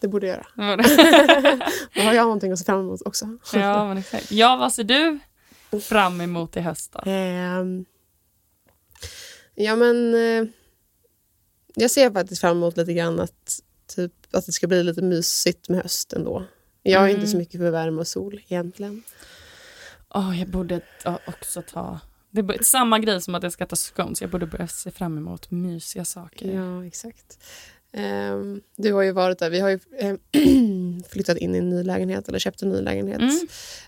det 0.00 0.08
borde 0.08 0.26
jag 0.26 0.36
göra. 0.36 0.76
Då 1.94 2.02
har 2.02 2.12
jag 2.12 2.24
någonting 2.24 2.52
att 2.52 2.58
se 2.58 2.64
fram 2.64 2.80
emot 2.80 3.02
också. 3.04 3.38
ja, 3.52 3.88
men 3.88 3.98
exakt. 3.98 4.32
Ja, 4.32 4.56
vad 4.56 4.72
ser 4.72 4.84
du 4.84 5.18
fram 5.80 6.20
emot 6.20 6.56
i 6.56 6.60
höst 6.60 6.92
då? 6.92 7.10
Ehm, 7.10 7.84
ja, 9.54 9.76
men 9.76 10.14
eh, 10.14 10.44
jag 11.74 11.90
ser 11.90 12.10
faktiskt 12.10 12.40
fram 12.40 12.56
emot 12.56 12.76
lite 12.76 12.92
grann 12.92 13.20
att, 13.20 13.60
typ, 13.96 14.12
att 14.30 14.46
det 14.46 14.52
ska 14.52 14.66
bli 14.66 14.82
lite 14.84 15.02
mysigt 15.02 15.68
med 15.68 15.82
höst 15.82 16.12
ändå. 16.12 16.44
Jag 16.82 17.02
är 17.02 17.06
Mm. 17.08 17.16
inte 17.16 17.30
så 17.30 17.36
mycket 17.36 17.60
för 17.60 17.70
värme 17.70 18.00
och 18.00 18.08
sol 18.08 18.40
egentligen. 18.48 19.02
Åh, 20.14 20.38
jag 20.40 20.48
borde 20.48 20.80
också 21.26 21.62
ta... 21.62 22.00
Det 22.30 22.40
är 22.40 22.62
samma 22.62 22.98
grej 22.98 23.20
som 23.20 23.34
att 23.34 23.42
jag 23.42 23.52
ska 23.52 23.66
ta 23.66 23.76
scones. 23.76 24.20
Jag 24.20 24.30
borde 24.30 24.46
börja 24.46 24.68
se 24.68 24.90
fram 24.90 25.18
emot 25.18 25.50
mysiga 25.50 26.04
saker. 26.04 26.52
Ja, 26.52 26.86
exakt. 26.86 27.38
Ehm, 27.92 28.60
du 28.76 28.92
har 28.92 29.02
ju 29.02 29.12
varit 29.12 29.38
där. 29.38 29.50
Vi 29.50 29.60
har 29.60 29.68
ju 29.70 29.78
eh, 29.98 30.14
flyttat 31.08 31.36
in 31.38 31.54
i 31.54 31.58
en 31.58 31.68
ny 31.68 31.82
lägenhet, 31.82 32.28
eller 32.28 32.38
köpt 32.38 32.62
en 32.62 32.68
ny 32.68 32.80
lägenhet. 32.80 33.20
Mm. 33.20 33.38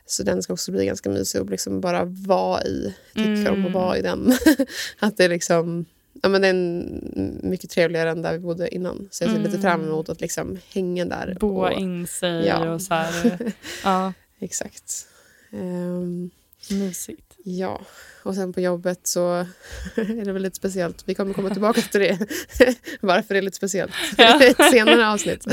Så 0.07 0.23
den 0.23 0.43
ska 0.43 0.53
också 0.53 0.73
bli 0.73 0.87
ganska 0.87 1.11
mysig 1.11 1.41
och 1.41 1.51
liksom 1.51 1.81
bara 1.81 2.05
vara 2.05 2.63
i. 2.65 2.95
Jag 3.15 3.25
tycker 3.25 3.51
om 3.51 3.55
Mm. 3.57 3.67
att 3.67 3.73
vara 3.73 3.99
i 3.99 4.03
den. 4.03 4.33
att 4.99 5.17
det 5.17 5.29
liksom... 5.29 5.85
Ja, 6.25 6.29
men 6.29 6.43
det 6.43 6.49
är 6.49 6.51
en, 6.51 7.41
mycket 7.43 7.71
trevligare 7.71 8.11
än 8.11 8.23
där 8.23 8.33
vi 8.33 8.39
bodde 8.39 8.75
innan. 8.75 9.09
Så 9.11 9.25
jag 9.25 9.31
ser 9.31 9.39
lite 9.39 9.51
Mm. 9.51 9.63
fram 9.63 9.85
emot 9.85 10.09
att 10.09 10.21
liksom 10.21 10.59
hänga 10.73 11.05
där. 11.05 11.37
Boa 11.41 11.71
och, 11.73 11.81
in 11.81 12.07
sig 12.07 12.47
Ja. 12.47 12.71
och 12.75 12.83
så 12.83 12.95
här. 12.95 13.53
Ja, 13.85 14.13
Exakt. 14.41 15.07
Ehm, 15.53 16.31
mysigt. 16.71 17.33
ja, 17.45 17.81
och 18.23 18.35
sen 18.35 18.53
på 18.53 18.61
jobbet 18.61 19.01
så 19.07 19.33
är 19.97 20.25
det 20.25 20.33
väl 20.33 20.43
lite 20.43 20.57
speciellt. 20.57 21.03
Vi 21.07 21.15
kommer 21.15 21.35
komma 21.35 21.51
tillbaka 21.51 21.81
till 21.81 22.01
det. 22.01 22.19
Varför 23.01 23.35
det 23.35 23.41
är 23.41 23.43
lite 23.43 23.57
speciellt 23.57 23.93
Ja. 24.19 24.43
ett 24.43 24.71
senare 24.71 25.09
avsnitt. 25.09 25.47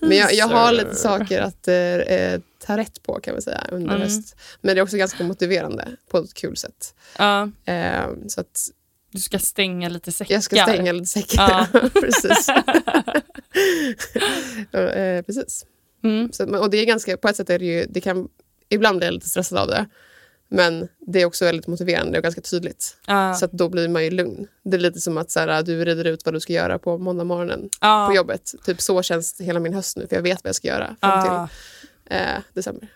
Men 0.00 0.16
jag, 0.16 0.34
jag 0.34 0.48
har 0.48 0.72
lite 0.72 0.94
saker 0.94 1.40
att 1.40 1.68
eh, 1.68 1.74
eh, 1.76 2.40
ta 2.58 2.76
rätt 2.76 3.02
på 3.02 3.20
kan 3.20 3.34
man 3.34 3.42
säga 3.42 3.66
under 3.72 3.94
Mm. 3.96 4.02
höst. 4.02 4.36
Men 4.60 4.74
det 4.74 4.80
är 4.80 4.82
också 4.82 4.96
ganska 4.96 5.24
motiverande 5.24 5.88
på 6.10 6.18
ett 6.18 6.34
kul 6.34 6.56
sätt. 6.56 6.94
Ja, 7.18 7.50
Eh, 7.64 8.06
så 8.28 8.40
att 8.40 8.68
du 9.12 9.18
ska 9.18 9.38
stänga 9.38 9.88
lite 9.88 10.12
säckar. 10.12 10.34
jag 10.34 10.42
ska 10.42 10.56
stänga 10.56 10.92
lite 10.92 11.06
säckar. 11.06 11.68
Ja. 11.72 11.90
precis. 12.00 12.48
eh, 14.72 15.22
precis. 15.22 15.66
Mm. 16.04 16.32
Så, 16.32 16.58
och 16.58 16.70
det 16.70 16.76
är 16.76 16.86
ganska, 16.86 17.16
på 17.16 17.28
ett 17.28 17.36
sätt 17.36 17.50
är 17.50 17.58
det 17.58 17.64
ju, 17.64 17.86
det 17.88 18.00
kan, 18.00 18.28
ibland 18.68 18.98
blir 18.98 19.06
jag 19.06 19.14
lite 19.14 19.28
stressad 19.28 19.58
av 19.58 19.66
det. 19.66 19.86
Men 20.48 20.88
det 21.00 21.22
är 21.22 21.26
också 21.26 21.44
väldigt 21.44 21.66
motiverande 21.66 22.18
och 22.18 22.22
ganska 22.22 22.40
tydligt. 22.40 22.96
Ja. 23.06 23.34
Så 23.34 23.48
då 23.52 23.68
blir 23.68 23.88
man 23.88 24.04
ju 24.04 24.10
lugn. 24.10 24.46
Det 24.64 24.76
är 24.76 24.80
lite 24.80 25.00
som 25.00 25.18
att 25.18 25.30
så 25.30 25.40
här, 25.40 25.62
du 25.62 25.84
reder 25.84 26.04
ut 26.04 26.24
vad 26.24 26.34
du 26.34 26.40
ska 26.40 26.52
göra 26.52 26.78
på 26.78 26.98
måndag 26.98 27.24
morgonen 27.24 27.68
ja. 27.80 28.06
på 28.08 28.16
jobbet. 28.16 28.52
Typ 28.64 28.80
så 28.80 29.02
känns 29.02 29.40
hela 29.40 29.60
min 29.60 29.74
höst 29.74 29.96
nu, 29.96 30.06
för 30.06 30.16
jag 30.16 30.22
vet 30.22 30.44
vad 30.44 30.48
jag 30.48 30.56
ska 30.56 30.68
göra 30.68 30.96
fram 31.00 31.22
till 31.22 31.56
eh, 32.16 32.38
december. 32.54 32.88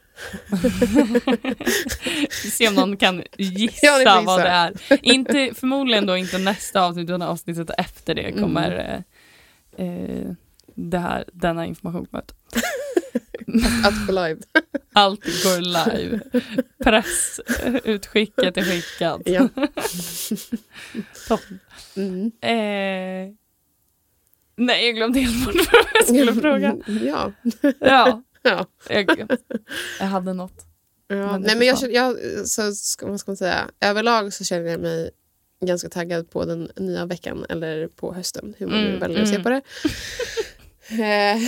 Se 2.30 2.68
om 2.68 2.74
någon 2.74 2.96
kan 2.96 3.22
gissa, 3.38 3.86
Ja, 3.86 4.22
vad 4.26 4.40
det 4.40 4.48
är. 4.48 4.72
Inte, 5.02 5.50
förmodligen 5.54 6.06
då 6.06 6.16
inte 6.16 6.38
nästa 6.38 6.82
avsnitt 6.82 7.04
utan 7.10 7.22
avsnittet 7.22 7.70
efter 7.78 8.14
det 8.14 8.22
Mm. 8.22 8.40
kommer 8.42 9.02
eh, 9.78 9.86
eh, 9.86 10.30
det 10.74 10.98
här, 10.98 11.24
denna 11.32 11.66
information 11.66 12.06
komma 12.06 12.22
ut. 12.22 12.32
Att 13.86 14.06
gå 14.06 14.12
live. 14.12 14.36
Allt 14.92 15.24
går 15.24 15.60
live. 15.60 16.20
Pressutskicket 16.84 18.56
är 18.56 18.62
skickat. 18.62 19.20
ja. 19.24 19.48
Toppen. 21.28 21.58
Mm. 21.96 22.26
Eh, 22.40 23.34
nej, 24.56 24.86
jag 24.86 24.94
glömde 24.96 25.20
helt 25.20 25.44
bort 25.44 25.54
vad 25.72 25.84
jag 25.94 26.04
skulle 26.06 26.34
fråga. 26.42 26.76
ja. 27.04 27.32
Ja, 27.80 28.22
ja. 28.46 28.66
jag, 28.88 29.28
jag 30.00 30.06
hade 30.06 30.32
något. 30.32 30.64
Ja, 31.08 31.16
Men 31.32 31.40
nej, 31.42 31.56
men 31.56 31.66
jag, 31.66 31.92
jag, 31.92 32.16
så 32.48 32.72
ska, 32.72 33.06
vad 33.06 33.20
ska 33.20 33.30
man 33.30 33.36
säga? 33.36 33.70
Överlag 33.80 34.32
så 34.32 34.44
känner 34.44 34.70
jag 34.70 34.80
mig 34.80 35.10
ganska 35.60 35.88
taggad 35.88 36.30
på 36.30 36.44
den 36.44 36.70
nya 36.76 37.06
veckan 37.06 37.46
eller 37.48 37.88
på 37.88 38.14
hösten, 38.14 38.54
hur 38.58 38.66
man 38.66 38.80
nu 38.80 38.88
Mm, 38.88 39.00
väljer 39.00 39.22
att 39.22 39.28
se 39.28 39.34
mm. 39.34 39.42
på 39.44 39.48
det. 39.50 39.62
Eh, 40.90 41.38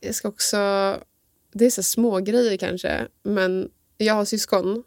jag 0.00 0.14
ska 0.14 0.28
också... 0.28 0.56
Det 1.52 1.66
är 1.66 1.70
så 1.70 1.82
små 1.82 2.20
grejer 2.20 2.56
kanske, 2.56 3.06
men 3.22 3.68
jag 3.98 4.14
har 4.14 4.24
syskon. 4.24 4.82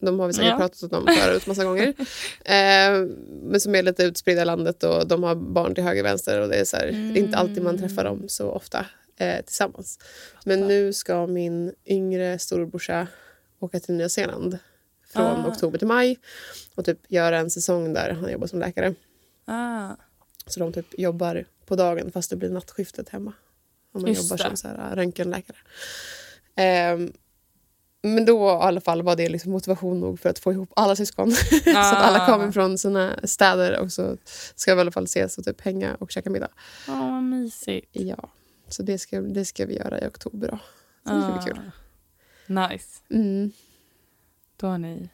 De 0.00 0.20
har 0.20 0.26
vi 0.26 0.32
säkert 0.32 0.50
Ja. 0.50 0.58
pratat 0.58 0.92
om 0.92 1.06
förut 1.18 1.46
massa 1.46 1.64
gånger. 1.64 1.94
Eh, 2.44 3.06
men 3.42 3.60
som 3.60 3.74
är 3.74 3.82
lite 3.82 4.02
utspridda 4.02 4.42
i 4.42 4.44
landet 4.44 4.84
och 4.84 5.08
de 5.08 5.22
har 5.22 5.34
barn 5.34 5.74
till 5.74 5.84
höger 5.84 6.02
och 6.02 6.06
vänster. 6.06 6.40
Och 6.40 6.48
det, 6.48 6.56
är 6.56 6.64
så 6.64 6.76
här, 6.76 6.86
är 6.86 7.16
inte 7.18 7.38
alltid 7.38 7.62
man 7.62 7.78
träffar 7.78 8.04
dem 8.04 8.24
så 8.28 8.50
ofta 8.50 8.86
eh, 9.16 9.44
tillsammans. 9.44 9.98
Men 10.44 10.60
nu 10.60 10.92
ska 10.92 11.26
min 11.26 11.74
yngre 11.86 12.38
storebrorsa 12.38 13.06
åka 13.58 13.80
till 13.80 13.94
Nya 13.94 14.08
Zeeland 14.08 14.58
från 15.12 15.44
Ah. 15.44 15.48
oktober 15.48 15.78
till 15.78 15.86
maj 15.88 16.18
och 16.74 16.84
typ 16.84 16.98
göra 17.08 17.38
en 17.38 17.50
säsong 17.50 17.92
där 17.92 18.10
han 18.10 18.32
jobbar 18.32 18.46
som 18.46 18.58
läkare. 18.58 18.94
Ah, 19.44 19.88
Så 20.46 20.60
de 20.60 20.72
typ 20.72 20.98
jobbar 20.98 21.44
på 21.66 21.76
dagen 21.76 22.12
fast 22.12 22.30
det 22.30 22.36
blir 22.36 22.50
nattskiftet 22.50 23.08
hemma. 23.08 23.32
Om 23.92 24.02
man 24.02 24.10
Just 24.10 24.22
jobbar 24.22 24.36
det. 24.36 24.42
som 24.44 24.56
så 24.56 24.68
här, 24.68 24.96
röntgenläkare. 24.96 25.56
Ehm, 26.56 27.12
Men 28.02 28.24
då 28.24 28.46
i 28.46 28.50
alla 28.50 28.80
fall 28.80 29.02
var 29.02 29.16
det 29.16 29.28
liksom 29.28 29.52
motivation 29.52 30.00
nog 30.00 30.20
för 30.20 30.28
att 30.30 30.38
få 30.38 30.52
ihop 30.52 30.72
alla 30.76 30.96
syskon. 30.96 31.32
så 31.64 31.70
att 31.70 31.76
alla 31.94 32.26
kommer 32.26 32.52
från 32.52 32.78
sina 32.78 33.20
städer 33.24 33.78
och 33.80 33.92
så 33.92 34.16
ska 34.54 34.74
vi 34.74 34.78
i 34.78 34.80
alla 34.80 34.90
fall 34.92 35.04
ses 35.04 35.38
och 35.38 35.44
typ 35.44 35.60
hänga 35.60 35.94
och 35.94 36.10
käka 36.10 36.30
middag. 36.30 36.48
Ja, 36.86 36.92
vad 36.94 37.22
mysigt. 37.22 37.88
Ja, 37.92 38.28
så 38.74 38.82
det 38.82 38.98
ska, 38.98 39.20
det 39.20 39.44
ska 39.44 39.66
vi 39.66 39.76
göra 39.76 40.00
i 40.00 40.06
oktober 40.06 40.48
då. 40.50 40.58
Så 41.08 41.14
det 41.14 41.22
ska 41.22 41.32
bli 41.32 41.52
kul. 41.52 41.70
Ah, 42.58 42.68
Nice. 42.68 43.00
Mm. 43.10 43.52
Då 44.56 44.66
har 44.66 44.78
ni... 44.78 45.08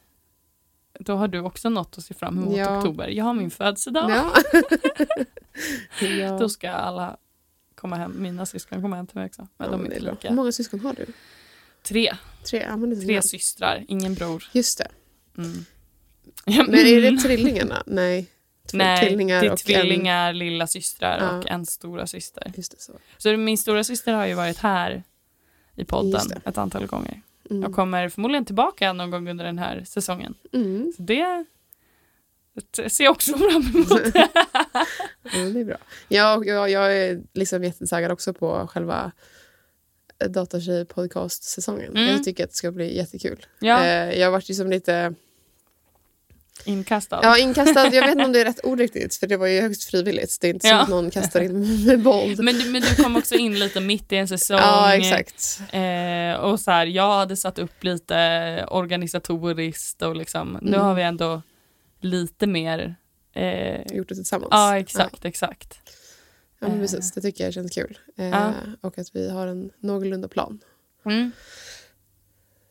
Då 1.00 1.14
har 1.16 1.28
du 1.28 1.40
också 1.40 1.68
något 1.68 1.98
att 1.98 2.04
se 2.04 2.14
fram 2.14 2.38
emot 2.38 2.56
Ja. 2.56 2.78
oktober. 2.78 3.08
Jag 3.08 3.24
har 3.24 3.34
min 3.34 3.50
födelsedag. 3.50 4.10
Ja. 4.10 4.32
ja. 6.06 6.38
Då 6.38 6.48
ska 6.48 6.70
alla 6.70 7.16
komma 7.74 7.96
hem. 7.96 8.14
Mina 8.22 8.46
syskon 8.46 8.82
komma 8.82 8.96
hem 8.96 9.06
till 9.06 9.16
mig 9.16 9.26
också. 9.26 9.48
Men 9.56 9.70
Ja, 9.70 9.76
de 9.76 9.86
är 9.86 10.08
inte. 10.10 10.28
Hur 10.28 10.34
många 10.34 10.52
syskon 10.52 10.80
har 10.80 10.92
du? 10.94 11.06
Tre. 11.82 12.16
Tre? 12.50 12.66
Ja, 12.68 12.96
Tre 13.06 13.22
systrar, 13.22 13.84
ingen 13.88 14.14
bror. 14.14 14.44
Just 14.52 14.78
det. 14.78 14.88
Mm. 15.38 15.64
Men 16.46 16.74
är 16.74 17.00
det 17.10 17.16
trillingarna? 17.18 17.82
Nej. 17.86 18.26
Två 18.70 18.78
Nej, 18.78 19.06
tvillingar 19.08 19.40
det 19.40 19.46
är 19.46 19.52
och 19.52 19.58
tvillingar, 19.58 20.32
lilla 20.32 20.66
systrar 20.66 21.18
Ja. 21.20 21.38
och 21.38 21.50
en 21.50 21.66
stora 21.66 22.06
syster. 22.06 22.42
en... 22.46 22.52
Just 22.56 22.72
det, 22.72 22.80
så. 22.80 22.92
Så 23.18 23.36
min 23.36 23.58
stora 23.58 23.84
syster 23.84 24.12
har 24.12 24.26
ju 24.26 24.34
varit 24.34 24.58
här 24.58 25.02
i 25.76 25.84
podden 25.84 26.20
ett 26.44 26.58
antal 26.58 26.86
gånger. 26.86 27.22
Mm. 27.50 27.62
Jag 27.62 27.72
kommer 27.74 28.08
förmodligen 28.08 28.44
tillbaka 28.44 28.92
någon 28.92 29.10
gång 29.10 29.28
under 29.28 29.44
den 29.44 29.58
här 29.58 29.84
säsongen. 29.86 30.34
Mm. 30.52 30.92
Så 30.96 31.02
det, 31.02 31.44
det 32.76 32.90
ser 32.90 33.04
jag 33.04 33.10
också 33.10 33.32
fram 33.38 33.62
emot. 33.74 33.88
Ja, 35.22 35.38
det 35.38 35.60
är 35.60 35.64
bra. 35.64 35.76
Ja, 36.08 36.42
jag, 36.44 36.70
jag 36.70 36.96
är 36.96 37.20
liksom 37.34 37.64
jättetaggad 37.64 38.12
också 38.12 38.32
på 38.32 38.66
själva 38.66 39.12
Datatjej 40.28 40.84
podcast-säsongen. 40.84 41.96
Mm. 41.96 42.12
Jag 42.12 42.24
tycker 42.24 42.44
att 42.44 42.50
det 42.50 42.56
ska 42.56 42.70
bli 42.72 42.96
jättekul. 42.96 43.46
ja, 43.60 43.84
Eh, 43.84 44.18
jag 44.18 44.26
har 44.26 44.32
varit 44.32 44.48
liksom 44.48 44.70
lite 44.70 45.14
inkastad. 46.64 47.20
ja, 47.22 47.38
inkastad. 47.38 47.84
Jag 47.94 48.02
vet 48.02 48.10
inte 48.10 48.24
om 48.24 48.32
det 48.32 48.40
är 48.40 48.44
rätt 48.44 48.64
ord 48.64 48.78
riktigt, 48.78 49.14
för 49.14 49.26
det 49.26 49.36
var 49.36 49.46
ju 49.46 49.60
högst 49.60 49.84
frivilligt. 49.84 50.40
Det 50.40 50.46
är 50.48 50.54
inte 50.54 50.68
som 50.68 50.76
Ja. 50.76 50.82
att 50.82 50.88
någon 50.88 51.10
kastar 51.10 51.40
in 51.40 51.84
med 51.86 52.02
boll. 52.02 52.42
Men, 52.42 52.54
du, 52.58 52.70
men 52.70 52.82
du 52.82 53.02
kom 53.02 53.16
också 53.16 53.34
in 53.34 53.58
lite 53.58 53.80
mitt 53.80 54.12
i 54.12 54.16
en 54.16 54.28
säsong. 54.28 54.58
Ja, 54.58 54.94
exakt. 54.94 55.60
Eh, 55.72 56.40
och 56.44 56.60
så 56.60 56.70
här, 56.70 56.86
jag 56.86 57.12
hade 57.16 57.36
satt 57.36 57.58
upp 57.58 57.84
lite 57.84 58.66
organisatoriskt 58.70 60.02
och 60.02 60.16
liksom, 60.16 60.58
nu 60.62 60.68
Mm. 60.68 60.80
har 60.80 60.94
vi 60.94 61.02
ändå 61.02 61.42
lite 62.00 62.46
mer 62.46 62.94
eh, 63.34 63.96
Gjort 63.96 64.08
det 64.08 64.14
tillsammans. 64.14 64.48
Ja, 64.50 64.78
exakt, 64.78 65.24
exakt. 65.24 65.78
Ja, 66.58 66.68
men 66.68 66.76
Eh. 66.76 66.80
precis. 66.82 67.12
Det 67.12 67.20
tycker 67.20 67.44
jag 67.44 67.54
känns 67.54 67.72
kul. 67.74 67.98
Eh, 68.18 68.28
Ja. 68.28 68.52
Och 68.80 68.98
att 68.98 69.08
vi 69.16 69.30
har 69.30 69.46
en 69.46 69.70
någorlunda 69.78 70.28
plan. 70.28 70.60
Mm. 71.06 71.32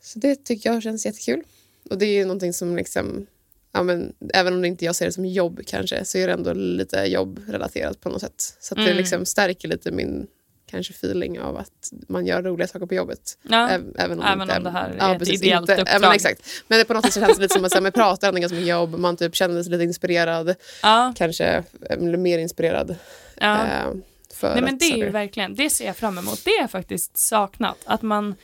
Så 0.01 0.19
det 0.19 0.35
tycker 0.45 0.73
jag 0.73 0.83
känns 0.83 1.05
jättekul. 1.05 1.43
Och 1.89 1.97
det 1.97 2.05
är 2.05 2.13
ju 2.13 2.23
någonting 2.25 2.53
som 2.53 2.75
liksom, 2.75 3.25
ja 3.72 3.84
men, 3.84 4.13
även 4.34 4.53
om 4.53 4.61
det 4.61 4.67
inte 4.67 4.86
jag 4.86 4.95
ser 4.95 5.05
det 5.05 5.11
som 5.11 5.26
jobb 5.26 5.61
kanske, 5.67 6.05
så 6.05 6.17
är 6.17 6.28
det 6.28 6.34
ändå 6.34 6.53
lite 6.53 6.97
jobbrelaterat 7.05 8.01
på 8.01 8.09
något 8.09 8.22
sätt. 8.22 8.57
Så 8.59 8.74
att 8.74 8.78
det 8.78 8.84
Mm. 8.84 8.97
liksom 8.97 9.26
stärker 9.26 9.67
lite 9.67 9.91
min 9.91 10.28
kanske 10.72 10.93
feeling 10.93 11.39
av 11.39 11.57
att 11.57 11.91
man 12.07 12.26
gör 12.26 12.41
roliga 12.43 12.67
saker 12.67 12.86
på 12.86 12.93
jobbet. 12.93 13.38
Ja. 13.41 13.70
Äv- 13.70 13.93
även 13.97 14.20
om, 14.20 14.26
Även 14.26 14.41
inte, 14.41 14.57
om 14.57 14.63
det 14.63 14.70
här 14.70 14.89
är 14.89 14.95
ja, 14.99 15.11
ett 15.13 15.20
precis, 15.20 15.41
ideellt 15.41 15.70
inte, 15.70 15.82
uppdrag. 15.82 16.01
Men 16.01 16.11
exakt. 16.11 16.41
Men 16.67 16.80
det 16.80 16.86
på 16.86 16.93
något 16.93 17.05
sätt 17.13 17.24
känns 17.26 17.38
det 17.38 17.41
lite 17.41 17.53
som 17.53 17.65
att 17.65 17.74
här, 17.74 17.82
man 17.82 17.91
pratar 17.91 18.28
ändå 18.28 18.39
ganska 18.41 18.55
mycket 18.55 18.70
jobb, 18.70 18.97
man 18.99 19.17
typ 19.17 19.36
känner 19.36 19.63
sig 19.63 19.72
lite 19.72 19.84
inspirerad, 19.84 20.55
ja, 20.84 21.13
kanske 21.17 21.63
mer 21.99 22.39
inspirerad. 22.39 22.95
ja. 23.39 23.55
Eh, 23.65 23.93
för 24.34 24.53
Nej 24.53 24.61
men 24.63 24.74
att, 24.74 24.80
det 24.80 24.86
är 24.86 24.97
ju 24.97 25.09
verkligen, 25.09 25.55
det 25.55 25.70
ser 25.70 25.86
jag 25.86 25.97
fram 25.97 26.17
emot. 26.17 26.45
Det 26.45 26.51
har 26.51 26.61
jag 26.61 26.72
faktiskt 26.72 27.17
saknat. 27.17 27.78
Att 27.86 28.01
man 28.01 28.36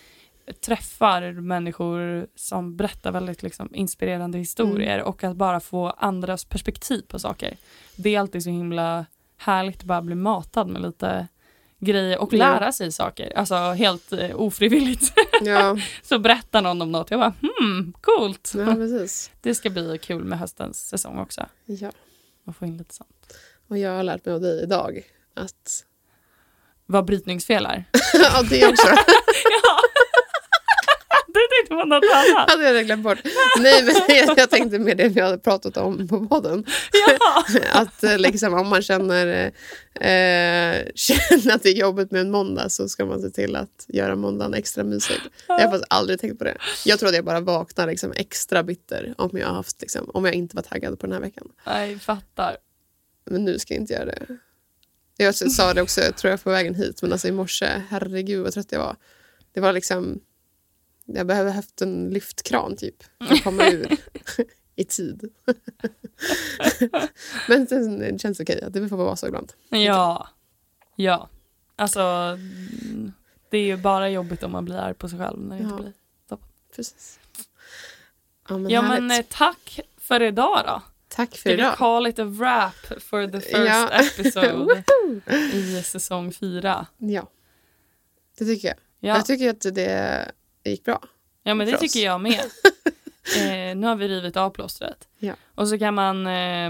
träffar 0.61 1.31
människor 1.31 2.27
som 2.35 2.75
berättar 2.75 3.11
väldigt 3.11 3.43
liksom, 3.43 3.75
inspirerande 3.75 4.37
historier 4.37 5.01
och 5.03 5.23
att 5.23 5.35
bara 5.35 5.59
få 5.59 5.89
andras 5.89 6.45
perspektiv 6.45 7.01
på 7.07 7.19
saker. 7.19 7.57
Det 7.95 8.15
är 8.15 8.19
alltid 8.19 8.43
så 8.43 8.49
himla 8.49 9.05
härligt 9.37 9.79
att 9.79 9.83
bara 9.83 10.01
bli 10.01 10.15
matad 10.15 10.67
med 10.67 10.81
lite 10.81 11.27
grejer 11.79 12.19
och 12.19 12.33
lära 12.33 12.71
sig 12.71 12.91
saker. 12.91 13.37
Alltså 13.37 13.55
helt 13.55 14.13
eh, 14.13 14.35
ofrivilligt. 14.35 15.13
Ja, 15.41 15.77
så 16.01 16.19
berättar 16.19 16.61
någon 16.61 16.81
om 16.81 16.91
något. 16.91 17.11
Jag 17.11 17.19
bara 17.19 17.33
hmm, 17.41 17.93
coolt. 18.01 18.53
ja. 18.55 18.75
Det 19.41 19.55
ska 19.55 19.69
bli 19.69 19.97
kul 19.97 20.23
med 20.23 20.39
höstens 20.39 20.87
säsong 20.87 21.19
också. 21.19 21.45
Ja. 21.65 21.91
att 22.45 22.55
få 22.55 22.65
in 22.65 22.77
lite 22.77 22.93
sånt. 22.93 23.37
Och 23.67 23.77
jag 23.77 23.91
har 23.95 24.03
lärt 24.03 24.25
mig 24.25 24.35
av 24.35 24.41
dig 24.41 24.63
idag 24.63 25.03
att... 25.33 25.85
Vad 26.85 27.05
brytningsfel 27.05 27.65
är. 27.65 27.83
ja, 28.13 28.43
det 28.49 28.67
också. 28.67 28.87
Tänkte 31.68 31.76
på 31.76 31.86
något 31.86 32.03
annat. 32.13 32.49
hade 32.49 32.72
jag 32.72 32.86
glömt 32.86 33.03
bort. 33.03 33.18
Nej, 33.59 33.84
men 33.84 33.95
jag, 34.07 34.38
jag 34.38 34.49
tänkte 34.49 34.80
med 34.80 34.97
det 34.97 35.09
vi 35.09 35.22
hade 35.22 35.38
pratat 35.38 35.78
om 35.78 36.07
på 36.07 36.28
podden. 36.28 36.66
Ja. 36.91 37.43
Att 37.82 38.03
eh, 38.03 38.18
liksom, 38.18 38.53
om 38.53 38.68
man 38.68 38.82
känner, 38.82 39.51
eh, 39.93 40.86
känner 40.95 41.55
att 41.55 41.63
det 41.63 41.70
är 41.70 41.76
jobbigt 41.76 42.11
med 42.11 42.22
en 42.22 42.32
måndag 42.32 42.70
så 42.70 42.89
ska 42.89 43.05
man 43.05 43.22
se 43.22 43.30
till 43.30 43.55
att 43.55 43.86
göra 43.88 44.16
måndagen 44.16 44.53
extra 44.53 44.84
mysig. 44.84 45.18
Jag 45.47 45.55
har 45.55 45.61
faktiskt 45.61 45.86
aldrig 45.89 46.20
tänkt 46.20 46.38
på 46.38 46.43
det. 46.43 46.57
Jag 46.86 46.99
trodde 46.99 47.16
jag 47.16 47.26
bara 47.26 47.39
vaknar 47.39 47.88
liksom, 47.88 48.11
extra 48.16 48.63
bitter 48.63 49.13
om 49.18 49.30
jag, 49.34 49.47
har 49.47 49.55
haft, 49.55 49.82
liksom, 49.82 50.09
om 50.13 50.26
jag 50.26 50.34
inte 50.34 50.55
var 50.55 50.63
taggad 50.63 50.99
på 50.99 51.05
den 51.05 51.13
här 51.13 51.22
veckan. 51.22 51.47
Nej, 51.66 51.99
fattar. 51.99 52.57
Men 53.30 53.45
nu 53.45 53.59
ska 53.59 53.74
jag 53.74 53.82
inte 53.82 53.93
göra 53.93 54.05
det. 54.05 54.28
Jag 55.18 55.36
sa 55.36 55.74
det 55.74 55.82
också 55.82 56.01
tror 56.18 56.32
jag 56.32 56.43
på 56.43 56.49
vägen 56.49 56.76
hit, 56.76 57.01
men 57.01 57.11
alltså 57.11 57.28
i 57.28 57.32
morse, 57.32 57.82
herregud 57.89 58.43
vad 58.43 58.53
trött 58.53 58.72
jag 58.72 58.80
var. 58.80 58.95
Det 59.53 59.59
var 59.61 59.74
liksom, 59.74 60.20
jag 61.06 61.28
behöver 61.28 61.51
haft 61.51 61.82
en 61.82 62.10
lyftkran 62.10 62.76
typ 62.78 63.03
för 63.28 63.34
att 63.34 63.43
komma 63.43 63.68
ur 63.70 63.97
i 64.76 64.84
tid. 64.84 65.30
men 67.47 67.66
det 67.66 68.22
känns 68.22 68.39
okej, 68.39 68.62
att 68.62 68.74
det 68.74 68.89
får 68.89 68.97
vara 68.97 69.16
så 69.16 69.28
ibland. 69.28 69.53
Ja. 69.70 70.28
Ja. 70.95 71.30
Alltså, 71.76 72.01
det 73.49 73.58
är 73.58 73.64
ju 73.66 73.78
bara 73.78 74.10
jobbigt 74.10 74.43
om 74.43 74.51
man 74.51 74.66
blir 74.66 74.76
arg 74.78 74.93
på 74.93 75.10
sig 75.10 75.20
själv 75.20 75.39
när 75.39 75.56
det 75.58 75.64
inte 75.64 75.76
Ja. 75.76 75.82
blir. 75.82 75.93
Precis. 76.76 77.20
Ja, 78.49 78.58
men 78.58 78.72
Ja, 78.72 78.82
men 78.82 79.12
eh, 79.12 79.26
tack 79.30 79.80
för 79.97 80.22
idag 80.22 80.64
då. 80.66 80.82
Tack 81.08 81.36
för 81.36 81.49
vi 81.49 81.53
idag. 81.56 81.76
call 81.76 82.08
it 82.08 82.20
a 82.20 82.24
wrap 82.26 83.01
for 83.03 83.28
the 83.28 83.41
first 83.41 83.58
Ja. 83.58 83.89
episode 83.89 84.84
i 85.53 85.82
säsong 85.84 86.32
fyra? 86.32 86.88
Ja, 86.97 87.30
det 88.38 88.45
tycker 88.45 88.68
jag. 88.68 88.78
Ja, 88.99 89.16
Jag 89.16 89.26
tycker 89.26 89.49
att 89.49 89.76
det 89.76 90.32
gick 90.72 90.84
bra. 90.86 91.01
ja 91.43 91.53
men 91.53 91.68
det 91.68 91.78
tycker 91.78 91.99
jag 91.99 92.22
med. 92.22 92.39
eh, 93.38 93.76
nu 93.78 93.88
har 93.88 93.95
vi 93.95 94.07
rivit 94.07 94.38
av 94.38 94.49
plåstret. 94.49 95.07
Ja. 95.18 95.34
Och 95.55 95.68
så 95.68 95.80
kan 95.80 95.93
man, 95.93 96.28
eh, 96.28 96.70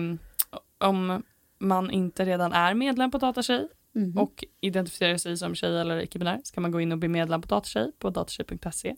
om 0.78 1.24
man 1.60 1.91
inte 1.91 2.26
redan 2.26 2.52
är 2.54 2.74
medlem 2.74 3.12
på 3.12 3.18
Datatjej 3.18 3.68
Mhm. 3.98 4.18
och 4.18 4.43
identifierar 4.62 5.18
sig 5.18 5.38
som 5.38 5.56
tjej 5.56 5.80
eller 5.80 6.02
icke-binär 6.02 6.41
så 6.43 6.54
kan 6.54 6.62
man 6.62 6.72
gå 6.72 6.82
in 6.82 6.91
och 6.91 6.98
bli 6.98 7.10
medlem 7.10 7.41
på 7.41 7.48
Datatjej 7.48 7.91
på 8.00 8.10
datatjej.se. 8.10 8.96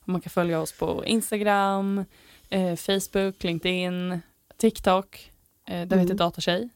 Och 0.00 0.08
man 0.08 0.20
kan 0.20 0.30
följa 0.30 0.60
oss 0.60 0.72
på 0.72 1.04
Instagram, 1.04 2.04
eh, 2.50 2.76
Facebook, 2.76 3.44
LinkedIn, 3.44 4.20
TikTok, 4.56 5.30
eh, 5.66 5.72
där 5.72 5.86
vi 5.86 5.94
Mm. 5.94 5.98
heter 6.00 6.14
Datatjej. 6.14 6.68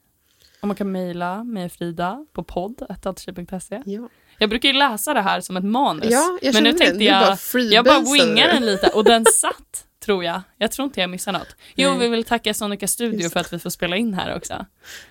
Och 0.60 0.68
man 0.68 0.76
kan 0.76 0.92
mejla 0.92 1.44
mig 1.44 1.64
och 1.64 1.72
Frida 1.72 2.26
på 2.32 2.42
podd.datatjej.se. 2.44 3.82
Ja, 3.86 4.08
Jag 4.38 4.50
brukar 4.50 4.68
ju 4.68 4.72
läsa 4.72 5.14
det 5.14 5.20
här 5.20 5.40
som 5.40 5.56
ett 5.56 5.64
manus. 5.64 6.10
ja 6.10 6.38
jag 6.42 6.54
men 6.54 6.62
nu 6.64 6.72
det. 6.72 6.78
tänkte 6.78 7.04
jag, 7.04 7.22
bara 7.52 7.60
jag 7.62 7.84
bara 7.84 8.00
det. 8.00 8.52
den 8.52 8.66
lite 8.66 8.88
och 8.88 9.04
den 9.04 9.24
satt, 9.34 9.84
tror 10.04 10.24
jag. 10.24 10.42
Jag 10.58 10.72
tror 10.72 10.84
inte 10.86 11.00
jag 11.00 11.10
missar 11.10 11.32
något. 11.32 11.56
Jo, 11.74 11.90
Nej. 11.90 11.98
vi 11.98 12.08
vill 12.08 12.24
tacka 12.24 12.54
Sonica 12.54 12.88
Studio 12.88 13.28
för 13.28 13.40
att 13.40 13.52
vi 13.52 13.58
får 13.58 13.70
spela 13.70 13.96
in 13.96 14.14
här 14.14 14.36
också. 14.36 14.66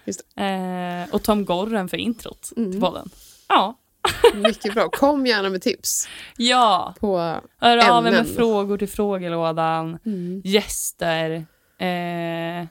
Just 0.06 0.22
Eh, 0.36 1.14
och 1.16 1.24
Tom 1.24 1.46
Gorren 1.46 1.90
för 1.90 1.98
introt 1.98 2.42
till 2.44 2.64
Mm. 2.66 2.80
podden. 2.82 3.10
Ja. 3.48 3.76
Mycket 4.34 4.74
bra. 4.74 4.90
Kom 4.90 5.26
gärna 5.28 5.50
med 5.50 5.62
tips 5.62 6.08
Ja, 6.38 6.94
på... 7.00 7.18
hör 7.60 7.78
av 7.92 8.08
er 8.08 8.12
med 8.12 8.20
Ämnen. 8.20 8.36
frågor 8.36 8.78
till 8.78 8.90
frågelådan. 8.90 10.00
Mm. 10.06 10.42
gäster. 10.44 11.46
Eh, 11.80 12.68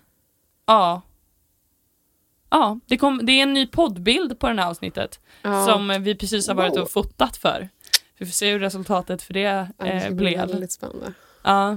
ja. 0.66 1.02
Ja, 2.50 2.80
det, 2.86 2.96
kom, 2.96 3.20
det 3.26 3.32
är 3.32 3.42
en 3.42 3.52
ny 3.54 3.66
poddbild 3.66 4.38
på 4.38 4.48
det 4.48 4.62
här 4.62 4.68
avsnittet 4.70 5.20
Ja. 5.42 5.66
som 5.66 6.02
vi 6.02 6.14
precis 6.14 6.48
har 6.48 6.54
varit 6.54 6.76
och 6.76 6.90
fotat 6.90 7.36
för. 7.36 7.68
Vi 8.18 8.26
får 8.26 8.32
se 8.32 8.50
hur 8.52 8.58
resultatet 8.58 9.22
för 9.22 9.34
det 9.34 9.40
Ja, 9.40 9.66
det 9.78 9.90
eh, 9.90 10.10
blev. 10.14 10.38
väldigt 10.48 10.72
spännande. 10.72 11.12
Ja. 11.42 11.70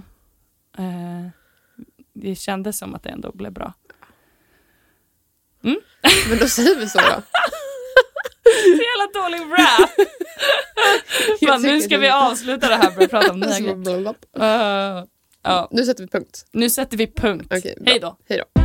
Eh, 0.77 1.27
det 2.13 2.35
kändes 2.35 2.77
som 2.77 2.95
att 2.95 3.03
det 3.03 3.09
ändå 3.09 3.31
blev 3.33 3.51
bra. 3.51 3.73
Men 6.29 6.37
då 6.39 6.47
säger 6.47 6.75
vi 6.79 6.89
så 6.89 6.97
då. 6.99 7.05
Så 8.43 8.83
jävla 8.83 9.21
dålig 9.23 9.41
rap! 9.61 9.89
Fan, 11.47 11.61
nu 11.61 11.81
ska 11.81 11.97
vi 11.97 12.09
avsluta 12.09 12.67
det 12.69 12.75
här 12.75 13.03
och 13.03 13.09
prata 13.09 13.31
om 13.31 13.39
nya 13.39 13.59
grejer. 13.59 14.15
Eh, 14.39 15.03
ja, 15.43 15.67
Nu 15.71 15.83
sätter 15.85 16.03
vi 16.03 16.09
punkt. 16.09 16.45
nu 16.51 16.69
sätter 16.69 16.97
vi 16.97 17.07
punkt. 17.07 17.49
Bra. 17.49 17.59
Hej 17.85 17.99
då! 17.99 18.17
Hej 18.29 18.43
då. 18.53 18.61